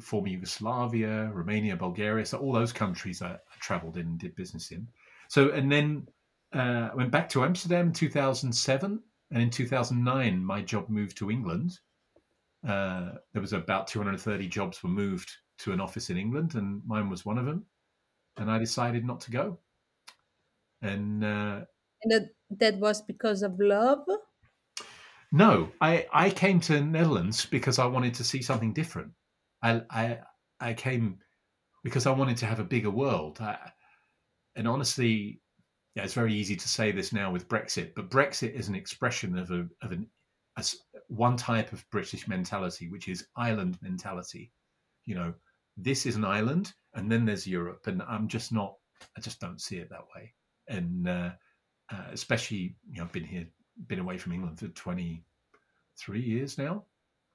former 0.00 0.28
Yugoslavia, 0.28 1.30
Romania, 1.32 1.76
Bulgaria. 1.76 2.24
So 2.26 2.38
all 2.38 2.52
those 2.52 2.72
countries 2.72 3.22
I, 3.22 3.32
I 3.32 3.56
traveled 3.60 3.96
in 3.96 4.06
and 4.06 4.18
did 4.18 4.34
business 4.34 4.70
in. 4.70 4.88
So, 5.28 5.50
and 5.50 5.70
then 5.70 6.08
uh, 6.54 6.90
I 6.92 6.94
went 6.94 7.10
back 7.10 7.28
to 7.30 7.44
Amsterdam 7.44 7.88
in 7.88 7.92
2007. 7.92 9.02
And 9.30 9.42
in 9.42 9.50
2009, 9.50 10.42
my 10.42 10.62
job 10.62 10.88
moved 10.88 11.18
to 11.18 11.30
England. 11.30 11.78
Uh, 12.66 13.12
there 13.32 13.42
was 13.42 13.52
about 13.52 13.86
230 13.86 14.48
jobs 14.48 14.82
were 14.82 14.88
moved 14.88 15.30
to 15.58 15.72
an 15.72 15.80
office 15.80 16.08
in 16.08 16.16
England, 16.16 16.54
and 16.54 16.80
mine 16.86 17.10
was 17.10 17.26
one 17.26 17.36
of 17.36 17.44
them. 17.44 17.66
And 18.38 18.50
I 18.50 18.58
decided 18.58 19.04
not 19.04 19.20
to 19.22 19.30
go 19.30 19.58
and 20.82 21.24
uh, 21.24 21.60
and 22.02 22.12
that 22.12 22.28
that 22.50 22.78
was 22.78 23.02
because 23.02 23.42
of 23.42 23.58
love. 23.58 24.04
No, 25.32 25.70
I 25.80 26.06
I 26.12 26.30
came 26.30 26.60
to 26.60 26.80
Netherlands 26.80 27.46
because 27.46 27.78
I 27.78 27.86
wanted 27.86 28.14
to 28.14 28.24
see 28.24 28.42
something 28.42 28.72
different. 28.72 29.12
I 29.62 29.82
I 29.90 30.18
I 30.60 30.74
came 30.74 31.18
because 31.84 32.06
I 32.06 32.12
wanted 32.12 32.36
to 32.38 32.46
have 32.46 32.60
a 32.60 32.64
bigger 32.64 32.90
world. 32.90 33.40
I, 33.40 33.72
and 34.56 34.66
honestly, 34.66 35.40
yeah, 35.94 36.04
it's 36.04 36.14
very 36.14 36.34
easy 36.34 36.56
to 36.56 36.68
say 36.68 36.92
this 36.92 37.12
now 37.12 37.30
with 37.30 37.48
Brexit, 37.48 37.94
but 37.94 38.10
Brexit 38.10 38.54
is 38.54 38.68
an 38.68 38.74
expression 38.74 39.38
of 39.38 39.50
a 39.50 39.68
of 39.82 39.92
an 39.92 40.08
a, 40.56 40.64
one 41.08 41.36
type 41.36 41.72
of 41.72 41.88
British 41.90 42.26
mentality, 42.28 42.88
which 42.88 43.08
is 43.08 43.28
island 43.36 43.78
mentality. 43.82 44.52
You 45.06 45.14
know, 45.16 45.34
this 45.76 46.06
is 46.06 46.16
an 46.16 46.24
island, 46.24 46.72
and 46.94 47.10
then 47.10 47.24
there's 47.24 47.46
Europe, 47.46 47.86
and 47.86 48.02
I'm 48.02 48.28
just 48.28 48.52
not. 48.52 48.74
I 49.16 49.20
just 49.20 49.40
don't 49.40 49.60
see 49.60 49.76
it 49.78 49.90
that 49.90 50.06
way 50.14 50.34
and 50.68 51.08
uh, 51.08 51.30
uh, 51.92 52.04
especially 52.12 52.76
you 52.90 52.98
know 52.98 53.04
I've 53.04 53.12
been 53.12 53.24
here, 53.24 53.46
been 53.86 53.98
away 53.98 54.18
from 54.18 54.32
England 54.32 54.58
for 54.58 54.68
twenty 54.68 55.24
three 55.98 56.20
years 56.20 56.58
now, 56.58 56.84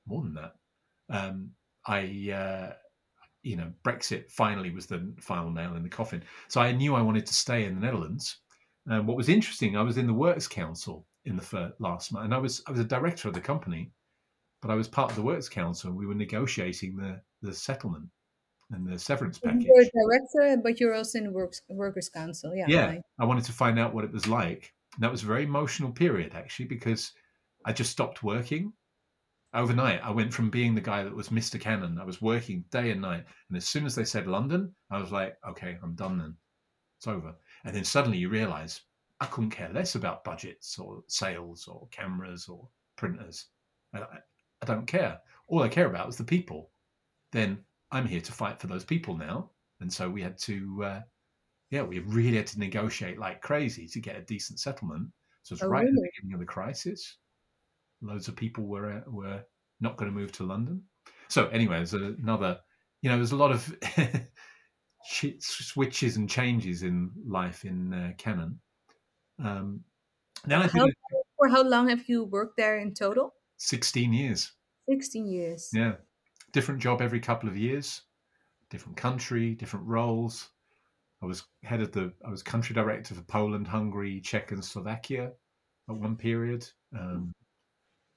more 0.05 0.21
than 0.21 0.33
that. 0.35 0.55
Um, 1.09 1.51
I 1.85 2.31
uh, 2.31 2.73
you 3.41 3.55
know 3.55 3.71
Brexit 3.83 4.31
finally 4.31 4.71
was 4.71 4.85
the 4.85 5.13
final 5.19 5.51
nail 5.51 5.75
in 5.75 5.83
the 5.83 5.89
coffin, 5.89 6.23
so 6.47 6.61
I 6.61 6.71
knew 6.71 6.95
I 6.95 7.01
wanted 7.01 7.25
to 7.25 7.33
stay 7.33 7.65
in 7.65 7.75
the 7.75 7.81
Netherlands. 7.81 8.37
And 8.85 9.07
what 9.07 9.15
was 9.15 9.29
interesting, 9.29 9.77
I 9.77 9.81
was 9.81 9.97
in 9.97 10.07
the 10.07 10.13
Works 10.13 10.47
Council 10.47 11.05
in 11.25 11.37
the 11.37 11.41
first, 11.41 11.73
last 11.79 12.11
month, 12.11 12.25
and 12.25 12.33
I 12.33 12.37
was 12.37 12.61
I 12.67 12.71
was 12.71 12.79
a 12.79 12.85
director 12.85 13.27
of 13.27 13.33
the 13.33 13.41
company, 13.41 13.91
but 14.61 14.71
I 14.71 14.75
was 14.75 14.87
part 14.87 15.09
of 15.09 15.15
the 15.15 15.21
Works 15.21 15.49
Council, 15.49 15.89
and 15.89 15.97
we 15.97 16.05
were 16.05 16.15
negotiating 16.15 16.97
the 16.97 17.21
the 17.41 17.53
settlement 17.53 18.09
and 18.71 18.87
the 18.87 18.97
severance 18.97 19.39
package. 19.39 19.65
You're 19.65 19.81
a 19.81 19.91
director, 19.91 20.61
but 20.61 20.79
you're 20.79 20.93
also 20.95 21.19
in 21.19 21.33
works, 21.33 21.61
workers' 21.69 22.09
council. 22.09 22.55
Yeah. 22.55 22.65
Yeah. 22.67 22.85
Right. 22.87 23.01
I 23.19 23.25
wanted 23.25 23.45
to 23.45 23.51
find 23.51 23.79
out 23.79 23.93
what 23.93 24.03
it 24.03 24.11
was 24.11 24.27
like. 24.27 24.73
And 24.95 25.03
that 25.03 25.11
was 25.11 25.23
a 25.23 25.27
very 25.27 25.43
emotional 25.43 25.91
period, 25.91 26.33
actually, 26.35 26.65
because 26.65 27.11
I 27.65 27.73
just 27.73 27.91
stopped 27.91 28.23
working. 28.23 28.73
Overnight, 29.53 30.03
I 30.03 30.09
went 30.11 30.33
from 30.33 30.49
being 30.49 30.73
the 30.73 30.81
guy 30.81 31.03
that 31.03 31.15
was 31.15 31.29
Mr. 31.29 31.59
Canon, 31.59 31.99
I 31.99 32.03
was 32.03 32.21
working 32.21 32.65
day 32.71 32.91
and 32.91 33.01
night. 33.01 33.25
And 33.49 33.57
as 33.57 33.67
soon 33.67 33.85
as 33.85 33.95
they 33.95 34.05
said 34.05 34.27
London, 34.27 34.73
I 34.89 34.99
was 34.99 35.11
like, 35.11 35.37
okay, 35.47 35.77
I'm 35.83 35.95
done 35.95 36.17
then. 36.17 36.35
It's 36.97 37.07
over. 37.07 37.35
And 37.63 37.75
then 37.75 37.83
suddenly 37.83 38.17
you 38.17 38.29
realize 38.29 38.81
I 39.19 39.25
couldn't 39.27 39.51
care 39.51 39.71
less 39.71 39.95
about 39.95 40.23
budgets 40.23 40.77
or 40.79 41.03
sales 41.07 41.67
or 41.67 41.87
cameras 41.91 42.47
or 42.47 42.67
printers. 42.95 43.47
I, 43.93 44.01
I 44.61 44.65
don't 44.65 44.87
care. 44.87 45.19
All 45.47 45.61
I 45.61 45.69
care 45.69 45.87
about 45.87 46.09
is 46.09 46.17
the 46.17 46.23
people. 46.23 46.71
Then 47.31 47.63
I'm 47.91 48.07
here 48.07 48.21
to 48.21 48.31
fight 48.31 48.59
for 48.59 48.67
those 48.67 48.85
people 48.85 49.15
now. 49.15 49.51
And 49.79 49.91
so 49.91 50.09
we 50.09 50.21
had 50.21 50.37
to, 50.39 50.83
uh, 50.83 51.01
yeah, 51.73 51.81
we 51.81 51.99
really 51.99 52.37
had 52.37 52.47
to 52.47 52.59
negotiate 52.59 53.17
like 53.17 53.41
crazy 53.41 53.87
to 53.87 53.99
get 53.99 54.15
a 54.15 54.21
decent 54.21 54.59
settlement. 54.59 55.07
So 55.43 55.53
it's 55.53 55.63
oh, 55.63 55.67
right 55.67 55.83
really? 55.83 55.91
at 55.91 55.95
the 55.95 56.09
beginning 56.15 56.33
of 56.35 56.39
the 56.39 56.45
crisis. 56.45 57.17
Loads 58.01 58.27
of 58.27 58.35
people 58.35 58.65
were 58.65 58.91
uh, 58.91 59.01
were 59.09 59.43
not 59.81 59.97
going 59.97 60.11
to 60.11 60.17
move 60.17 60.31
to 60.33 60.43
London. 60.43 60.83
So 61.29 61.47
anyway, 61.47 61.77
there's 61.77 61.93
another, 61.93 62.59
you 63.01 63.09
know, 63.09 63.15
there's 63.15 63.31
a 63.31 63.37
lot 63.37 63.51
of 63.51 63.75
switches 65.39 66.17
and 66.17 66.29
changes 66.29 66.83
in 66.83 67.11
life 67.27 67.65
in 67.65 67.93
uh, 67.93 68.11
Canon. 68.17 68.59
Um, 69.43 69.81
then 70.45 70.61
I 70.61 70.67
how, 70.67 70.87
for 71.37 71.49
how 71.49 71.63
long 71.63 71.89
have 71.89 72.07
you 72.07 72.25
worked 72.25 72.57
there 72.57 72.77
in 72.77 72.93
total? 72.93 73.33
16 73.57 74.13
years. 74.13 74.51
16 74.87 75.25
years. 75.25 75.69
Yeah 75.73 75.93
different 76.53 76.79
job 76.79 77.01
every 77.01 77.19
couple 77.19 77.49
of 77.49 77.57
years, 77.57 78.01
different 78.69 78.95
country, 78.95 79.55
different 79.55 79.85
roles. 79.85 80.49
I 81.23 81.25
was 81.25 81.45
head 81.63 81.81
of 81.81 81.91
the, 81.91 82.11
I 82.25 82.29
was 82.29 82.43
country 82.43 82.75
director 82.75 83.15
for 83.15 83.21
Poland, 83.23 83.67
Hungary, 83.67 84.21
Czech, 84.21 84.51
and 84.51 84.63
Slovakia 84.63 85.31
at 85.89 85.95
one 85.95 86.15
period. 86.15 86.67
Um, 86.97 87.31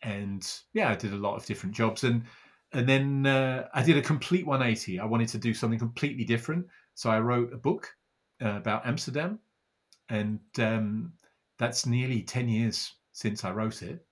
and 0.02 0.46
yeah, 0.72 0.90
I 0.90 0.96
did 0.96 1.12
a 1.12 1.16
lot 1.16 1.36
of 1.36 1.46
different 1.46 1.74
jobs. 1.74 2.04
And 2.04 2.24
and 2.72 2.88
then 2.88 3.26
uh, 3.26 3.68
I 3.72 3.82
did 3.82 3.96
a 3.96 4.02
complete 4.02 4.44
180. 4.44 4.98
I 4.98 5.04
wanted 5.04 5.28
to 5.28 5.38
do 5.38 5.54
something 5.54 5.78
completely 5.78 6.24
different. 6.24 6.66
So 6.94 7.08
I 7.08 7.20
wrote 7.20 7.52
a 7.52 7.56
book 7.56 7.88
uh, 8.44 8.56
about 8.56 8.84
Amsterdam. 8.84 9.38
And 10.08 10.40
um, 10.58 11.12
that's 11.58 11.86
nearly 11.86 12.22
10 12.22 12.48
years 12.48 12.92
since 13.12 13.44
I 13.44 13.52
wrote 13.52 13.82
it 13.82 14.04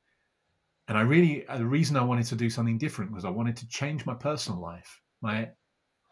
and 0.88 0.98
I 0.98 1.02
really 1.02 1.46
uh, 1.46 1.58
the 1.58 1.66
reason 1.66 1.96
I 1.96 2.04
wanted 2.04 2.26
to 2.26 2.36
do 2.36 2.50
something 2.50 2.78
different 2.78 3.12
was 3.12 3.24
I 3.24 3.30
wanted 3.30 3.56
to 3.58 3.68
change 3.68 4.04
my 4.04 4.14
personal 4.14 4.60
life, 4.60 5.00
my 5.22 5.48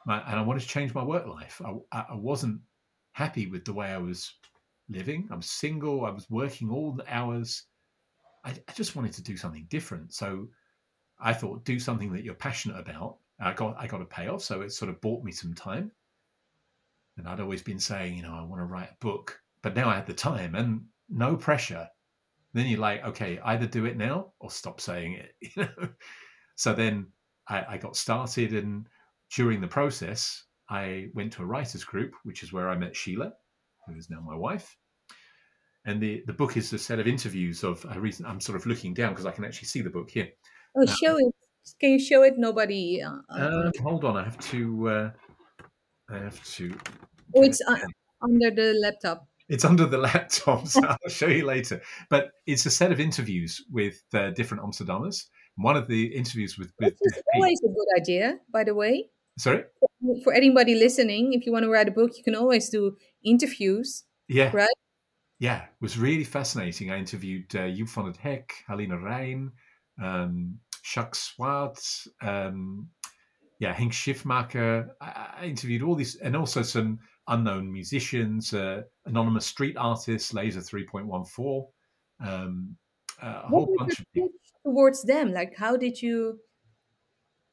my 0.07 0.22
and 0.22 0.39
I 0.39 0.43
wanted 0.43 0.61
to 0.61 0.68
change 0.68 0.95
my 0.95 1.05
work 1.05 1.26
life. 1.26 1.61
I, 1.93 2.05
I 2.09 2.14
wasn't 2.14 2.61
happy 3.13 3.47
with 3.47 3.65
the 3.65 3.73
way 3.73 3.89
I 3.89 3.99
was 3.99 4.33
living. 4.89 5.29
I 5.31 5.37
was 5.37 5.51
single. 5.51 6.05
I 6.05 6.11
was 6.11 6.29
working 6.31 6.71
all 6.71 6.93
the 6.93 7.05
hours. 7.15 7.65
I, 8.45 8.51
I 8.51 8.73
just 8.75 8.97
wanted 8.97 9.13
to 9.15 9.23
do 9.23 9.37
something 9.37 9.67
different. 9.69 10.13
So 10.13 10.49
I 11.21 11.33
thought, 11.33 11.65
do 11.65 11.79
something 11.79 12.13
that 12.13 12.25
you're 12.25 12.35
passionate 12.35 12.79
about. 12.79 13.19
I 13.41 13.53
got 13.55 13.77
I 13.79 13.87
got 13.87 14.03
a 14.03 14.07
payoff, 14.07 14.43
so 14.43 14.61
it 14.61 14.73
sort 14.73 14.89
of 14.89 15.01
bought 15.01 15.25
me 15.25 15.33
some 15.33 15.55
time. 15.55 15.91
And 17.17 17.29
I'd 17.29 17.41
always 17.41 17.63
been 17.63 17.81
saying, 17.81 18.17
you 18.17 18.23
know, 18.23 18.35
I 18.35 18.43
want 18.43 18.61
to 18.61 18.67
write 18.67 18.91
a 18.91 19.05
book, 19.05 19.41
but 19.63 19.75
now 19.75 19.89
I 19.89 19.97
had 19.97 20.07
the 20.07 20.15
time 20.15 20.55
and 20.55 20.85
no 21.09 21.37
pressure 21.37 21.89
then 22.55 22.67
you're 22.67 22.81
like, 22.81 23.05
okay, 23.05 23.39
either 23.45 23.67
do 23.67 23.87
it 23.87 23.97
now 23.97 24.33
or 24.39 24.51
stop 24.51 24.81
saying 24.81 25.15
it. 25.15 25.35
You 25.57 25.63
know. 25.65 25.89
So 26.55 26.75
then 26.75 27.09
I, 27.49 27.65
I 27.71 27.77
got 27.79 27.97
started, 27.97 28.53
and 28.53 28.87
during 29.35 29.61
the 29.61 29.67
process, 29.67 30.45
I 30.73 31.09
went 31.12 31.35
to 31.35 31.43
a 31.43 31.45
writers 31.45 31.85
group, 31.85 32.14
which 32.25 32.43
is 32.43 32.51
where 32.51 32.70
I 32.70 32.77
met 32.77 32.97
Sheila, 32.97 33.35
who 33.87 33.95
is 33.95 34.09
now 34.09 34.20
my 34.20 34.35
wife. 34.35 34.75
And 35.85 36.01
the, 36.01 36.23
the 36.27 36.33
book 36.33 36.57
is 36.57 36.73
a 36.73 36.79
set 36.79 36.99
of 36.99 37.07
interviews 37.07 37.62
of 37.62 37.85
a 37.91 38.01
reason. 38.01 38.25
I'm 38.25 38.41
sort 38.41 38.57
of 38.57 38.64
looking 38.64 38.95
down 38.95 39.11
because 39.11 39.27
I 39.27 39.33
can 39.33 39.45
actually 39.45 39.68
see 39.68 39.83
the 39.83 39.91
book 39.91 40.11
here. 40.11 40.29
Oh, 40.75 40.87
show 40.87 41.18
it. 41.18 41.35
Can 41.79 41.91
you 41.91 41.99
show 41.99 42.23
it? 42.23 42.39
Nobody. 42.39 43.03
Uh, 43.03 43.18
Um, 43.29 43.73
hold 43.83 44.05
on, 44.05 44.16
I 44.16 44.25
have 44.25 44.39
to. 44.51 44.89
Uh, 44.89 45.11
I 46.09 46.18
have 46.18 46.43
to. 46.57 46.75
oh, 47.37 47.43
it's 47.43 47.61
uh, 47.68 47.77
under 48.23 48.51
the 48.51 48.73
laptop. 48.81 49.27
It's 49.51 49.66
under 49.66 49.85
the 49.85 49.99
laptop, 50.09 50.66
so 50.68 50.81
I'll 50.87 51.11
show 51.11 51.27
you 51.27 51.45
later. 51.45 51.83
But 52.09 52.31
it's 52.47 52.64
a 52.64 52.70
set 52.70 52.93
of 52.93 52.99
interviews 52.99 53.62
with 53.70 54.03
uh, 54.14 54.31
different 54.31 54.62
Amsterdammers. 54.64 55.27
One 55.57 55.77
of 55.77 55.87
the 55.87 56.07
interviews 56.07 56.57
with, 56.57 56.73
with 56.81 56.95
This 57.03 57.18
is 57.18 57.23
always 57.35 57.61
a 57.62 57.68
good 57.68 58.01
idea, 58.01 58.39
by 58.51 58.64
the 58.64 58.75
way. 58.75 59.11
Sorry, 59.39 59.64
For 60.24 60.33
anybody 60.33 60.74
listening, 60.74 61.33
if 61.33 61.47
you 61.47 61.53
want 61.53 61.64
to 61.64 61.70
write 61.70 61.89
a 61.89 61.93
book, 61.93 62.16
you 62.16 62.24
can 62.24 62.35
always 62.35 62.68
do 62.68 62.97
interviews. 63.24 64.05
yeah, 64.28 64.51
Right. 64.55 64.76
yeah, 65.39 65.62
it 65.64 65.80
was 65.80 65.99
really 65.99 66.24
fascinating. 66.24 66.91
I 66.91 66.99
interviewed 66.99 67.55
uh, 67.55 67.66
Joep 67.66 67.89
van 67.89 68.07
het 68.07 68.18
Hek, 68.18 68.62
Helena 68.66 68.97
Rijn, 68.97 69.53
um, 70.03 70.61
Jacques 70.83 71.16
Swart, 71.16 72.07
um, 72.22 72.91
yeah, 73.59 73.72
Henk 73.74 73.93
Schiffmacher. 73.93 74.89
I, 75.01 75.43
I 75.43 75.45
interviewed 75.47 75.83
all 75.83 75.95
these, 75.97 76.16
and 76.20 76.37
also 76.37 76.62
some 76.62 76.99
unknown 77.28 77.70
musicians, 77.72 78.53
uh, 78.53 78.83
anonymous 79.07 79.47
street 79.47 79.76
artists, 79.76 80.33
Laser 80.33 80.61
3.14, 80.61 81.72
um, 82.20 82.76
uh, 83.22 83.43
a 83.45 83.49
What 83.49 83.64
whole 83.64 83.66
was 83.66 83.76
bunch 83.78 83.99
your 83.99 84.03
of 84.03 84.12
people. 84.12 84.28
towards 84.64 85.03
them? 85.05 85.33
Like, 85.33 85.57
how 85.57 85.76
did 85.76 86.01
you 86.03 86.39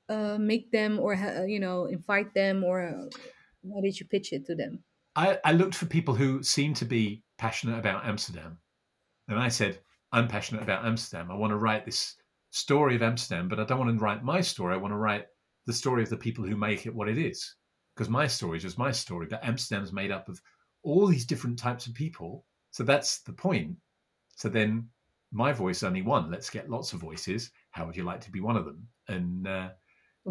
uh, 0.10 0.38
make 0.40 0.72
them, 0.72 1.00
or 1.00 1.14
you 1.48 1.60
know, 1.60 1.86
invite 1.86 2.34
them, 2.34 2.64
or 2.64 2.82
uh, 2.82 3.72
how 3.74 3.82
did 3.82 4.00
you 4.00 4.06
pitch 4.06 4.34
it 4.34 4.46
to 4.48 4.56
them? 4.56 4.84
I, 5.16 5.38
I 5.44 5.52
looked 5.52 5.76
for 5.76 5.86
people 5.86 6.16
who 6.16 6.44
seemed 6.44 6.78
to 6.78 6.86
be 6.86 7.24
passionate 7.38 7.78
about 7.78 8.06
Amsterdam. 8.06 8.58
And 9.28 9.40
I 9.40 9.50
said, 9.50 9.80
I'm 10.12 10.28
passionate 10.28 10.64
about 10.64 10.86
Amsterdam. 10.86 11.30
I 11.30 11.36
want 11.36 11.52
to 11.52 11.58
write 11.58 11.86
this 11.86 12.16
story 12.52 12.96
of 12.96 13.04
Amsterdam, 13.04 13.48
but 13.48 13.60
I 13.60 13.66
don't 13.66 13.80
want 13.80 13.98
to 13.98 14.04
write 14.04 14.24
my 14.24 14.42
story. 14.42 14.74
I 14.74 14.78
want 14.78 14.94
to 14.94 14.98
write 14.98 15.26
the 15.66 15.74
story 15.74 16.04
of 16.04 16.10
the 16.10 16.18
people 16.18 16.46
who 16.46 16.56
make 16.56 16.86
it 16.86 16.96
what 16.96 17.10
it 17.10 17.18
is. 17.18 17.56
Because 17.96 18.10
my 18.10 18.28
story 18.28 18.58
is 18.58 18.64
just 18.64 18.78
my 18.78 18.92
story, 18.92 19.28
but 19.30 19.44
Amsterdam's 19.44 19.92
made 19.92 20.12
up 20.12 20.30
of 20.30 20.42
all 20.84 21.06
these 21.06 21.26
different 21.26 21.60
types 21.60 21.86
of 21.86 21.94
people. 21.94 22.46
So 22.72 22.84
that's 22.84 23.20
the 23.22 23.34
point. 23.34 23.76
So 24.36 24.48
then 24.48 24.88
my 25.32 25.52
voice 25.52 25.84
only 25.84 26.02
one. 26.02 26.32
Let's 26.32 26.50
get 26.50 26.70
lots 26.70 26.94
of 26.94 27.02
voices. 27.02 27.52
How 27.72 27.86
would 27.86 27.98
you 27.98 28.04
like 28.04 28.22
to 28.22 28.32
be 28.32 28.40
one 28.40 28.56
of 28.56 28.66
them? 28.66 28.88
And 29.08 29.48
uh, 29.48 29.70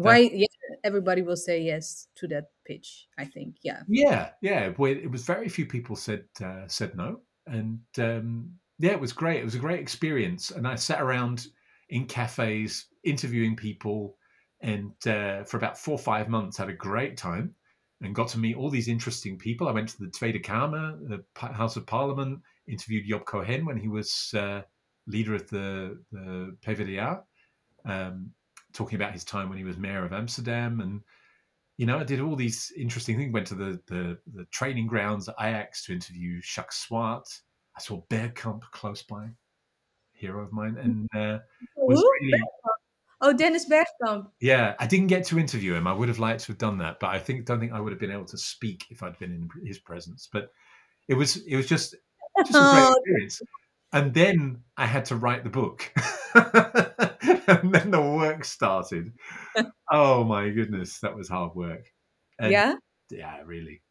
Why? 0.03 0.29
Yeah, 0.33 0.47
everybody 0.83 1.21
will 1.21 1.35
say 1.35 1.61
yes 1.61 2.07
to 2.15 2.27
that 2.27 2.51
pitch. 2.65 3.07
I 3.17 3.25
think. 3.25 3.57
Yeah. 3.63 3.81
Yeah, 3.87 4.29
yeah. 4.41 4.71
Well, 4.77 4.91
it 4.91 5.11
was 5.11 5.25
very 5.25 5.49
few 5.49 5.65
people 5.65 5.95
said 5.95 6.25
uh, 6.43 6.67
said 6.67 6.95
no, 6.95 7.21
and 7.47 7.79
um, 7.97 8.51
yeah, 8.79 8.91
it 8.91 8.99
was 8.99 9.13
great. 9.13 9.41
It 9.41 9.45
was 9.45 9.55
a 9.55 9.59
great 9.59 9.79
experience, 9.79 10.51
and 10.51 10.67
I 10.67 10.75
sat 10.75 11.01
around 11.01 11.47
in 11.89 12.05
cafes 12.05 12.87
interviewing 13.03 13.55
people, 13.55 14.17
and 14.61 14.93
uh, 15.07 15.43
for 15.43 15.57
about 15.57 15.77
four 15.77 15.93
or 15.93 15.99
five 15.99 16.29
months 16.29 16.57
had 16.57 16.69
a 16.69 16.73
great 16.73 17.17
time, 17.17 17.55
and 18.01 18.15
got 18.15 18.29
to 18.29 18.39
meet 18.39 18.55
all 18.55 18.69
these 18.69 18.87
interesting 18.87 19.37
people. 19.37 19.67
I 19.67 19.73
went 19.73 19.89
to 19.89 19.99
the 19.99 20.11
Tweede 20.11 20.43
Kamer, 20.43 20.97
the 21.07 21.23
House 21.35 21.75
of 21.75 21.85
Parliament, 21.85 22.39
interviewed 22.67 23.07
Job 23.07 23.25
Cohen 23.25 23.65
when 23.65 23.77
he 23.77 23.87
was 23.87 24.33
uh, 24.33 24.61
leader 25.07 25.35
of 25.35 25.49
the 25.49 26.01
the 26.11 26.55
PvdA, 26.65 27.21
um, 27.85 28.31
talking 28.73 28.95
about 28.95 29.13
his 29.13 29.23
time 29.23 29.49
when 29.49 29.57
he 29.57 29.63
was 29.63 29.77
mayor 29.77 30.05
of 30.05 30.13
Amsterdam 30.13 30.79
and 30.81 31.01
you 31.77 31.85
know, 31.85 31.97
I 31.97 32.03
did 32.03 32.19
all 32.19 32.35
these 32.35 32.73
interesting 32.75 33.15
things. 33.17 33.31
Went 33.33 33.47
to 33.47 33.55
the 33.55 33.79
the, 33.87 34.17
the 34.33 34.43
training 34.51 34.87
grounds 34.87 35.29
at 35.29 35.35
Ajax 35.39 35.85
to 35.85 35.93
interview 35.93 36.41
Jacques 36.41 36.73
Swart. 36.73 37.25
I 37.77 37.79
saw 37.79 38.01
Bergkamp 38.09 38.63
close 38.71 39.01
by, 39.01 39.29
hero 40.11 40.43
of 40.43 40.51
mine, 40.51 40.75
and 40.77 41.07
uh, 41.15 41.39
was 41.77 42.03
really 42.21 42.43
Oh, 43.21 43.31
Dennis 43.31 43.65
Bergkamp. 43.65 44.27
yeah. 44.41 44.75
I 44.79 44.87
didn't 44.87 45.07
get 45.07 45.25
to 45.27 45.39
interview 45.39 45.73
him. 45.73 45.87
I 45.87 45.93
would 45.93 46.09
have 46.09 46.19
liked 46.19 46.41
to 46.41 46.47
have 46.47 46.57
done 46.57 46.77
that, 46.79 46.99
but 46.99 47.07
I 47.07 47.19
think 47.19 47.45
don't 47.45 47.61
think 47.61 47.71
I 47.71 47.79
would 47.79 47.93
have 47.93 47.99
been 47.99 48.11
able 48.11 48.25
to 48.25 48.37
speak 48.37 48.85
if 48.89 49.01
I'd 49.01 49.17
been 49.17 49.31
in 49.31 49.65
his 49.65 49.79
presence. 49.79 50.27
But 50.31 50.51
it 51.07 51.13
was 51.13 51.37
it 51.47 51.55
was 51.55 51.67
just 51.67 51.95
just 52.45 52.55
a 52.55 52.71
great 52.71 52.83
Oh, 52.83 52.93
experience. 52.97 53.41
And 53.91 54.13
then 54.13 54.61
I 54.77 54.85
had 54.85 55.05
to 55.05 55.15
write 55.15 55.43
the 55.43 55.49
book, 55.49 55.91
and 56.35 57.73
then 57.73 57.91
the 57.91 58.01
work 58.01 58.45
started. 58.45 59.13
Oh 59.91 60.23
my 60.23 60.49
goodness, 60.49 60.99
that 60.99 61.15
was 61.15 61.27
hard 61.27 61.55
work. 61.55 61.91
And 62.37 62.51
yeah. 62.51 62.75
yeah, 63.09 63.41
really. 63.43 63.81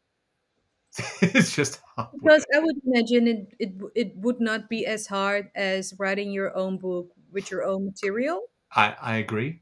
it's 1.21 1.53
just 1.53 1.81
hard 1.97 2.07
work. 2.13 2.21
Because 2.23 2.45
I 2.55 2.59
would 2.59 2.77
imagine 2.85 3.27
it, 3.27 3.55
it 3.59 3.73
it 3.95 4.17
would 4.17 4.39
not 4.39 4.69
be 4.69 4.85
as 4.85 5.07
hard 5.07 5.51
as 5.55 5.93
writing 5.99 6.31
your 6.31 6.55
own 6.55 6.77
book 6.77 7.09
with 7.33 7.51
your 7.51 7.65
own 7.65 7.85
material. 7.85 8.43
I, 8.73 8.95
I 9.01 9.17
agree. 9.17 9.61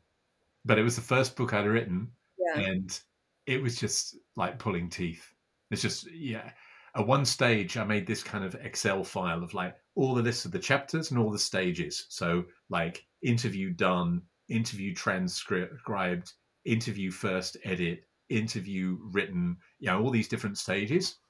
But 0.64 0.78
it 0.78 0.84
was 0.84 0.96
the 0.96 1.02
first 1.02 1.36
book 1.36 1.54
I'd 1.54 1.66
written, 1.66 2.12
Yeah. 2.38 2.60
and 2.60 3.00
it 3.48 3.62
was 3.62 3.76
just 3.76 4.16
like 4.36 4.60
pulling 4.60 4.90
teeth. 4.90 5.34
It's 5.72 5.82
just, 5.82 6.12
yeah. 6.12 6.52
At 6.96 7.08
one 7.08 7.26
stage, 7.26 7.78
I 7.78 7.84
made 7.84 8.06
this 8.06 8.24
kind 8.24 8.44
of 8.44 8.56
Excel 8.56 9.04
file 9.04 9.44
of 9.44 9.54
like 9.54 9.76
all 9.98 10.14
the 10.14 10.22
lists 10.22 10.46
of 10.46 10.52
the 10.52 10.60
chapters 10.60 11.10
and 11.10 11.20
all 11.20 11.32
the 11.32 11.40
stages. 11.40 12.06
So, 12.10 12.46
like, 12.70 13.04
interview 13.24 13.72
done, 13.72 14.22
interview 14.48 14.94
transcribed, 14.94 16.34
interview 16.66 17.10
first 17.10 17.58
edit, 17.64 18.04
interview 18.30 19.00
written, 19.02 19.58
you 19.80 19.90
know, 19.90 20.02
all 20.02 20.12
these 20.12 20.28
different 20.30 20.58
stages. 20.58 21.18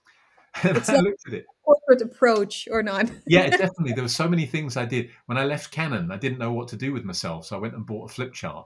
And 0.63 0.75
It's 0.75 0.89
I 0.89 0.97
looked 0.97 1.27
at 1.27 1.33
it. 1.33 1.45
Corporate 1.63 2.01
approach 2.01 2.67
or 2.71 2.81
not? 2.81 3.11
yeah, 3.27 3.47
definitely. 3.47 3.93
There 3.93 4.03
were 4.03 4.09
so 4.09 4.27
many 4.27 4.47
things 4.47 4.75
I 4.75 4.85
did. 4.85 5.11
When 5.27 5.37
I 5.37 5.45
left 5.45 5.71
Canon, 5.71 6.09
I 6.11 6.17
didn't 6.17 6.39
know 6.39 6.51
what 6.51 6.69
to 6.69 6.75
do 6.75 6.93
with 6.93 7.03
myself, 7.03 7.45
so 7.45 7.55
I 7.55 7.59
went 7.59 7.75
and 7.75 7.85
bought 7.85 8.09
a 8.09 8.13
flip 8.13 8.33
chart. 8.33 8.65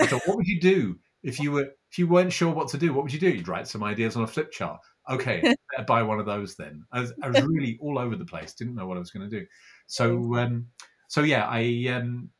I 0.00 0.06
thought, 0.06 0.22
what 0.26 0.36
would 0.36 0.46
you 0.46 0.60
do 0.60 0.98
if 1.22 1.40
you 1.40 1.52
were 1.52 1.68
if 1.90 1.98
you 1.98 2.08
weren't 2.08 2.32
sure 2.32 2.52
what 2.52 2.68
to 2.68 2.78
do? 2.78 2.92
What 2.92 3.04
would 3.04 3.12
you 3.12 3.20
do? 3.20 3.30
You'd 3.30 3.48
write 3.48 3.68
some 3.68 3.82
ideas 3.82 4.16
on 4.16 4.22
a 4.22 4.26
flip 4.26 4.52
chart. 4.52 4.80
Okay, 5.10 5.40
better 5.70 5.84
buy 5.86 6.02
one 6.02 6.20
of 6.20 6.26
those 6.26 6.56
then. 6.56 6.84
I 6.92 7.00
was, 7.00 7.12
I 7.22 7.28
was 7.28 7.42
really 7.46 7.78
all 7.80 7.98
over 7.98 8.16
the 8.16 8.24
place. 8.24 8.54
Didn't 8.54 8.74
know 8.74 8.86
what 8.86 8.96
I 8.96 9.00
was 9.00 9.10
going 9.10 9.28
to 9.28 9.40
do. 9.40 9.46
So 9.86 10.36
um, 10.36 10.66
so 11.08 11.22
yeah, 11.22 11.46
I 11.46 11.92
um, 11.92 12.30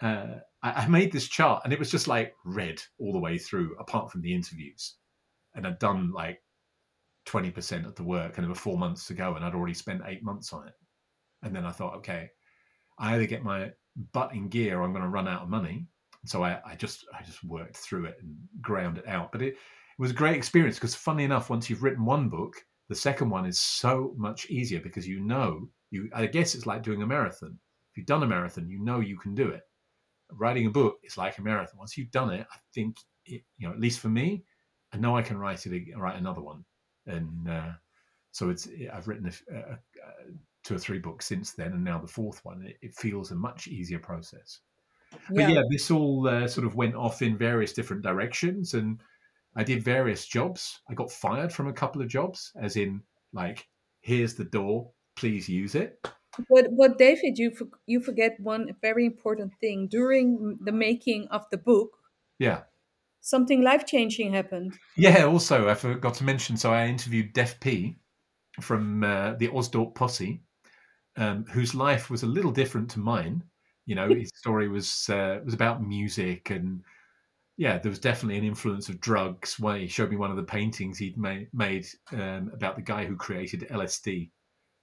uh, 0.00 0.36
I, 0.62 0.72
I 0.72 0.88
made 0.88 1.12
this 1.12 1.28
chart, 1.28 1.62
and 1.64 1.72
it 1.72 1.78
was 1.78 1.90
just 1.90 2.08
like 2.08 2.34
red 2.44 2.80
all 2.98 3.12
the 3.12 3.18
way 3.18 3.38
through, 3.38 3.76
apart 3.78 4.10
from 4.10 4.22
the 4.22 4.34
interviews. 4.34 4.94
And 5.54 5.66
I'd 5.66 5.78
done 5.78 6.12
like 6.12 6.42
twenty 7.24 7.50
percent 7.50 7.86
of 7.86 7.94
the 7.96 8.04
work, 8.04 8.36
and 8.36 8.44
there 8.44 8.50
were 8.50 8.54
four 8.54 8.78
months 8.78 9.06
to 9.08 9.14
go, 9.14 9.34
and 9.34 9.44
I'd 9.44 9.54
already 9.54 9.74
spent 9.74 10.02
eight 10.06 10.22
months 10.22 10.52
on 10.52 10.68
it. 10.68 10.74
And 11.42 11.54
then 11.54 11.66
I 11.66 11.72
thought, 11.72 11.96
okay, 11.96 12.30
I 12.98 13.14
either 13.14 13.26
get 13.26 13.42
my 13.42 13.72
butt 14.12 14.32
in 14.32 14.48
gear, 14.48 14.78
or 14.78 14.82
I'm 14.84 14.92
going 14.92 15.02
to 15.02 15.08
run 15.08 15.28
out 15.28 15.42
of 15.42 15.48
money. 15.48 15.86
So 16.24 16.44
I, 16.44 16.60
I 16.64 16.76
just 16.76 17.04
I 17.18 17.24
just 17.24 17.42
worked 17.42 17.76
through 17.76 18.04
it 18.06 18.18
and 18.20 18.36
ground 18.60 18.98
it 18.98 19.08
out. 19.08 19.32
But 19.32 19.42
it 19.42 19.56
was 20.02 20.10
a 20.10 20.14
great 20.14 20.36
experience 20.36 20.76
because, 20.76 20.96
funny 20.96 21.22
enough, 21.22 21.48
once 21.48 21.70
you've 21.70 21.84
written 21.84 22.04
one 22.04 22.28
book, 22.28 22.56
the 22.88 22.94
second 22.94 23.30
one 23.30 23.46
is 23.46 23.60
so 23.60 24.12
much 24.16 24.50
easier 24.50 24.80
because 24.80 25.06
you 25.06 25.20
know 25.20 25.68
you. 25.92 26.10
I 26.12 26.26
guess 26.26 26.56
it's 26.56 26.66
like 26.66 26.82
doing 26.82 27.02
a 27.02 27.06
marathon. 27.06 27.56
If 27.90 27.96
you've 27.96 28.06
done 28.06 28.24
a 28.24 28.26
marathon, 28.26 28.68
you 28.68 28.80
know 28.80 28.98
you 28.98 29.16
can 29.16 29.32
do 29.34 29.48
it. 29.48 29.62
Writing 30.32 30.66
a 30.66 30.70
book 30.70 30.98
is 31.04 31.16
like 31.16 31.38
a 31.38 31.42
marathon. 31.42 31.78
Once 31.78 31.96
you've 31.96 32.10
done 32.10 32.30
it, 32.30 32.44
I 32.52 32.56
think 32.74 32.96
it, 33.26 33.42
you 33.58 33.68
know 33.68 33.72
at 33.72 33.78
least 33.80 34.00
for 34.00 34.08
me, 34.08 34.42
I 34.92 34.96
know 34.96 35.16
I 35.16 35.22
can 35.22 35.38
write 35.38 35.64
it 35.64 35.96
write 35.96 36.18
another 36.18 36.42
one, 36.42 36.64
and 37.06 37.48
uh, 37.48 37.72
so 38.32 38.50
it's 38.50 38.68
I've 38.92 39.06
written 39.06 39.28
a, 39.28 39.54
a- 39.54 39.58
a- 39.58 39.78
two 40.64 40.74
or 40.74 40.78
three 40.78 40.98
books 40.98 41.26
since 41.26 41.52
then, 41.52 41.72
and 41.72 41.84
now 41.84 41.98
the 42.00 42.08
fourth 42.08 42.44
one. 42.44 42.62
It, 42.66 42.76
it 42.82 42.94
feels 42.96 43.30
a 43.30 43.36
much 43.36 43.68
easier 43.68 44.00
process. 44.00 44.58
But 45.30 45.48
yeah, 45.50 45.62
this 45.70 45.90
all 45.92 46.26
uh, 46.26 46.48
sort 46.48 46.66
of 46.66 46.74
went 46.74 46.96
off 46.96 47.22
in 47.22 47.38
various 47.38 47.72
different 47.72 48.02
directions, 48.02 48.74
and 48.74 49.00
I 49.56 49.64
did 49.64 49.82
various 49.82 50.26
jobs. 50.26 50.80
I 50.88 50.94
got 50.94 51.10
fired 51.12 51.52
from 51.52 51.68
a 51.68 51.72
couple 51.72 52.02
of 52.02 52.08
jobs, 52.08 52.52
as 52.60 52.76
in 52.76 53.02
like, 53.32 53.68
here's 54.00 54.34
the 54.34 54.44
door, 54.44 54.90
please 55.16 55.48
use 55.48 55.74
it. 55.74 55.98
But 56.48 56.68
but 56.76 56.98
David, 56.98 57.38
you 57.38 57.50
for, 57.50 57.66
you 57.86 58.00
forget 58.00 58.40
one 58.40 58.74
very 58.80 59.04
important 59.04 59.52
thing 59.60 59.88
during 59.88 60.58
the 60.64 60.72
making 60.72 61.28
of 61.30 61.44
the 61.50 61.58
book. 61.58 61.90
Yeah, 62.38 62.62
Something 63.24 63.62
life 63.62 63.86
changing 63.86 64.32
happened. 64.32 64.76
yeah. 64.96 65.24
Also, 65.24 65.68
I 65.68 65.74
forgot 65.74 66.14
to 66.14 66.24
mention. 66.24 66.56
So 66.56 66.72
I 66.72 66.86
interviewed 66.88 67.32
Def 67.32 67.60
P 67.60 67.96
from 68.60 69.04
uh, 69.04 69.34
the 69.34 69.48
Osdorp 69.48 69.94
Posse, 69.94 70.42
um, 71.16 71.44
whose 71.44 71.72
life 71.72 72.10
was 72.10 72.24
a 72.24 72.26
little 72.26 72.50
different 72.50 72.90
to 72.90 72.98
mine. 72.98 73.44
You 73.86 73.94
know, 73.94 74.12
his 74.12 74.30
story 74.34 74.68
was 74.68 75.08
uh, 75.08 75.38
was 75.44 75.54
about 75.54 75.86
music 75.86 76.50
and 76.50 76.82
yeah, 77.62 77.78
there 77.78 77.90
was 77.90 78.00
definitely 78.00 78.38
an 78.38 78.44
influence 78.44 78.88
of 78.88 79.00
drugs. 79.00 79.56
When 79.56 79.78
he 79.78 79.86
showed 79.86 80.10
me 80.10 80.16
one 80.16 80.32
of 80.32 80.36
the 80.36 80.42
paintings 80.42 80.98
he'd 80.98 81.16
made, 81.16 81.46
made 81.52 81.86
um, 82.10 82.50
about 82.52 82.74
the 82.74 82.82
guy 82.82 83.04
who 83.04 83.14
created 83.14 83.68
LSD, 83.70 84.30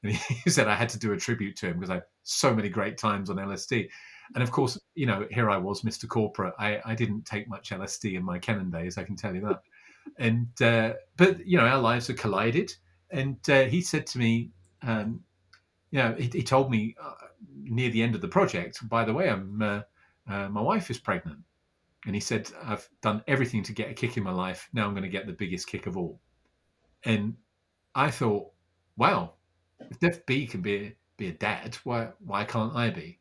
and 0.02 0.14
he 0.46 0.50
said 0.50 0.70
I 0.70 0.76
had 0.76 0.88
to 0.90 0.98
do 0.98 1.12
a 1.12 1.18
tribute 1.18 1.58
to 1.58 1.68
him 1.68 1.74
because 1.74 1.90
I 1.90 1.96
had 1.96 2.06
so 2.24 2.54
many 2.54 2.70
great 2.70 2.98
times 2.98 3.30
on 3.30 3.36
LSD. 3.36 3.90
And 4.34 4.42
of 4.42 4.52
course, 4.52 4.80
you 4.96 5.08
know, 5.08 5.28
here 5.30 5.50
I 5.50 5.58
was, 5.58 5.82
Mr. 5.82 6.08
Corporate. 6.08 6.54
I, 6.58 6.80
I 6.86 6.96
didn't 6.96 7.26
take 7.26 7.50
much 7.50 7.72
LSD 7.72 8.16
in 8.16 8.24
my 8.24 8.40
Canon 8.40 8.72
days, 8.72 8.98
I 8.98 9.04
can 9.04 9.18
tell 9.18 9.36
you 9.36 9.42
that. 9.42 9.62
And 10.18 10.62
uh, 10.62 10.94
but 11.18 11.46
you 11.46 11.58
know, 11.58 11.66
our 11.66 11.80
lives 11.80 12.08
have 12.08 12.16
collided. 12.16 12.74
And 13.12 13.38
uh, 13.50 13.64
he 13.64 13.82
said 13.82 14.08
to 14.08 14.20
me, 14.20 14.52
um, 14.84 15.26
you 15.92 16.00
know, 16.00 16.16
he, 16.18 16.30
he 16.32 16.44
told 16.44 16.72
me 16.72 16.96
uh, 17.04 17.26
near 17.62 17.90
the 17.90 18.04
end 18.04 18.16
of 18.16 18.22
the 18.22 18.30
project, 18.30 18.88
by 18.88 19.04
the 19.04 19.14
way, 19.14 19.30
I'm 19.30 19.62
uh, 19.62 19.82
uh, 20.30 20.48
my 20.48 20.62
wife 20.62 20.90
is 20.90 20.98
pregnant. 20.98 21.40
And 22.06 22.16
he 22.16 22.22
said, 22.22 22.50
I've 22.64 22.88
done 23.02 23.24
everything 23.28 23.64
to 23.64 23.74
get 23.74 23.90
a 23.90 23.94
kick 23.94 24.18
in 24.18 24.24
my 24.24 24.32
life. 24.32 24.70
Now 24.74 24.86
I'm 24.86 24.94
going 24.94 25.04
to 25.04 25.10
get 25.10 25.28
the 25.28 25.34
biggest 25.34 25.68
kick 25.68 25.86
of 25.86 25.98
all. 25.98 26.20
And 27.04 27.36
I 27.96 28.10
thought, 28.10 28.52
wow, 28.98 29.34
if 29.80 30.00
Def 30.00 30.26
P 30.26 30.48
can 30.48 30.62
be 30.62 30.96
be 31.18 31.28
a 31.28 31.34
dad, 31.34 31.78
why 31.84 32.10
why 32.20 32.46
can't 32.46 32.76
I 32.76 32.90
be? 32.90 33.20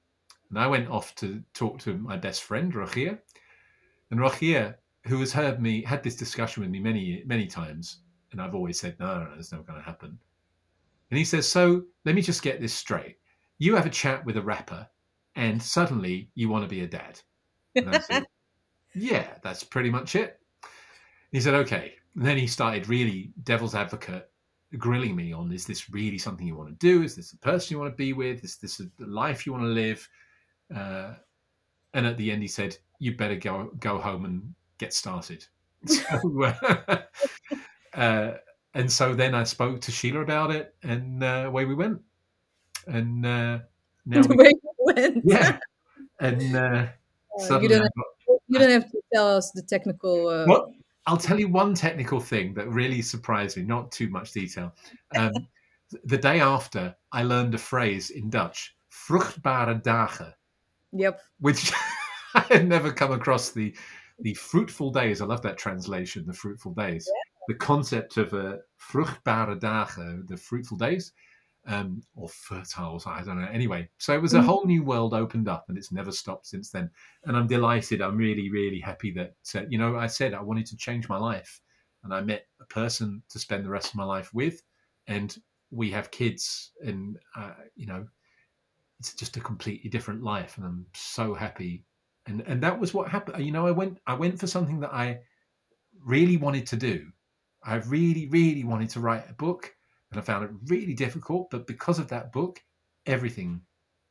And 0.50 0.58
I 0.58 0.66
went 0.66 0.88
off 0.88 1.14
to 1.16 1.42
talk 1.52 1.78
to 1.80 1.98
my 1.98 2.16
best 2.16 2.42
friend, 2.44 2.74
Rogier. 2.74 3.18
And 4.10 4.20
Rogier, 4.20 4.78
who 5.06 5.20
has 5.20 5.32
heard 5.32 5.60
me, 5.60 5.82
had 5.82 6.02
this 6.02 6.16
discussion 6.16 6.62
with 6.62 6.70
me 6.70 6.80
many, 6.80 7.22
many 7.26 7.46
times. 7.46 8.00
And 8.32 8.40
I've 8.40 8.54
always 8.54 8.80
said, 8.80 8.96
no, 8.98 9.06
no, 9.18 9.24
no 9.24 9.34
it's 9.38 9.52
never 9.52 9.64
going 9.64 9.78
to 9.78 9.84
happen. 9.84 10.18
And 11.10 11.18
he 11.18 11.24
says, 11.24 11.48
so 11.48 11.84
let 12.04 12.14
me 12.14 12.22
just 12.22 12.42
get 12.42 12.60
this 12.60 12.74
straight. 12.74 13.16
You 13.58 13.74
have 13.76 13.86
a 13.86 13.90
chat 13.90 14.24
with 14.24 14.36
a 14.36 14.42
rapper 14.42 14.88
and 15.34 15.62
suddenly 15.62 16.30
you 16.34 16.48
want 16.48 16.64
to 16.64 16.68
be 16.68 16.82
a 16.82 16.86
dad. 16.86 17.20
And 17.74 17.90
I 17.94 17.98
said, 18.00 18.26
yeah, 18.94 19.26
that's 19.42 19.64
pretty 19.64 19.90
much 19.90 20.14
it. 20.16 20.40
He 21.32 21.40
said, 21.40 21.54
okay. 21.54 21.94
And 22.14 22.24
then 22.24 22.36
he 22.38 22.46
started 22.46 22.88
really 22.88 23.32
devil's 23.44 23.74
advocate 23.74 24.30
grilling 24.76 25.16
me 25.16 25.32
on 25.32 25.50
is 25.50 25.66
this 25.66 25.88
really 25.88 26.18
something 26.18 26.46
you 26.46 26.54
want 26.56 26.68
to 26.68 26.74
do? 26.74 27.02
Is 27.02 27.16
this 27.16 27.30
the 27.30 27.38
person 27.38 27.74
you 27.74 27.80
want 27.80 27.92
to 27.92 27.96
be 27.96 28.12
with? 28.12 28.44
Is 28.44 28.56
this 28.56 28.76
the 28.78 28.90
life 29.06 29.46
you 29.46 29.52
want 29.52 29.64
to 29.64 29.68
live? 29.68 30.08
Uh, 30.74 31.14
and 31.94 32.06
at 32.06 32.18
the 32.18 32.30
end, 32.30 32.42
he 32.42 32.48
said, 32.48 32.76
"You 32.98 33.16
better 33.16 33.36
go 33.36 33.70
go 33.80 33.96
home 33.98 34.26
and 34.26 34.54
get 34.76 34.92
started." 34.92 35.46
so, 35.86 36.52
uh, 37.94 38.32
and 38.74 38.92
so 38.92 39.14
then 39.14 39.34
I 39.34 39.44
spoke 39.44 39.80
to 39.82 39.90
Sheila 39.92 40.20
about 40.20 40.50
it, 40.50 40.74
and 40.82 41.22
uh, 41.24 41.44
away 41.46 41.64
we 41.64 41.74
went. 41.74 42.00
And 42.86 43.24
uh, 43.24 43.58
now 44.04 44.20
we, 44.28 44.48
you 44.48 44.60
went. 44.80 45.22
yeah, 45.24 45.58
and 46.20 46.56
uh, 46.56 46.60
Uh, 46.60 46.88
you 47.38 47.46
suddenly 47.46 47.78
got- 47.78 47.90
you 48.48 48.58
don't 48.58 48.70
have 48.70 48.90
to 48.90 49.00
tell 49.12 49.36
us 49.36 49.50
the 49.52 49.62
technical. 49.62 50.28
Uh, 50.28 50.46
Well, 50.46 50.74
I'll 51.06 51.16
tell 51.16 51.38
you 51.38 51.48
one 51.48 51.74
technical 51.74 52.20
thing 52.20 52.54
that 52.54 52.68
really 52.68 53.02
surprised 53.02 53.56
me, 53.56 53.62
not 53.62 53.90
too 53.92 54.08
much 54.10 54.32
detail. 54.32 54.74
Um, 55.16 55.32
the 56.04 56.18
day 56.18 56.40
after, 56.40 56.94
I 57.12 57.22
learned 57.22 57.54
a 57.54 57.58
phrase 57.58 58.10
in 58.10 58.30
Dutch, 58.30 58.76
vruchtbare 59.08 59.82
dagen, 59.82 60.34
Yep. 60.92 61.20
which 61.40 61.72
I 62.34 62.40
had 62.50 62.68
never 62.68 62.92
come 62.92 63.12
across 63.12 63.50
the 63.50 63.74
the 64.20 64.34
fruitful 64.34 64.90
days. 64.90 65.20
I 65.20 65.26
love 65.26 65.42
that 65.42 65.58
translation, 65.58 66.26
the 66.26 66.32
fruitful 66.32 66.74
days. 66.74 67.08
The 67.46 67.54
concept 67.54 68.16
of 68.16 68.32
a 68.32 68.58
vruchtbare 68.90 69.58
dagen, 69.58 70.26
the 70.28 70.36
fruitful 70.36 70.76
days, 70.76 71.12
um, 71.68 72.02
or 72.16 72.28
fertiles, 72.28 73.06
I 73.06 73.22
don't 73.22 73.40
know. 73.40 73.48
Anyway, 73.48 73.90
so 73.98 74.14
it 74.14 74.22
was 74.22 74.34
a 74.34 74.40
Mhm. 74.40 74.42
whole 74.42 74.66
new 74.66 74.82
world 74.82 75.14
opened 75.14 75.48
up, 75.48 75.66
and 75.68 75.78
it's 75.78 75.92
never 75.92 76.12
stopped 76.12 76.46
since 76.46 76.70
then. 76.70 76.90
And 77.24 77.36
I'm 77.36 77.46
delighted. 77.46 78.02
I'm 78.02 78.16
really, 78.16 78.50
really 78.50 78.80
happy 78.80 79.12
that 79.12 79.36
uh, 79.54 79.66
you 79.68 79.78
know. 79.78 79.96
I 79.96 80.08
said 80.08 80.34
I 80.34 80.42
wanted 80.42 80.66
to 80.68 80.76
change 80.76 81.08
my 81.08 81.18
life, 81.18 81.60
and 82.04 82.14
I 82.14 82.20
met 82.22 82.46
a 82.60 82.66
person 82.66 83.22
to 83.30 83.38
spend 83.38 83.64
the 83.64 83.70
rest 83.70 83.90
of 83.90 83.96
my 83.96 84.04
life 84.04 84.34
with, 84.34 84.62
and 85.06 85.36
we 85.70 85.90
have 85.92 86.10
kids, 86.10 86.72
and 86.84 87.18
uh, 87.36 87.54
you 87.76 87.86
know, 87.86 88.08
it's 88.98 89.14
just 89.14 89.36
a 89.36 89.40
completely 89.40 89.88
different 89.90 90.22
life, 90.22 90.56
and 90.56 90.66
I'm 90.66 90.86
so 90.94 91.34
happy. 91.34 91.86
And 92.26 92.42
and 92.42 92.62
that 92.62 92.78
was 92.78 92.94
what 92.94 93.08
happened. 93.08 93.44
You 93.44 93.52
know, 93.52 93.66
I 93.66 93.70
went 93.70 94.00
I 94.06 94.14
went 94.14 94.38
for 94.40 94.46
something 94.46 94.80
that 94.80 94.92
I 94.92 95.20
really 96.04 96.38
wanted 96.38 96.66
to 96.68 96.76
do. 96.76 97.12
I 97.64 97.76
really, 97.76 98.28
really 98.28 98.64
wanted 98.64 98.90
to 98.92 99.00
write 99.00 99.30
a 99.30 99.34
book, 99.34 99.74
and 100.10 100.20
I 100.20 100.22
found 100.22 100.44
it 100.44 100.50
really 100.66 100.94
difficult. 100.94 101.50
But 101.50 101.66
because 101.66 101.98
of 101.98 102.08
that 102.08 102.32
book, 102.32 102.60
everything 103.06 103.62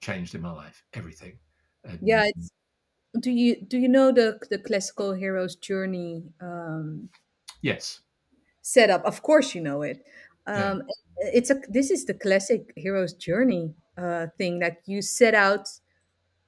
changed 0.01 0.35
in 0.35 0.41
my 0.41 0.51
life. 0.51 0.83
Everything. 0.93 1.39
And, 1.83 1.99
Yeah. 2.01 2.25
It's, 2.25 2.51
do 3.19 3.31
you 3.31 3.61
do 3.65 3.77
you 3.79 3.87
know 3.89 4.11
the 4.11 4.39
the 4.51 4.59
classical 4.59 5.13
hero's 5.13 5.55
journey 5.55 6.23
um, 6.41 7.09
yes. 7.61 8.01
setup? 8.61 9.03
Of 9.05 9.21
course, 9.23 9.55
you 9.55 9.61
know 9.61 9.81
it. 9.81 10.05
Yeah. 10.47 10.71
Um, 10.71 10.83
It's 11.33 11.49
a 11.49 11.55
this 11.67 11.89
is 11.89 12.05
the 12.05 12.13
classic 12.13 12.73
hero's 12.75 13.13
journey 13.13 13.73
uh, 13.97 14.27
thing 14.37 14.59
that 14.59 14.77
you 14.85 15.01
set 15.01 15.33
out. 15.33 15.67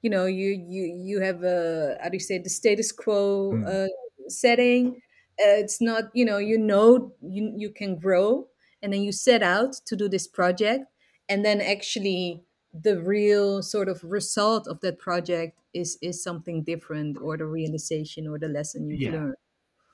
You 0.02 0.10
know, 0.12 0.26
you 0.28 0.50
you 0.70 0.84
you 0.96 1.22
have 1.22 1.44
a 1.44 1.98
how 2.02 2.10
do 2.10 2.16
you 2.16 2.20
say 2.20 2.38
the 2.40 2.50
status 2.50 2.92
quo 2.92 3.54
Mm. 3.54 3.66
uh, 3.68 3.90
setting. 4.30 5.02
Uh, 5.42 5.58
it's 5.64 5.82
not 5.82 6.04
you 6.14 6.26
know 6.26 6.38
you 6.38 6.58
know 6.58 7.14
you 7.22 7.54
you 7.58 7.72
can 7.72 7.98
grow, 7.98 8.48
and 8.82 8.94
then 8.94 9.02
you 9.04 9.12
set 9.12 9.44
out 9.44 9.74
to 9.86 9.96
do 9.96 10.08
this 10.10 10.28
project, 10.28 10.86
and 11.28 11.46
then 11.46 11.62
actually 11.62 12.44
the 12.74 13.02
real 13.02 13.64
sort 13.64 13.90
of 13.90 14.04
result 14.04 14.68
of 14.68 14.80
that 14.82 15.00
project 15.00 15.60
is 15.74 15.98
is 16.02 16.24
something 16.24 16.64
different, 16.64 17.18
or 17.22 17.38
the 17.38 17.46
realization 17.46 18.28
or 18.28 18.40
the 18.40 18.48
lesson 18.50 18.90
you've 18.90 19.02
Yeah. 19.02 19.12
learned. 19.12 19.36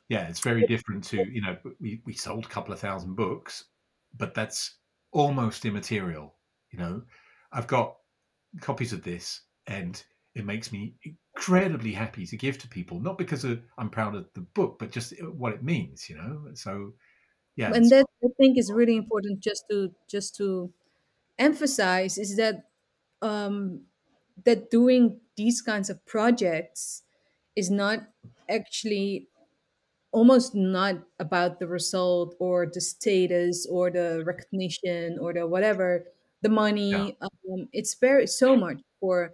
Yeah. 0.09 0.27
It's 0.27 0.39
very 0.39 0.65
different 0.65 1.03
to 1.05 1.17
you 1.31 1.41
know. 1.41 1.57
We 1.79 2.01
we 2.05 2.13
sold 2.13 2.45
a 2.45 2.49
couple 2.49 2.73
of 2.73 2.79
thousand 2.79 3.15
books, 3.15 3.65
but 4.13 4.33
that's 4.33 4.79
almost 5.11 5.65
immaterial. 5.65 6.35
You 6.71 6.79
know, 6.79 7.03
I've 7.51 7.67
got 7.67 7.97
copies 8.61 8.93
of 8.93 9.03
this, 9.03 9.41
and 9.67 10.03
it 10.35 10.45
makes 10.45 10.71
me 10.71 10.97
incredibly 11.35 11.93
happy 11.93 12.25
to 12.27 12.37
give 12.37 12.57
to 12.59 12.67
people. 12.67 12.99
Not 12.99 13.17
because 13.17 13.45
of, 13.45 13.63
I'm 13.77 13.89
proud 13.89 14.15
of 14.15 14.27
the 14.33 14.41
book, 14.41 14.77
but 14.79 14.91
just 14.91 15.13
uh, 15.13 15.31
what 15.31 15.53
it 15.53 15.63
means. 15.63 16.09
You 16.09 16.17
know. 16.17 16.51
So 16.55 16.93
yeah. 17.55 17.73
and 17.73 17.89
that 17.91 18.05
I 18.23 18.27
think 18.37 18.57
is 18.57 18.71
really 18.71 18.95
important 18.95 19.39
just 19.41 19.65
to 19.69 19.93
just 20.07 20.35
to 20.37 20.73
emphasize 21.39 22.17
is 22.17 22.37
that 22.37 22.69
um, 23.21 23.83
that 24.45 24.71
doing 24.71 25.21
these 25.37 25.61
kinds 25.61 25.89
of 25.89 26.05
projects 26.05 27.03
is 27.55 27.71
not 27.71 28.07
actually 28.49 29.29
almost 30.11 30.55
not 30.55 30.95
about 31.19 31.59
the 31.59 31.67
result 31.67 32.35
or 32.39 32.65
the 32.71 32.79
status 32.81 33.67
or 33.69 33.91
the 33.91 34.23
recognition 34.25 35.17
or 35.19 35.33
the 35.33 35.45
whatever 35.45 36.05
the 36.41 36.49
money 36.49 37.17
um, 37.21 37.67
it's 37.73 37.95
very 37.95 38.27
so 38.27 38.55
much 38.55 38.77
for 38.99 39.33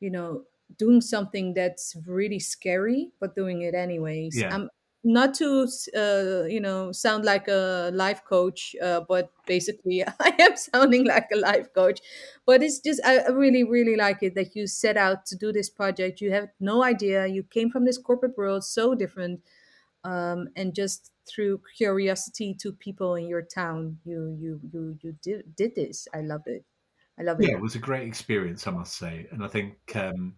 you 0.00 0.10
know 0.10 0.44
doing 0.78 1.00
something 1.00 1.54
that's 1.54 1.94
really 2.06 2.40
scary 2.40 3.12
but 3.20 3.36
doing 3.36 3.62
it 3.62 3.74
anyways 3.74 4.34
Yeah. 4.34 4.50
um 4.50 4.68
not 5.06 5.34
to 5.34 5.68
uh, 5.96 6.44
you 6.48 6.60
know 6.60 6.90
sound 6.90 7.24
like 7.24 7.46
a 7.46 7.90
life 7.94 8.24
coach 8.24 8.74
uh, 8.82 9.00
but 9.08 9.30
basically 9.46 10.02
i 10.20 10.34
am 10.40 10.56
sounding 10.56 11.06
like 11.06 11.28
a 11.32 11.36
life 11.36 11.72
coach. 11.72 12.00
But 12.44 12.62
it's 12.62 12.80
just 12.80 13.00
I, 13.04 13.26
really 13.28 13.64
really 13.64 13.96
like 13.96 14.22
it 14.22 14.34
that 14.34 14.56
you 14.56 14.66
set 14.66 14.96
out 14.96 15.24
to 15.26 15.36
do 15.36 15.52
this 15.52 15.70
project. 15.70 16.20
You 16.20 16.32
have 16.32 16.48
no 16.60 16.82
idea. 16.82 17.26
You 17.26 17.44
came 17.44 17.70
from 17.70 17.84
this 17.84 17.98
corporate 17.98 18.36
world 18.36 18.64
so 18.64 18.94
different 18.94 19.40
um, 20.04 20.48
and 20.56 20.74
just 20.74 21.12
through 21.28 21.60
curiosity 21.76 22.54
to 22.54 22.72
people 22.72 23.16
in 23.16 23.26
your 23.26 23.42
town 23.42 23.98
you 24.04 24.36
you 24.40 24.60
you 24.72 24.98
you 25.02 25.16
did, 25.22 25.56
did 25.56 25.74
this. 25.74 26.08
I 26.14 26.20
love 26.20 26.42
it. 26.46 26.64
I 27.18 27.22
love 27.22 27.40
it. 27.40 27.48
Yeah, 27.48 27.56
it 27.56 27.62
was 27.62 27.74
a 27.74 27.80
great 27.80 28.06
experience, 28.06 28.66
I 28.66 28.70
must 28.72 28.96
say, 28.96 29.26
and 29.30 29.42
I 29.44 29.48
think 29.48 29.74
um, 29.94 30.34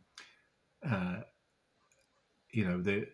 uh, 0.89 1.21
you 2.53 2.65
know 2.67 2.81
the 2.81 3.07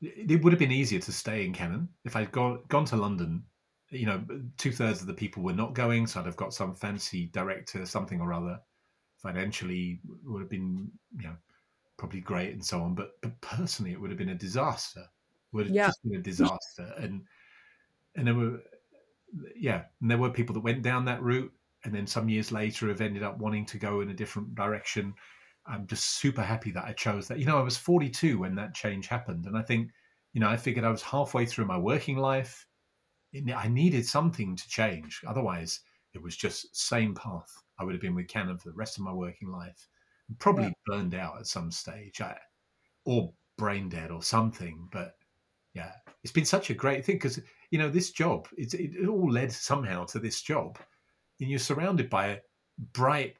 it 0.00 0.42
would 0.42 0.52
have 0.52 0.60
been 0.60 0.72
easier 0.72 1.00
to 1.00 1.12
stay 1.12 1.44
in 1.44 1.52
Canon 1.52 1.88
if 2.04 2.16
I'd 2.16 2.32
gone 2.32 2.62
gone 2.68 2.84
to 2.86 2.96
London. 2.96 3.44
You 3.90 4.06
know, 4.06 4.24
two 4.58 4.72
thirds 4.72 5.00
of 5.00 5.06
the 5.06 5.14
people 5.14 5.42
were 5.42 5.52
not 5.52 5.74
going, 5.74 6.06
so 6.06 6.20
I'd 6.20 6.26
have 6.26 6.36
got 6.36 6.52
some 6.52 6.74
fancy 6.74 7.26
director, 7.26 7.86
something 7.86 8.20
or 8.20 8.32
other. 8.32 8.60
Financially, 9.18 10.00
would 10.24 10.40
have 10.40 10.50
been 10.50 10.90
you 11.16 11.24
know 11.24 11.36
probably 11.96 12.20
great 12.20 12.52
and 12.52 12.64
so 12.64 12.82
on, 12.82 12.94
but 12.94 13.20
but 13.22 13.40
personally, 13.40 13.92
it 13.92 14.00
would 14.00 14.10
have 14.10 14.18
been 14.18 14.30
a 14.30 14.34
disaster. 14.34 15.04
Would 15.52 15.66
have 15.66 15.74
Yeah. 15.74 15.86
just 15.86 16.02
been 16.02 16.16
a 16.16 16.22
disaster, 16.22 16.94
and 16.98 17.26
and 18.16 18.26
there 18.26 18.34
were 18.34 18.62
yeah, 19.54 19.84
and 20.00 20.10
there 20.10 20.18
were 20.18 20.30
people 20.30 20.54
that 20.54 20.60
went 20.60 20.82
down 20.82 21.04
that 21.06 21.22
route, 21.22 21.52
and 21.84 21.94
then 21.94 22.06
some 22.06 22.28
years 22.28 22.52
later 22.52 22.88
have 22.88 23.00
ended 23.00 23.22
up 23.22 23.38
wanting 23.38 23.66
to 23.66 23.78
go 23.78 24.00
in 24.00 24.10
a 24.10 24.14
different 24.14 24.54
direction. 24.54 25.14
I'm 25.68 25.86
just 25.86 26.16
super 26.16 26.42
happy 26.42 26.70
that 26.72 26.84
I 26.84 26.92
chose 26.92 27.28
that. 27.28 27.38
You 27.38 27.46
know, 27.46 27.58
I 27.58 27.62
was 27.62 27.76
42 27.76 28.38
when 28.38 28.54
that 28.56 28.74
change 28.74 29.06
happened, 29.06 29.46
and 29.46 29.56
I 29.56 29.62
think, 29.62 29.90
you 30.32 30.40
know, 30.40 30.48
I 30.48 30.56
figured 30.56 30.84
I 30.84 30.90
was 30.90 31.02
halfway 31.02 31.46
through 31.46 31.66
my 31.66 31.78
working 31.78 32.16
life. 32.16 32.66
I 33.54 33.68
needed 33.68 34.06
something 34.06 34.56
to 34.56 34.68
change. 34.68 35.22
Otherwise, 35.26 35.80
it 36.14 36.22
was 36.22 36.36
just 36.36 36.74
same 36.74 37.14
path. 37.14 37.52
I 37.78 37.84
would 37.84 37.94
have 37.94 38.00
been 38.00 38.14
with 38.14 38.28
Canon 38.28 38.58
for 38.58 38.70
the 38.70 38.74
rest 38.76 38.96
of 38.96 39.04
my 39.04 39.12
working 39.12 39.50
life, 39.50 39.88
probably 40.38 40.74
burned 40.86 41.14
out 41.14 41.38
at 41.38 41.46
some 41.46 41.70
stage, 41.70 42.20
I, 42.20 42.38
or 43.04 43.32
brain 43.58 43.88
dead 43.88 44.10
or 44.10 44.22
something. 44.22 44.88
But 44.90 45.16
yeah, 45.74 45.92
it's 46.22 46.32
been 46.32 46.46
such 46.46 46.70
a 46.70 46.74
great 46.74 47.04
thing 47.04 47.16
because 47.16 47.38
you 47.70 47.78
know 47.78 47.90
this 47.90 48.10
job. 48.10 48.48
It, 48.56 48.72
it 48.74 49.06
all 49.06 49.30
led 49.30 49.52
somehow 49.52 50.04
to 50.06 50.18
this 50.18 50.40
job, 50.40 50.78
and 51.40 51.50
you're 51.50 51.58
surrounded 51.58 52.08
by 52.08 52.40
bright, 52.92 53.36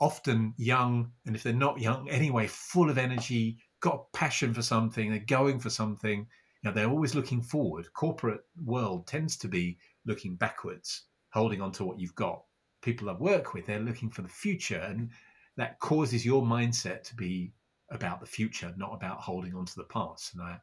often 0.00 0.54
young, 0.56 1.12
and 1.26 1.36
if 1.36 1.42
they're 1.42 1.52
not 1.52 1.80
young 1.80 2.08
anyway, 2.08 2.46
full 2.46 2.90
of 2.90 2.98
energy, 2.98 3.58
got 3.80 4.12
passion 4.12 4.52
for 4.54 4.62
something, 4.62 5.10
they're 5.10 5.20
going 5.20 5.58
for 5.58 5.70
something. 5.70 6.26
you 6.62 6.68
know, 6.68 6.74
they're 6.74 6.90
always 6.90 7.14
looking 7.14 7.42
forward. 7.42 7.92
Corporate 7.92 8.42
world 8.64 9.06
tends 9.06 9.36
to 9.38 9.48
be 9.48 9.78
looking 10.04 10.36
backwards, 10.36 11.04
holding 11.30 11.60
on 11.60 11.72
to 11.72 11.84
what 11.84 11.98
you've 11.98 12.14
got. 12.14 12.42
People 12.82 13.08
I 13.10 13.14
work 13.14 13.54
with, 13.54 13.66
they're 13.66 13.78
looking 13.80 14.10
for 14.10 14.22
the 14.22 14.28
future, 14.28 14.80
and 14.80 15.10
that 15.56 15.78
causes 15.80 16.24
your 16.24 16.42
mindset 16.42 17.02
to 17.04 17.14
be 17.14 17.52
about 17.90 18.20
the 18.20 18.26
future, 18.26 18.72
not 18.76 18.94
about 18.94 19.20
holding 19.20 19.54
on 19.54 19.66
to 19.66 19.76
the 19.76 19.84
past. 19.84 20.34
And 20.34 20.42
I, 20.42 20.58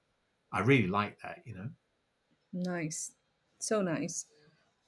I 0.52 0.62
really 0.62 0.88
like 0.88 1.20
that, 1.22 1.40
you 1.46 1.56
know. 1.56 1.70
Nice, 2.54 3.12
so 3.60 3.82
nice. 3.82 4.26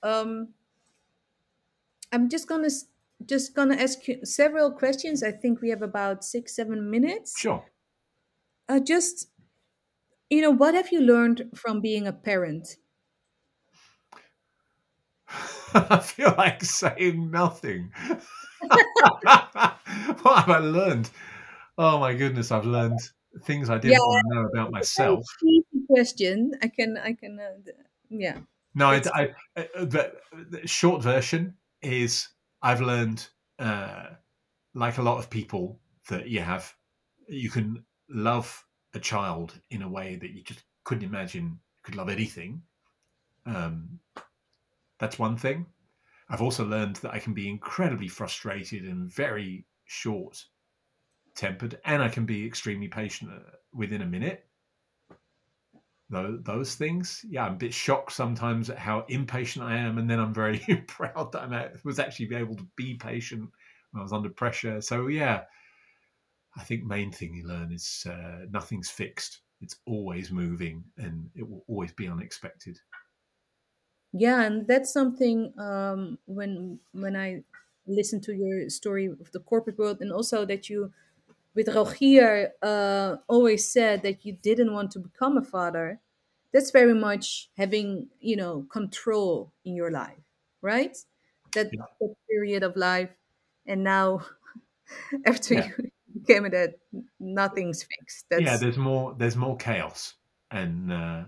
Um, 0.01 0.49
I'm 2.11 2.29
just 2.29 2.47
gonna 2.47 2.69
just 3.25 3.53
gonna 3.55 3.75
ask 3.75 4.07
you 4.07 4.25
several 4.25 4.71
questions. 4.71 5.23
I 5.23 5.31
think 5.31 5.61
we 5.61 5.69
have 5.69 5.81
about 5.81 6.23
six, 6.23 6.55
seven 6.55 6.89
minutes. 6.89 7.33
Sure. 7.35 7.65
Uh, 8.69 8.79
just 8.79 9.31
you 10.31 10.41
know, 10.41 10.49
what 10.49 10.73
have 10.73 10.91
you 10.91 10.99
learned 11.01 11.51
from 11.55 11.81
being 11.81 12.07
a 12.07 12.13
parent? 12.13 12.77
I 15.73 15.99
feel 15.99 16.33
like 16.37 16.63
saying 16.63 17.31
nothing. 17.31 17.91
what 19.21 20.39
have 20.39 20.49
I 20.49 20.59
learned? 20.59 21.09
Oh 21.77 21.99
my 21.99 22.13
goodness, 22.15 22.51
I've 22.51 22.65
learned 22.65 22.99
things 23.43 23.69
I 23.69 23.77
didn't 23.77 23.97
Yeah, 23.97 23.97
want 24.05 24.19
to 24.29 24.35
know 24.35 24.47
about 24.47 24.71
it's 24.79 24.99
a 24.99 25.03
very 25.03 25.17
myself. 25.17 25.25
question. 25.87 26.53
I 26.61 26.67
can, 26.67 26.97
I 26.97 27.13
can, 27.13 27.39
uh, 27.39 27.71
yeah. 28.09 28.41
No, 28.75 28.91
I, 28.91 28.95
It's 28.95 29.07
I, 29.13 29.29
uh, 29.55 29.85
the, 29.85 30.15
the 30.31 30.67
short 30.67 31.01
version 31.01 31.57
is 31.81 32.27
I've 32.61 32.81
learned, 32.81 33.27
uh, 33.57 34.07
like 34.73 34.97
a 34.97 35.03
lot 35.03 35.19
of 35.19 35.29
people, 35.29 35.79
that 36.09 36.27
you 36.27 36.41
have, 36.41 36.73
you 37.27 37.49
can 37.49 37.83
love 38.09 38.65
a 38.93 38.99
child 38.99 39.59
in 39.69 39.81
a 39.81 39.89
way 39.89 40.15
that 40.15 40.31
you 40.31 40.43
just 40.43 40.63
couldn't 40.83 41.03
imagine 41.03 41.43
you 41.43 41.81
could 41.83 41.95
love 41.95 42.09
anything. 42.09 42.63
Um, 43.45 43.99
that's 44.99 45.19
one 45.19 45.37
thing. 45.37 45.67
I've 46.29 46.41
also 46.41 46.65
learned 46.65 46.97
that 46.97 47.13
I 47.13 47.19
can 47.19 47.33
be 47.33 47.49
incredibly 47.49 48.07
frustrated 48.07 48.83
and 48.83 49.11
very 49.11 49.65
short 49.85 50.43
tempered, 51.35 51.79
and 51.85 52.03
I 52.03 52.09
can 52.09 52.25
be 52.25 52.45
extremely 52.45 52.87
patient 52.87 53.31
uh, 53.31 53.51
within 53.73 54.01
a 54.01 54.05
minute. 54.05 54.45
Those, 56.09 56.39
those 56.43 56.75
things, 56.75 57.23
yeah, 57.29 57.45
I'm 57.45 57.53
a 57.53 57.57
bit 57.57 57.73
shocked 57.73 58.13
sometimes 58.13 58.69
at 58.69 58.79
how 58.79 59.05
impatient 59.09 59.63
I 59.65 59.77
am, 59.77 59.97
and 59.99 60.09
then 60.09 60.19
I'm 60.19 60.33
very 60.33 60.59
proud 60.87 61.31
that 61.33 61.43
I 61.53 61.69
was 61.83 61.99
actually 61.99 62.35
able 62.35 62.55
to 62.55 62.67
be 62.75 62.95
patient 62.95 63.49
when 63.91 63.99
I 63.99 64.03
was 64.03 64.13
under 64.13 64.29
pressure. 64.29 64.81
So 64.81 65.07
yeah, 65.07 65.43
I 66.57 66.63
think 66.63 66.83
main 66.83 67.11
thing 67.11 67.33
you 67.35 67.47
learn 67.47 67.71
is 67.71 68.05
uh, 68.09 68.45
nothing's 68.49 68.89
fixed. 68.89 69.41
It's 69.61 69.77
always 69.85 70.31
moving, 70.31 70.83
and 70.97 71.29
it 71.35 71.47
will 71.47 71.63
always 71.67 71.93
be 71.93 72.07
unexpected. 72.07 72.79
yeah, 74.11 74.41
and 74.43 74.67
that's 74.67 74.91
something 74.91 75.53
um, 75.59 76.17
when 76.25 76.79
when 76.93 77.15
I 77.15 77.43
listen 77.85 78.21
to 78.21 78.33
your 78.33 78.69
story 78.69 79.05
of 79.07 79.31
the 79.31 79.39
corporate 79.39 79.77
world, 79.77 80.01
and 80.01 80.11
also 80.11 80.45
that 80.45 80.69
you 80.69 80.91
with 81.59 81.75
Rogier 81.75 82.53
uh, 82.61 83.17
always 83.27 83.69
said 83.69 84.01
that 84.03 84.25
you 84.25 84.31
didn't 84.31 84.71
want 84.71 84.91
to 84.91 84.99
become 84.99 85.35
a 85.35 85.43
father. 85.43 85.99
That's 86.53 86.71
very 86.71 86.93
much 86.93 87.49
having 87.57 88.07
you 88.21 88.37
know 88.37 88.65
control 88.71 89.51
in 89.65 89.75
your 89.75 89.91
life, 89.91 90.23
right? 90.61 90.97
That, 91.55 91.67
Yeah, 91.73 91.81
that 91.99 92.15
period 92.31 92.63
of 92.63 92.77
life, 92.77 93.09
and 93.65 93.83
now 93.83 94.21
after 95.25 95.55
yeah, 95.55 95.67
you 95.77 95.91
became 96.21 96.45
a 96.45 96.49
dad, 96.49 96.75
nothing's 97.19 97.83
fixed. 97.83 98.25
yeah. 98.31 98.55
There's 98.55 98.77
more. 98.77 99.13
There's 99.19 99.35
more 99.35 99.57
chaos, 99.57 100.15
and 100.51 100.93
uh, 100.93 101.23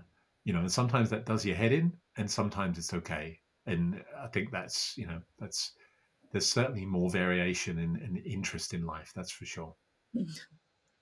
you 0.45 0.53
know, 0.53 0.61
and 0.61 0.71
sometimes 0.71 1.09
that 1.09 1.25
does 1.25 1.45
your 1.45 1.57
head 1.57 1.73
in, 1.73 1.91
and 2.15 2.31
sometimes 2.31 2.77
it's 2.77 2.93
okay. 2.93 3.37
And 3.65 4.01
I 4.17 4.27
think 4.27 4.49
that's 4.51 4.97
you 4.97 5.07
know 5.07 5.19
that's 5.39 5.73
there's 6.31 6.47
certainly 6.47 6.85
more 6.85 7.09
variation 7.09 7.79
and, 7.79 7.97
and 7.97 8.17
interest 8.25 8.73
in 8.73 8.85
life. 8.85 9.11
That's 9.13 9.31
for 9.31 9.45
sure. 9.45 9.75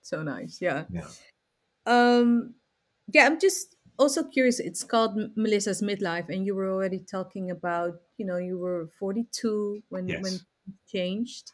So 0.02 0.24
nice. 0.24 0.62
Yeah. 0.62 0.86
Yeah. 0.90 1.08
Um, 1.86 2.56
yeah, 3.14 3.26
I'm 3.26 3.40
just 3.40 3.76
also 3.98 4.24
curious. 4.24 4.60
It's 4.60 4.84
called 4.84 5.20
M- 5.20 5.34
Melissa's 5.36 5.82
Midlife, 5.82 6.30
and 6.30 6.46
you 6.46 6.56
were 6.56 6.70
already 6.70 7.00
talking 7.00 7.52
about, 7.52 8.02
you 8.18 8.26
know, 8.26 8.38
you 8.38 8.58
were 8.58 8.88
42 8.88 9.84
when 9.90 10.22
when 10.22 10.34
Yes. 10.34 10.46
things 10.66 10.78
changed. 10.88 11.52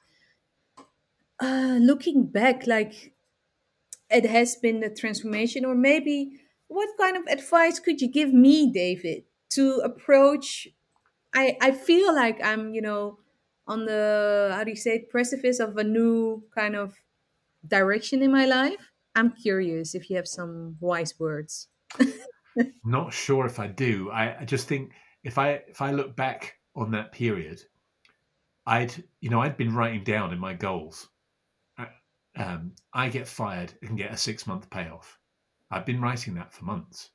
Uh, 1.39 1.77
looking 1.81 2.25
back, 2.27 2.65
like 2.67 3.13
it 4.09 4.25
has 4.25 4.55
been 4.57 4.83
a 4.83 4.93
transformation, 4.93 5.65
or 5.65 5.75
maybe 5.75 6.39
what 6.67 6.89
kind 6.99 7.17
of 7.17 7.25
advice 7.27 7.79
could 7.79 8.01
you 8.01 8.09
give 8.09 8.33
me, 8.33 8.71
David, 8.71 9.25
to 9.51 9.77
approach? 9.79 10.67
I 11.35 11.57
I 11.61 11.71
feel 11.71 12.13
like 12.15 12.43
I'm, 12.43 12.73
you 12.75 12.81
know, 12.81 13.19
on 13.67 13.85
the 13.85 14.51
how 14.55 14.63
do 14.65 14.71
you 14.71 14.77
say 14.77 14.97
it, 14.97 15.09
precipice 15.09 15.59
of 15.59 15.77
a 15.77 15.85
new 15.85 16.43
kind 16.55 16.75
of 16.75 16.99
direction 17.67 18.21
in 18.21 18.31
my 18.31 18.45
life. 18.45 18.91
I'm 19.15 19.31
curious 19.31 19.95
if 19.95 20.09
you 20.09 20.17
have 20.17 20.27
some 20.27 20.75
wise 20.79 21.17
words. 21.19 21.69
Not 22.85 23.13
sure 23.13 23.45
if 23.45 23.59
I 23.59 23.67
do. 23.67 24.09
I, 24.11 24.41
I 24.41 24.45
just 24.45 24.67
think 24.67 24.91
if 25.23 25.37
I 25.37 25.61
if 25.67 25.81
I 25.81 25.91
look 25.91 26.15
back 26.15 26.55
on 26.75 26.91
that 26.91 27.11
period, 27.11 27.61
I'd 28.65 28.93
you 29.21 29.29
know 29.29 29.41
I'd 29.41 29.57
been 29.57 29.73
writing 29.73 30.03
down 30.03 30.33
in 30.33 30.39
my 30.39 30.53
goals. 30.53 31.09
I, 31.77 31.87
um, 32.37 32.73
I 32.93 33.09
get 33.09 33.27
fired 33.27 33.73
and 33.81 33.97
get 33.97 34.11
a 34.11 34.17
six 34.17 34.47
month 34.47 34.69
payoff. 34.69 35.17
I've 35.71 35.85
been 35.85 36.01
writing 36.01 36.35
that 36.35 36.53
for 36.53 36.65
months, 36.65 37.09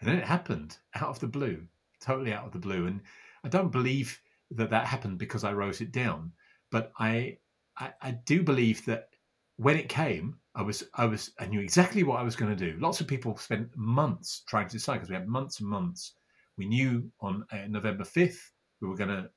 and 0.00 0.08
then 0.08 0.18
it 0.18 0.24
happened 0.24 0.78
out 0.94 1.08
of 1.08 1.20
the 1.20 1.26
blue, 1.26 1.66
totally 2.00 2.32
out 2.32 2.46
of 2.46 2.52
the 2.52 2.58
blue. 2.58 2.86
And 2.86 3.00
I 3.44 3.48
don't 3.48 3.72
believe 3.72 4.20
that 4.50 4.70
that 4.70 4.86
happened 4.86 5.18
because 5.18 5.44
I 5.44 5.52
wrote 5.52 5.80
it 5.80 5.92
down, 5.92 6.32
but 6.70 6.92
I 6.98 7.38
I, 7.78 7.92
I 8.00 8.10
do 8.12 8.42
believe 8.42 8.84
that 8.86 9.08
when 9.56 9.76
it 9.76 9.88
came, 9.88 10.38
I 10.54 10.62
was 10.62 10.84
I 10.94 11.06
was 11.06 11.32
I 11.38 11.46
knew 11.46 11.60
exactly 11.60 12.02
what 12.02 12.20
I 12.20 12.22
was 12.22 12.36
going 12.36 12.54
to 12.54 12.72
do. 12.72 12.78
Lots 12.78 13.00
of 13.00 13.06
people 13.06 13.36
spent 13.36 13.74
months 13.76 14.42
trying 14.46 14.68
to 14.68 14.72
decide 14.72 14.94
because 14.94 15.08
we 15.08 15.14
had 15.14 15.28
months 15.28 15.60
and 15.60 15.68
months. 15.68 16.14
We 16.58 16.66
knew 16.66 17.10
on 17.20 17.44
uh, 17.50 17.66
November 17.68 18.04
fifth 18.04 18.52
we 18.80 18.88
were 18.88 18.96
going 18.96 19.08
to 19.08 19.30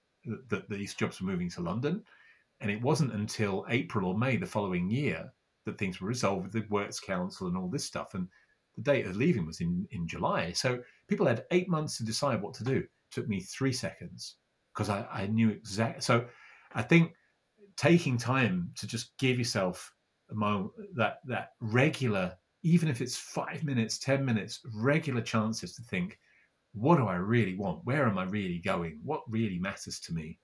that 0.49 0.69
these 0.69 0.93
jobs 0.93 1.21
were 1.21 1.27
moving 1.27 1.49
to 1.51 1.61
London, 1.61 2.03
and 2.59 2.71
it 2.71 2.81
wasn't 2.81 3.13
until 3.13 3.65
April 3.69 4.07
or 4.07 4.17
May 4.17 4.37
the 4.37 4.45
following 4.45 4.89
year 4.89 5.31
that 5.65 5.77
things 5.77 6.01
were 6.01 6.07
resolved 6.07 6.43
with 6.43 6.53
the 6.53 6.65
Works 6.69 6.99
Council 6.99 7.47
and 7.47 7.57
all 7.57 7.69
this 7.69 7.85
stuff. 7.85 8.13
And 8.13 8.27
the 8.75 8.81
date 8.81 9.05
of 9.05 9.15
leaving 9.15 9.45
was 9.45 9.61
in 9.61 9.87
in 9.91 10.07
July, 10.07 10.51
so 10.51 10.81
people 11.07 11.27
had 11.27 11.45
eight 11.51 11.69
months 11.69 11.97
to 11.97 12.05
decide 12.05 12.41
what 12.41 12.53
to 12.55 12.63
do. 12.63 12.77
It 12.77 12.89
took 13.11 13.27
me 13.27 13.39
three 13.39 13.73
seconds 13.73 14.35
because 14.73 14.89
I, 14.89 15.07
I 15.11 15.27
knew 15.27 15.49
exactly. 15.49 16.01
So 16.01 16.25
I 16.73 16.81
think 16.81 17.13
taking 17.77 18.17
time 18.17 18.71
to 18.77 18.87
just 18.87 19.17
give 19.17 19.37
yourself 19.37 19.93
moment 20.35 20.71
that 20.95 21.19
that 21.25 21.51
regular 21.59 22.33
even 22.63 22.89
if 22.89 23.01
it's 23.01 23.17
five 23.17 23.63
minutes 23.63 23.97
ten 23.97 24.23
minutes 24.23 24.61
regular 24.75 25.21
chances 25.21 25.75
to 25.75 25.81
think 25.83 26.19
what 26.73 26.97
do 26.97 27.07
i 27.07 27.15
really 27.15 27.55
want 27.55 27.83
where 27.85 28.07
am 28.07 28.17
i 28.17 28.23
really 28.23 28.59
going 28.59 28.99
what 29.03 29.21
really 29.29 29.59
matters 29.59 29.99
to 29.99 30.13
me 30.13 30.37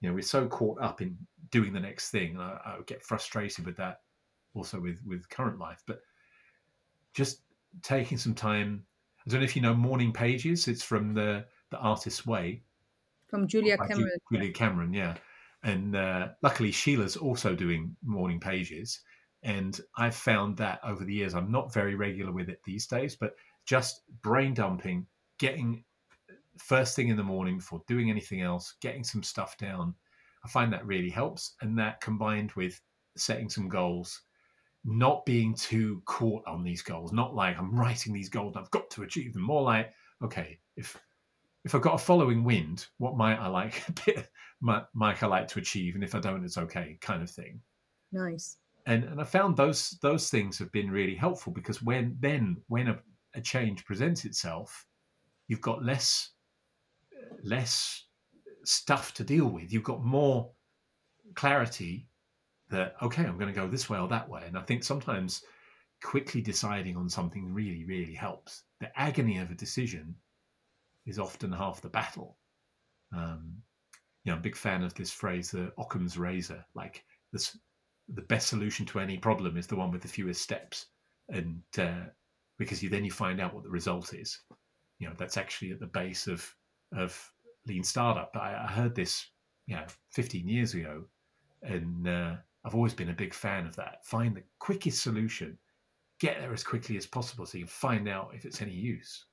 you 0.00 0.08
know 0.08 0.14
we're 0.14 0.22
so 0.22 0.46
caught 0.46 0.80
up 0.80 1.00
in 1.00 1.16
doing 1.50 1.72
the 1.72 1.80
next 1.80 2.10
thing 2.10 2.32
and 2.32 2.42
I, 2.42 2.58
I 2.64 2.78
get 2.86 3.04
frustrated 3.04 3.64
with 3.64 3.76
that 3.76 4.00
also 4.54 4.80
with 4.80 5.00
with 5.06 5.28
current 5.28 5.58
life 5.58 5.82
but 5.86 6.00
just 7.14 7.42
taking 7.82 8.18
some 8.18 8.34
time 8.34 8.84
i 9.26 9.30
don't 9.30 9.40
know 9.40 9.44
if 9.44 9.56
you 9.56 9.62
know 9.62 9.74
morning 9.74 10.12
pages 10.12 10.68
it's 10.68 10.82
from 10.82 11.14
the 11.14 11.44
the 11.70 11.78
artist's 11.78 12.26
way 12.26 12.62
From 13.28 13.46
Julia 13.48 13.76
Cameron. 13.76 14.18
Julia 14.32 14.52
Cameron, 14.52 14.92
yeah. 14.94 15.16
And 15.62 15.96
uh, 15.96 16.28
luckily, 16.42 16.70
Sheila's 16.70 17.16
also 17.16 17.54
doing 17.54 17.96
morning 18.04 18.38
pages. 18.38 19.00
And 19.46 19.80
I've 19.96 20.16
found 20.16 20.56
that 20.56 20.80
over 20.82 21.04
the 21.04 21.14
years, 21.14 21.32
I'm 21.32 21.52
not 21.52 21.72
very 21.72 21.94
regular 21.94 22.32
with 22.32 22.48
it 22.48 22.60
these 22.64 22.84
days, 22.84 23.14
but 23.14 23.36
just 23.64 24.02
brain 24.20 24.54
dumping, 24.54 25.06
getting 25.38 25.84
first 26.58 26.96
thing 26.96 27.10
in 27.10 27.16
the 27.16 27.22
morning 27.22 27.58
before 27.58 27.80
doing 27.86 28.10
anything 28.10 28.40
else, 28.40 28.74
getting 28.80 29.04
some 29.04 29.22
stuff 29.22 29.56
down. 29.56 29.94
I 30.44 30.48
find 30.48 30.72
that 30.72 30.84
really 30.84 31.10
helps. 31.10 31.54
And 31.60 31.78
that 31.78 32.00
combined 32.00 32.50
with 32.56 32.80
setting 33.16 33.48
some 33.48 33.68
goals, 33.68 34.22
not 34.84 35.24
being 35.24 35.54
too 35.54 36.02
caught 36.06 36.42
on 36.48 36.64
these 36.64 36.82
goals, 36.82 37.12
not 37.12 37.36
like 37.36 37.56
I'm 37.56 37.78
writing 37.78 38.12
these 38.12 38.28
goals, 38.28 38.56
I've 38.56 38.70
got 38.72 38.90
to 38.90 39.04
achieve 39.04 39.32
them. 39.32 39.42
More 39.42 39.62
like, 39.62 39.92
okay, 40.24 40.58
if 40.76 41.00
if 41.64 41.72
I've 41.72 41.82
got 41.82 41.94
a 41.94 41.98
following 41.98 42.42
wind, 42.42 42.86
what 42.98 43.16
might 43.16 43.38
I 43.38 43.46
like 43.46 43.80
might, 44.60 44.86
might 44.92 45.22
I 45.22 45.26
like 45.26 45.46
to 45.48 45.60
achieve, 45.60 45.94
and 45.94 46.02
if 46.02 46.16
I 46.16 46.18
don't, 46.18 46.44
it's 46.44 46.58
okay, 46.58 46.98
kind 47.00 47.22
of 47.22 47.30
thing. 47.30 47.60
Nice. 48.10 48.58
And 48.86 49.04
and 49.04 49.20
I 49.20 49.24
found 49.24 49.56
those 49.56 49.98
those 50.00 50.30
things 50.30 50.58
have 50.58 50.70
been 50.72 50.90
really 50.90 51.14
helpful 51.14 51.52
because 51.52 51.82
when 51.82 52.16
then 52.20 52.56
when 52.68 52.88
a, 52.88 52.98
a 53.34 53.40
change 53.40 53.84
presents 53.84 54.24
itself, 54.24 54.86
you've 55.48 55.60
got 55.60 55.84
less 55.84 56.30
less 57.42 58.04
stuff 58.64 59.12
to 59.14 59.24
deal 59.24 59.46
with. 59.46 59.72
You've 59.72 59.82
got 59.82 60.04
more 60.04 60.52
clarity 61.34 62.08
that 62.70 62.94
okay, 63.02 63.24
I'm 63.24 63.38
going 63.38 63.52
to 63.52 63.60
go 63.60 63.68
this 63.68 63.90
way 63.90 63.98
or 63.98 64.08
that 64.08 64.28
way. 64.28 64.42
And 64.46 64.56
I 64.56 64.62
think 64.62 64.84
sometimes 64.84 65.42
quickly 66.02 66.40
deciding 66.40 66.96
on 66.96 67.08
something 67.08 67.52
really, 67.52 67.84
really 67.84 68.14
helps. 68.14 68.62
The 68.80 68.96
agony 68.98 69.38
of 69.38 69.50
a 69.50 69.54
decision 69.54 70.14
is 71.06 71.18
often 71.18 71.52
half 71.52 71.80
the 71.80 71.88
battle. 71.88 72.36
Um, 73.12 73.62
you 74.24 74.30
know, 74.30 74.34
I'm 74.34 74.40
a 74.40 74.42
big 74.42 74.56
fan 74.56 74.82
of 74.82 74.94
this 74.94 75.12
phrase, 75.12 75.50
the 75.50 75.72
Occam's 75.78 76.18
razor. 76.18 76.64
Like 76.74 77.04
this, 77.32 77.56
the 78.08 78.22
best 78.22 78.48
solution 78.48 78.86
to 78.86 79.00
any 79.00 79.18
problem 79.18 79.56
is 79.56 79.66
the 79.66 79.76
one 79.76 79.90
with 79.90 80.02
the 80.02 80.08
fewest 80.08 80.42
steps, 80.42 80.86
and 81.28 81.62
uh, 81.78 82.04
because 82.58 82.82
you 82.82 82.88
then 82.88 83.04
you 83.04 83.10
find 83.10 83.40
out 83.40 83.54
what 83.54 83.64
the 83.64 83.70
result 83.70 84.14
is. 84.14 84.40
You 84.98 85.08
know, 85.08 85.14
that's 85.18 85.36
actually 85.36 85.72
at 85.72 85.80
the 85.80 85.86
base 85.86 86.26
of 86.26 86.54
of 86.96 87.32
lean 87.66 87.82
startup. 87.82 88.30
I, 88.36 88.64
I 88.64 88.70
heard 88.70 88.94
this, 88.94 89.26
you 89.66 89.76
know, 89.76 89.84
15 90.12 90.48
years 90.48 90.74
ago, 90.74 91.04
and 91.62 92.06
uh, 92.06 92.36
I've 92.64 92.74
always 92.74 92.94
been 92.94 93.10
a 93.10 93.14
big 93.14 93.34
fan 93.34 93.66
of 93.66 93.76
that. 93.76 94.04
Find 94.06 94.36
the 94.36 94.44
quickest 94.58 95.02
solution, 95.02 95.58
get 96.20 96.38
there 96.40 96.52
as 96.52 96.62
quickly 96.62 96.96
as 96.96 97.06
possible, 97.06 97.46
so 97.46 97.58
you 97.58 97.64
can 97.64 97.68
find 97.68 98.08
out 98.08 98.30
if 98.34 98.44
it's 98.44 98.62
any 98.62 98.72
use. 98.72 99.24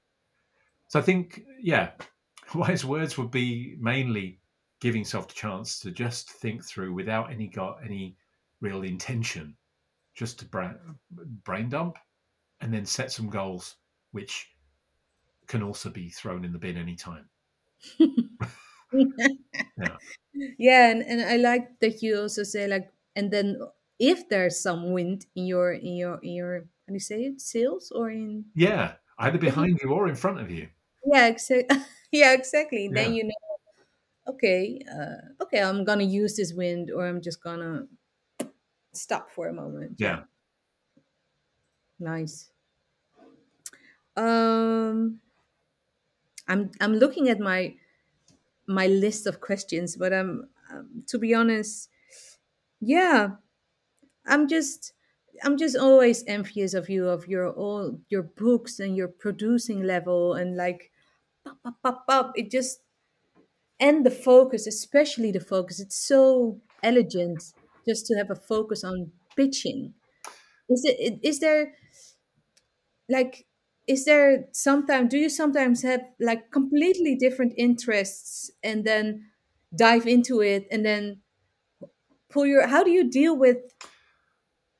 So 0.88 1.00
I 1.00 1.02
think, 1.04 1.44
yeah, 1.62 1.92
wise 2.56 2.86
words 2.86 3.18
would 3.18 3.32
be 3.32 3.76
mainly 3.80 4.40
giving 4.80 5.02
yourself 5.02 5.28
the 5.28 5.34
chance 5.34 5.80
to 5.80 5.92
just 5.92 6.30
think 6.30 6.64
through 6.64 6.94
without 6.94 7.32
any 7.32 7.48
got 7.48 7.80
any 7.86 8.18
real 8.64 8.84
intention, 8.84 9.56
just 10.16 10.40
to 10.40 10.46
brain, 10.46 10.76
brain 11.44 11.70
dump, 11.70 12.00
and 12.62 12.74
then 12.74 12.86
set 12.86 13.12
some 13.12 13.30
goals 13.30 13.76
which 14.12 14.48
can 15.48 15.62
also 15.62 15.90
be 15.90 16.10
thrown 16.10 16.46
in 16.46 16.54
the 16.54 16.58
bin 16.58 16.78
anytime. 16.78 17.28
yeah. 18.00 19.98
Yeah, 20.58 20.90
and, 20.90 21.02
and 21.02 21.22
I 21.22 21.38
like 21.38 21.80
that 21.82 22.02
you 22.02 22.20
also 22.20 22.44
say 22.44 22.66
like, 22.68 22.90
and 23.16 23.30
then 23.30 23.60
if 24.00 24.30
there's 24.30 24.62
some 24.62 24.94
wind 24.94 25.26
in 25.36 25.46
your 25.46 25.74
in 25.74 25.96
your 25.96 26.20
in 26.24 26.34
your 26.34 26.60
how 26.60 26.90
do 26.90 26.94
you 26.94 27.00
say 27.00 27.24
it, 27.24 27.42
sails 27.42 27.92
or 27.94 28.10
in 28.10 28.46
yeah, 28.56 28.94
either 29.20 29.38
behind 29.38 29.80
you 29.84 29.92
or 29.92 30.08
in 30.08 30.16
front 30.16 30.40
of 30.40 30.50
you. 30.50 30.70
Yeah, 31.06 31.28
exactly. 31.28 31.78
yeah, 32.12 32.34
exactly. 32.34 32.86
Yeah. 32.86 33.04
Then 33.04 33.14
you 33.14 33.26
know 33.26 33.34
okay, 34.28 34.80
uh, 34.90 35.44
okay, 35.44 35.62
I'm 35.62 35.84
gonna 35.84 36.04
use 36.04 36.36
this 36.36 36.54
wind, 36.54 36.92
or 36.92 37.06
I'm 37.06 37.22
just 37.22 37.44
gonna 37.44 37.88
stop 38.94 39.30
for 39.32 39.48
a 39.48 39.54
moment. 39.54 39.96
Yeah. 39.98 40.22
Nice. 42.00 42.50
Um, 44.16 45.20
I'm 46.48 46.72
I'm 46.80 46.96
looking 46.96 47.30
at 47.30 47.40
my 47.40 47.76
my 48.68 48.88
list 48.88 49.28
of 49.28 49.42
questions, 49.42 49.96
but 49.96 50.14
I'm 50.14 50.48
um, 50.72 51.04
to 51.08 51.18
be 51.18 51.34
honest, 51.34 51.90
yeah, 52.80 53.30
I'm 54.26 54.48
just 54.48 54.94
I'm 55.44 55.58
just 55.58 55.78
always 55.78 56.24
envious 56.28 56.74
of 56.74 56.90
you 56.90 57.08
of 57.08 57.28
your 57.28 57.50
all 57.52 58.00
your 58.10 58.24
books 58.24 58.80
and 58.80 58.96
your 58.96 59.08
producing 59.08 59.84
level 59.84 60.34
and 60.34 60.56
like 60.56 60.92
pop, 61.44 61.58
pop, 61.64 61.76
pop, 61.82 62.08
pop. 62.08 62.32
it 62.36 62.52
just 62.52 62.80
and 63.80 64.06
the 64.06 64.12
focus, 64.12 64.68
especially 64.68 65.32
the 65.32 65.40
focus. 65.40 65.80
It's 65.80 65.98
so 65.98 66.62
elegant 66.84 67.54
just 67.88 68.06
to 68.08 68.16
have 68.16 68.30
a 68.30 68.36
focus 68.36 68.84
on 68.84 69.12
pitching. 69.36 69.94
Is 70.70 70.84
it? 70.86 71.20
Is 71.24 71.40
there 71.40 71.74
like? 73.10 73.46
Is 73.88 74.06
there 74.06 74.46
sometimes? 74.54 75.10
Do 75.10 75.18
you 75.18 75.30
sometimes 75.30 75.84
have 75.84 76.02
like 76.20 76.52
completely 76.52 77.16
different 77.16 77.54
interests 77.58 78.50
and 78.64 78.86
then 78.86 79.26
dive 79.76 80.08
into 80.08 80.42
it 80.42 80.68
and 80.72 80.86
then 80.86 81.22
pull 82.30 82.46
your? 82.46 82.68
How 82.68 82.84
do 82.84 82.92
you 82.92 83.10
deal 83.10 83.38
with? 83.38 83.58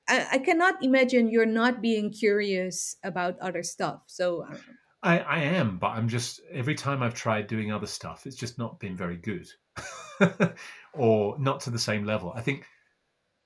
I, 0.08 0.28
I 0.34 0.38
cannot 0.38 0.84
imagine 0.84 1.30
you're 1.30 1.46
not 1.46 1.82
being 1.82 2.12
curious 2.12 2.96
about 3.04 3.40
other 3.40 3.64
stuff. 3.64 4.04
So 4.08 4.46
I, 5.04 5.20
I 5.20 5.40
am, 5.42 5.78
but 5.78 5.90
I'm 5.90 6.08
just 6.08 6.40
every 6.52 6.76
time 6.76 7.04
I've 7.04 7.14
tried 7.14 7.48
doing 7.48 7.72
other 7.72 7.88
stuff, 7.88 8.26
it's 8.26 8.38
just 8.38 8.58
not 8.58 8.80
been 8.80 8.96
very 8.96 9.18
good, 9.18 9.48
or 10.94 11.38
not 11.38 11.60
to 11.62 11.70
the 11.70 11.80
same 11.80 12.06
level. 12.06 12.32
I 12.34 12.42
think 12.42 12.66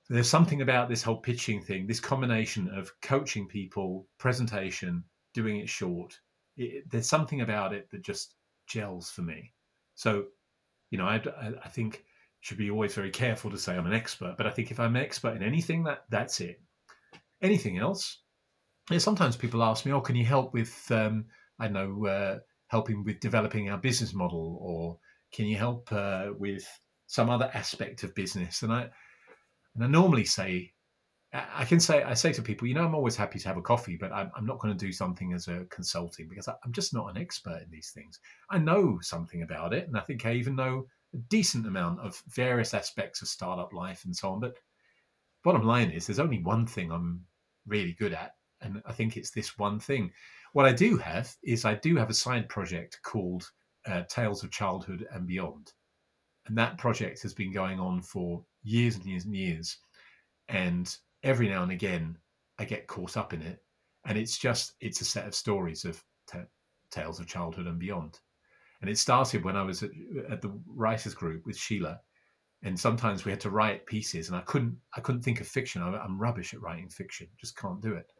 there's 0.08 0.28
something 0.28 0.62
about 0.62 0.88
this 0.88 1.02
whole 1.02 1.18
pitching 1.18 1.60
thing, 1.60 1.86
this 1.86 2.00
combination 2.00 2.68
of 2.70 2.92
coaching 3.02 3.46
people, 3.46 4.06
presentation, 4.18 5.04
doing 5.34 5.58
it 5.58 5.68
short. 5.68 6.18
It, 6.56 6.90
there's 6.90 7.08
something 7.08 7.42
about 7.42 7.74
it 7.74 7.90
that 7.90 8.02
just 8.02 8.34
gels 8.66 9.10
for 9.10 9.22
me. 9.22 9.52
So, 9.94 10.26
you 10.90 10.98
know, 10.98 11.04
I, 11.04 11.22
I 11.64 11.68
think 11.68 12.04
should 12.40 12.58
be 12.58 12.70
always 12.70 12.94
very 12.94 13.10
careful 13.10 13.50
to 13.50 13.58
say 13.58 13.76
I'm 13.76 13.86
an 13.86 13.92
expert, 13.92 14.36
but 14.38 14.46
I 14.46 14.50
think 14.50 14.70
if 14.70 14.80
I'm 14.80 14.96
an 14.96 15.02
expert 15.02 15.36
in 15.36 15.42
anything, 15.42 15.84
that 15.84 16.04
that's 16.08 16.40
it. 16.40 16.60
Anything 17.42 17.78
else? 17.78 18.18
Yeah, 18.90 18.98
sometimes 18.98 19.36
people 19.36 19.62
ask 19.62 19.84
me, 19.84 19.92
"Oh, 19.92 20.00
can 20.00 20.16
you 20.16 20.24
help 20.24 20.54
with 20.54 20.90
um, 20.90 21.26
I 21.58 21.68
don't 21.68 21.74
know, 21.74 22.06
uh, 22.06 22.38
helping 22.68 23.04
with 23.04 23.20
developing 23.20 23.68
our 23.68 23.78
business 23.78 24.14
model, 24.14 24.58
or 24.60 24.98
can 25.32 25.46
you 25.46 25.56
help 25.56 25.92
uh, 25.92 26.28
with 26.38 26.66
some 27.06 27.28
other 27.28 27.50
aspect 27.52 28.02
of 28.02 28.14
business? 28.14 28.62
And 28.62 28.72
I 28.72 28.88
and 29.78 29.84
I 29.84 29.88
normally 29.88 30.24
say, 30.24 30.72
I 31.32 31.64
can 31.64 31.78
say, 31.78 32.02
I 32.02 32.14
say 32.14 32.32
to 32.32 32.42
people, 32.42 32.66
you 32.66 32.74
know, 32.74 32.84
I'm 32.84 32.96
always 32.96 33.14
happy 33.14 33.38
to 33.38 33.46
have 33.46 33.58
a 33.58 33.62
coffee, 33.62 33.96
but 33.96 34.10
I'm, 34.12 34.32
I'm 34.34 34.44
not 34.44 34.58
going 34.58 34.76
to 34.76 34.86
do 34.86 34.92
something 34.92 35.34
as 35.34 35.46
a 35.46 35.66
consulting 35.66 36.26
because 36.28 36.48
I, 36.48 36.54
I'm 36.64 36.72
just 36.72 36.92
not 36.92 37.08
an 37.08 37.16
expert 37.16 37.62
in 37.62 37.70
these 37.70 37.92
things. 37.94 38.18
I 38.50 38.58
know 38.58 38.98
something 39.02 39.42
about 39.42 39.72
it, 39.72 39.86
and 39.86 39.96
I 39.96 40.00
think 40.00 40.26
I 40.26 40.32
even 40.32 40.56
know 40.56 40.86
a 41.14 41.18
decent 41.28 41.64
amount 41.64 42.00
of 42.00 42.20
various 42.26 42.74
aspects 42.74 43.22
of 43.22 43.28
startup 43.28 43.72
life 43.72 44.04
and 44.04 44.16
so 44.16 44.30
on. 44.30 44.40
But 44.40 44.56
bottom 45.44 45.62
line 45.62 45.92
is, 45.92 46.08
there's 46.08 46.18
only 46.18 46.42
one 46.42 46.66
thing 46.66 46.90
I'm 46.90 47.24
really 47.64 47.92
good 47.92 48.14
at, 48.14 48.32
and 48.60 48.82
I 48.84 48.92
think 48.92 49.16
it's 49.16 49.30
this 49.30 49.56
one 49.58 49.78
thing. 49.78 50.10
What 50.54 50.66
I 50.66 50.72
do 50.72 50.96
have 50.96 51.32
is 51.44 51.64
I 51.64 51.76
do 51.76 51.94
have 51.94 52.10
a 52.10 52.14
side 52.14 52.48
project 52.48 52.98
called 53.04 53.48
uh, 53.86 54.02
Tales 54.08 54.42
of 54.42 54.50
Childhood 54.50 55.06
and 55.12 55.24
Beyond. 55.24 55.72
And 56.48 56.58
that 56.58 56.78
project 56.78 57.22
has 57.22 57.34
been 57.34 57.52
going 57.52 57.78
on 57.78 58.02
for 58.02 58.44
years 58.62 58.96
and 58.96 59.04
years 59.04 59.24
and 59.24 59.36
years. 59.36 59.76
And 60.48 60.94
every 61.22 61.48
now 61.48 61.62
and 61.62 61.72
again, 61.72 62.16
I 62.58 62.64
get 62.64 62.86
caught 62.86 63.16
up 63.16 63.32
in 63.32 63.42
it. 63.42 63.62
And 64.06 64.16
it's 64.16 64.38
just, 64.38 64.72
it's 64.80 65.00
a 65.00 65.04
set 65.04 65.26
of 65.26 65.34
stories 65.34 65.84
of 65.84 66.02
t- 66.30 66.38
Tales 66.90 67.20
of 67.20 67.26
Childhood 67.26 67.66
and 67.66 67.78
Beyond. 67.78 68.18
And 68.80 68.88
it 68.88 68.98
started 68.98 69.44
when 69.44 69.56
I 69.56 69.62
was 69.62 69.82
at, 69.82 69.90
at 70.30 70.40
the 70.40 70.58
writers 70.66 71.14
group 71.14 71.44
with 71.44 71.56
Sheila. 71.56 72.00
And 72.62 72.78
sometimes 72.78 73.24
we 73.24 73.30
had 73.30 73.40
to 73.42 73.50
write 73.50 73.86
pieces, 73.86 74.28
and 74.28 74.36
I 74.36 74.40
couldn't. 74.40 74.76
I 74.96 75.00
couldn't 75.00 75.22
think 75.22 75.40
of 75.40 75.46
fiction. 75.46 75.80
I'm 75.80 76.18
rubbish 76.18 76.54
at 76.54 76.60
writing 76.60 76.88
fiction. 76.88 77.28
Just 77.40 77.56
can't 77.56 77.80
do 77.80 77.94
it. 77.94 78.10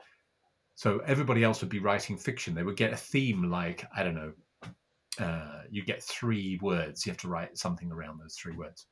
So 0.76 0.98
everybody 1.00 1.42
else 1.42 1.60
would 1.60 1.70
be 1.70 1.80
writing 1.80 2.16
fiction. 2.16 2.54
They 2.54 2.62
would 2.62 2.76
get 2.76 2.92
a 2.92 2.96
theme 2.96 3.50
like, 3.50 3.84
I 3.96 4.04
don't 4.04 4.14
know, 4.14 4.32
uh, 5.18 5.62
you 5.70 5.84
get 5.84 6.02
three 6.02 6.58
words. 6.62 7.04
You 7.04 7.10
have 7.10 7.20
to 7.20 7.28
write 7.28 7.58
something 7.58 7.90
around 7.90 8.18
those 8.18 8.34
three 8.34 8.56
words. 8.56 8.86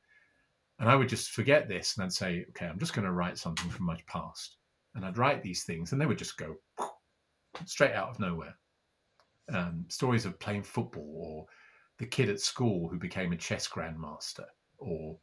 And 0.79 0.89
I 0.89 0.95
would 0.95 1.09
just 1.09 1.31
forget 1.31 1.67
this 1.67 1.95
and 1.95 2.03
I'd 2.03 2.13
say, 2.13 2.45
okay, 2.49 2.67
I'm 2.67 2.79
just 2.79 2.93
going 2.93 3.05
to 3.05 3.11
write 3.11 3.37
something 3.37 3.69
from 3.69 3.85
my 3.85 3.97
past. 4.07 4.57
And 4.95 5.05
I'd 5.05 5.17
write 5.17 5.41
these 5.41 5.63
things 5.63 5.91
and 5.91 5.99
they 5.99 6.05
would 6.05 6.17
just 6.17 6.37
go 6.37 6.55
straight 7.65 7.93
out 7.93 8.09
of 8.09 8.19
nowhere. 8.19 8.55
Um, 9.51 9.85
stories 9.87 10.25
of 10.25 10.39
playing 10.39 10.63
football 10.63 11.09
or 11.15 11.45
the 11.97 12.05
kid 12.05 12.29
at 12.29 12.39
school 12.39 12.89
who 12.89 12.99
became 12.99 13.31
a 13.31 13.37
chess 13.37 13.67
grandmaster 13.67 14.45
or, 14.77 15.17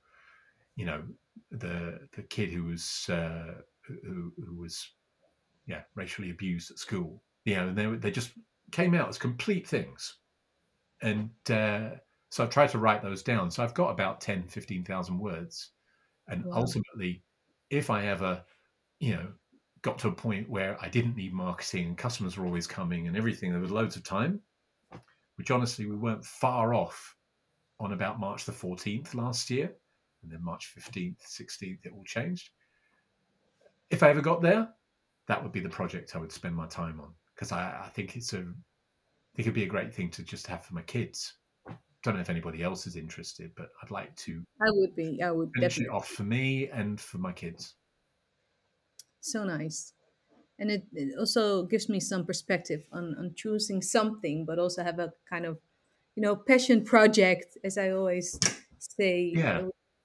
you 0.76 0.86
know, 0.86 1.02
the 1.50 2.00
the 2.16 2.22
kid 2.22 2.50
who 2.50 2.64
was 2.64 3.07
uh, 3.09 3.55
who, 3.82 4.32
who 4.36 4.57
was 4.57 4.88
yeah, 5.66 5.82
racially 5.94 6.30
abused 6.30 6.70
at 6.70 6.78
school. 6.78 7.22
You 7.44 7.57
know, 7.57 7.68
and 7.68 7.78
they 7.78 7.86
they 7.86 8.11
just 8.11 8.32
came 8.72 8.94
out 8.94 9.09
as 9.09 9.18
complete 9.18 9.66
things. 9.66 10.16
And 11.05 11.30
uh, 11.50 11.96
so 12.30 12.44
I 12.44 12.46
tried 12.46 12.70
to 12.70 12.78
write 12.78 13.02
those 13.02 13.22
down. 13.22 13.50
So 13.50 13.62
I've 13.62 13.74
got 13.74 13.90
about 13.90 14.20
10, 14.20 14.48
15,000 14.48 15.18
words. 15.18 15.70
And 16.28 16.44
wow. 16.46 16.57
ultimately, 16.57 17.22
if 17.68 17.90
I 17.90 18.07
ever, 18.07 18.42
you 18.98 19.14
know, 19.14 19.28
got 19.82 19.98
to 19.98 20.09
a 20.09 20.12
point 20.12 20.48
where 20.48 20.78
I 20.80 20.88
didn't 20.88 21.16
need 21.16 21.34
marketing 21.34 21.88
and 21.88 21.98
customers 21.98 22.38
were 22.38 22.46
always 22.46 22.66
coming 22.66 23.07
and 23.07 23.16
everything, 23.16 23.52
there 23.52 23.61
was 23.61 23.70
loads 23.70 23.96
of 23.96 24.02
time, 24.02 24.40
which 25.36 25.50
honestly, 25.50 25.84
we 25.84 25.94
weren't 25.94 26.24
far 26.24 26.72
off 26.72 27.14
on 27.78 27.92
about 27.92 28.18
March 28.18 28.46
the 28.46 28.52
14th 28.52 29.14
last 29.14 29.50
year. 29.50 29.70
And 30.22 30.32
then 30.32 30.42
March 30.42 30.72
15th, 30.74 31.18
16th, 31.20 31.84
it 31.84 31.92
all 31.94 32.05
changed. 32.05 32.48
If 33.90 34.02
I 34.02 34.09
ever 34.09 34.22
got 34.22 34.40
there, 34.40 34.70
that 35.28 35.42
would 35.42 35.52
be 35.52 35.61
the 35.61 35.68
project 35.68 36.16
I 36.16 36.18
would 36.18 36.32
spend 36.32 36.57
my 36.57 36.66
time 36.66 36.98
on 36.98 37.12
because 37.34 37.52
I, 37.52 37.82
I, 37.84 37.88
think 37.88 38.16
it's 38.16 38.32
a 38.32 38.46
it 39.37 39.43
could 39.43 39.55
be 39.55 39.64
a 39.64 39.68
great 39.68 39.93
thing 39.95 40.11
to 40.11 40.22
just 40.22 40.47
have 40.47 40.64
for 40.64 40.74
my 40.74 40.82
kids. 40.82 41.35
Don't 42.03 42.14
know 42.14 42.20
if 42.20 42.30
anybody 42.30 42.62
else 42.62 42.87
is 42.87 42.97
interested, 42.97 43.51
but 43.57 43.68
I'd 43.82 43.91
like 43.91 44.14
to. 44.16 44.43
I 44.61 44.70
would 44.70 44.95
be. 44.95 45.22
I 45.22 45.30
would 45.30 45.51
finish 45.55 45.76
definitely. 45.76 45.95
it 45.95 45.97
off 45.97 46.09
for 46.09 46.22
me 46.22 46.68
and 46.68 47.01
for 47.01 47.18
my 47.18 47.32
kids. 47.32 47.74
So 49.20 49.45
nice, 49.45 49.95
and 50.59 50.70
it, 50.70 50.85
it 50.93 51.18
also 51.18 51.64
gives 51.64 51.89
me 51.89 52.01
some 52.01 52.26
perspective 52.26 52.85
on 52.93 53.16
on 53.18 53.32
choosing 53.35 53.80
something, 53.80 54.45
but 54.45 54.59
also 54.59 54.85
have 54.85 54.99
a 54.99 55.12
kind 55.28 55.47
of, 55.47 55.59
you 56.14 56.22
know, 56.22 56.37
passion 56.37 56.85
project, 56.85 57.57
as 57.64 57.78
I 57.78 57.91
always 57.91 58.39
say. 58.78 59.32
Yeah. 59.35 59.62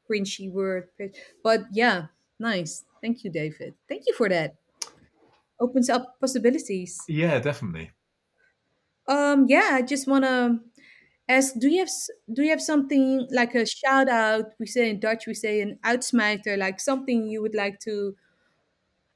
Cringy 0.10 0.52
word, 0.52 0.88
but 1.44 1.66
yeah, 1.72 2.08
nice. 2.40 2.84
Thank 3.00 3.24
you, 3.24 3.30
David. 3.30 3.76
Thank 3.88 4.08
you 4.08 4.14
for 4.16 4.28
that. 4.30 4.56
opens 5.60 5.90
up 5.90 6.20
possibilities. 6.20 6.98
Yeah, 7.08 7.40
definitely. 7.40 7.92
Um, 9.10 9.48
yeah, 9.50 9.72
I 9.74 9.82
just 9.82 10.08
wanna 10.08 10.60
ask: 11.28 11.56
Do 11.58 11.68
you 11.68 11.80
have 11.80 11.90
do 12.32 12.44
you 12.44 12.52
have 12.52 12.62
something 12.62 13.28
like 13.32 13.56
a 13.56 13.66
shout 13.66 14.08
out? 14.08 14.46
We 14.60 14.68
say 14.68 14.90
in 14.90 15.00
Dutch, 15.00 15.26
we 15.28 15.34
say 15.34 15.62
an 15.62 15.80
uitsmijter, 15.84 16.58
like 16.58 16.80
something 16.80 17.28
you 17.28 17.42
would 17.42 17.56
like 17.56 17.80
to. 17.82 18.16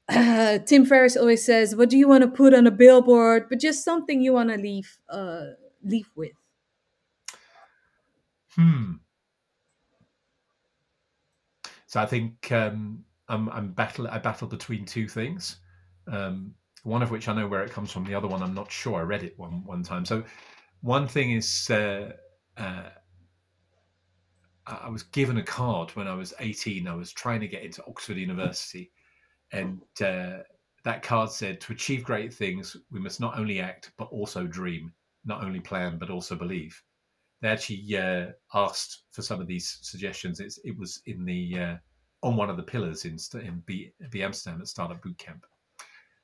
Tim 0.66 0.84
Ferriss 0.84 1.16
always 1.16 1.44
says, 1.44 1.76
"What 1.76 1.90
do 1.90 1.96
you 1.96 2.08
want 2.08 2.22
to 2.24 2.28
put 2.28 2.52
on 2.54 2.66
a 2.66 2.72
billboard?" 2.72 3.48
But 3.48 3.60
just 3.60 3.84
something 3.84 4.20
you 4.20 4.32
want 4.32 4.50
to 4.50 4.56
leave 4.56 4.98
uh, 5.08 5.44
leave 5.84 6.10
with. 6.16 6.32
Hmm. 8.56 8.94
So 11.86 12.00
I 12.00 12.06
think 12.06 12.50
um, 12.50 13.04
I'm, 13.28 13.48
I'm 13.50 13.72
battle. 13.72 14.08
I 14.08 14.18
battle 14.18 14.48
between 14.48 14.84
two 14.84 15.08
things. 15.08 15.58
Um, 16.08 16.54
one 16.84 17.02
of 17.02 17.10
which 17.10 17.28
I 17.28 17.34
know 17.34 17.48
where 17.48 17.64
it 17.64 17.72
comes 17.72 17.90
from. 17.90 18.04
The 18.04 18.14
other 18.14 18.28
one 18.28 18.42
I'm 18.42 18.54
not 18.54 18.70
sure. 18.70 19.00
I 19.00 19.02
read 19.02 19.24
it 19.24 19.38
one 19.38 19.64
one 19.64 19.82
time. 19.82 20.04
So 20.04 20.22
one 20.82 21.08
thing 21.08 21.32
is 21.32 21.70
uh, 21.70 22.12
uh, 22.56 22.90
I 24.66 24.88
was 24.90 25.02
given 25.02 25.38
a 25.38 25.42
card 25.42 25.90
when 25.96 26.06
I 26.06 26.14
was 26.14 26.34
18. 26.38 26.86
I 26.86 26.94
was 26.94 27.12
trying 27.12 27.40
to 27.40 27.48
get 27.48 27.62
into 27.62 27.84
Oxford 27.86 28.18
University, 28.18 28.92
and 29.50 29.80
uh, 30.02 30.38
that 30.84 31.02
card 31.02 31.30
said, 31.30 31.60
"To 31.62 31.72
achieve 31.72 32.04
great 32.04 32.32
things, 32.32 32.76
we 32.90 33.00
must 33.00 33.18
not 33.18 33.38
only 33.38 33.60
act 33.60 33.92
but 33.96 34.08
also 34.10 34.46
dream, 34.46 34.92
not 35.24 35.42
only 35.42 35.60
plan 35.60 35.98
but 35.98 36.10
also 36.10 36.34
believe." 36.34 36.80
They 37.40 37.48
actually 37.48 37.96
uh, 37.96 38.32
asked 38.54 39.04
for 39.10 39.22
some 39.22 39.40
of 39.40 39.46
these 39.46 39.78
suggestions. 39.82 40.38
It's, 40.40 40.58
it 40.64 40.78
was 40.78 41.00
in 41.06 41.24
the 41.24 41.58
uh, 41.58 41.76
on 42.22 42.36
one 42.36 42.50
of 42.50 42.58
the 42.58 42.62
pillars 42.62 43.06
in 43.06 43.18
in 43.40 43.62
B, 43.64 43.92
B 44.10 44.22
Amsterdam 44.22 44.60
at 44.60 44.68
Startup 44.68 45.02
Bootcamp, 45.02 45.42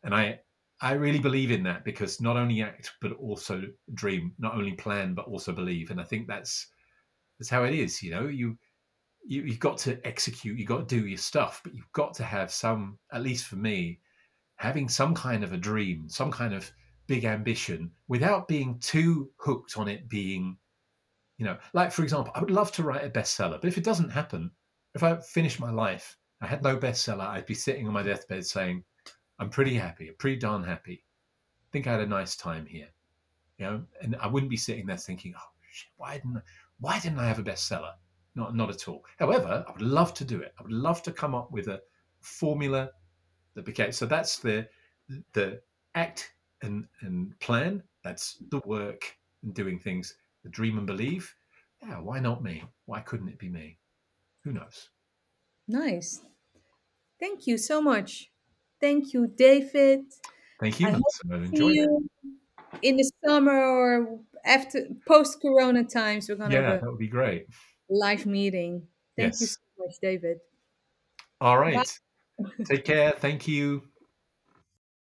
and 0.02 0.14
I 0.14 0.40
I 0.82 0.92
really 0.92 1.18
believe 1.18 1.50
in 1.50 1.62
that 1.64 1.84
because 1.84 2.20
not 2.20 2.36
only 2.36 2.62
act 2.62 2.92
but 3.00 3.12
also 3.12 3.62
dream, 3.94 4.32
not 4.38 4.54
only 4.54 4.72
plan 4.72 5.14
but 5.14 5.26
also 5.26 5.52
believe, 5.52 5.90
and 5.90 6.00
I 6.00 6.04
think 6.04 6.26
that's 6.26 6.68
that's 7.38 7.50
how 7.50 7.64
it 7.64 7.74
is. 7.74 8.02
You 8.02 8.12
know, 8.12 8.28
you 8.28 8.56
you 9.24 9.42
you've 9.42 9.60
got 9.60 9.78
to 9.78 10.04
execute, 10.06 10.58
you've 10.58 10.68
got 10.68 10.88
to 10.88 11.00
do 11.00 11.06
your 11.06 11.18
stuff, 11.18 11.60
but 11.62 11.74
you've 11.74 11.92
got 11.92 12.14
to 12.14 12.24
have 12.24 12.50
some, 12.50 12.98
at 13.12 13.22
least 13.22 13.46
for 13.46 13.56
me, 13.56 14.00
having 14.56 14.88
some 14.88 15.14
kind 15.14 15.44
of 15.44 15.52
a 15.52 15.58
dream, 15.58 16.08
some 16.08 16.30
kind 16.30 16.54
of 16.54 16.70
big 17.06 17.24
ambition, 17.24 17.90
without 18.08 18.48
being 18.48 18.78
too 18.78 19.30
hooked 19.36 19.76
on 19.76 19.88
it 19.88 20.08
being, 20.08 20.56
you 21.38 21.44
know, 21.44 21.58
like 21.74 21.92
for 21.92 22.02
example, 22.02 22.32
I 22.34 22.40
would 22.40 22.50
love 22.50 22.72
to 22.72 22.82
write 22.82 23.04
a 23.04 23.10
bestseller, 23.10 23.60
but 23.60 23.68
if 23.68 23.76
it 23.76 23.84
doesn't 23.84 24.10
happen, 24.10 24.50
if 24.94 25.02
I 25.02 25.16
finish 25.16 25.60
my 25.60 25.70
life, 25.70 26.16
I 26.40 26.46
had 26.46 26.62
no 26.62 26.76
bestseller, 26.76 27.26
I'd 27.26 27.46
be 27.46 27.54
sitting 27.54 27.86
on 27.86 27.92
my 27.92 28.02
deathbed 28.02 28.46
saying, 28.46 28.84
I'm 29.40 29.50
pretty 29.50 29.74
happy, 29.74 30.08
I'm 30.08 30.16
pretty 30.16 30.36
darn 30.36 30.62
happy. 30.62 31.02
I 31.02 31.68
think 31.72 31.86
I 31.86 31.92
had 31.92 32.00
a 32.00 32.06
nice 32.06 32.36
time 32.36 32.66
here. 32.66 32.88
You 33.58 33.66
know, 33.66 33.82
and 34.00 34.16
I 34.20 34.26
wouldn't 34.26 34.50
be 34.50 34.56
sitting 34.56 34.86
there 34.86 34.96
thinking, 34.96 35.34
oh 35.36 35.50
shit, 35.70 35.90
why 35.96 36.14
didn't 36.14 36.36
I, 36.36 36.40
why 36.78 37.00
didn't 37.00 37.18
I 37.18 37.26
have 37.26 37.38
a 37.38 37.42
bestseller? 37.42 37.94
Not 38.34 38.54
not 38.54 38.70
at 38.70 38.86
all. 38.86 39.04
However, 39.18 39.64
I 39.66 39.72
would 39.72 39.82
love 39.82 40.14
to 40.14 40.24
do 40.24 40.40
it. 40.40 40.54
I 40.58 40.62
would 40.62 40.72
love 40.72 41.02
to 41.02 41.12
come 41.12 41.34
up 41.34 41.50
with 41.50 41.68
a 41.68 41.80
formula 42.20 42.90
that 43.54 43.64
became 43.64 43.92
so 43.92 44.06
that's 44.06 44.38
the 44.38 44.68
the 45.32 45.60
act 45.94 46.32
and 46.62 46.86
and 47.00 47.38
plan. 47.40 47.82
That's 48.04 48.42
the 48.50 48.60
work 48.64 49.16
and 49.42 49.54
doing 49.54 49.78
things. 49.78 50.14
The 50.44 50.50
dream 50.50 50.78
and 50.78 50.86
believe. 50.86 51.34
Yeah, 51.82 51.98
why 52.00 52.20
not 52.20 52.42
me? 52.42 52.62
Why 52.86 53.00
couldn't 53.00 53.28
it 53.28 53.38
be 53.38 53.48
me? 53.48 53.78
Who 54.44 54.52
knows? 54.52 54.90
Nice. 55.66 56.22
Thank 57.18 57.46
you 57.46 57.58
so 57.58 57.82
much. 57.82 58.29
Thank 58.80 59.12
you, 59.12 59.26
David. 59.26 60.06
Thank 60.60 60.78
you, 60.80 60.88
hope. 60.88 61.02
I 61.30 61.36
to 61.36 61.42
see 61.56 61.64
enjoyed 61.64 61.76
it. 61.78 61.90
in 62.82 62.96
the 62.96 63.10
summer 63.24 63.58
or 63.62 64.20
after 64.44 64.88
post 65.06 65.40
Corona 65.40 65.84
times. 65.84 66.28
We're 66.28 66.36
gonna 66.36 66.54
Yeah, 66.54 66.60
have 66.60 66.68
a 66.68 66.80
that 66.80 66.90
would 66.90 66.98
be 66.98 67.08
great. 67.08 67.46
live 67.88 68.26
meeting. 68.26 68.88
Thank 69.16 69.40
you 69.40 69.46
so 69.46 69.58
much, 69.78 69.96
David. 70.00 70.40
All 71.40 71.58
right. 71.58 71.86
Bye. 72.38 72.64
Take 72.64 72.84
care. 72.86 73.12
Thank 73.12 73.48
you. 73.48 73.89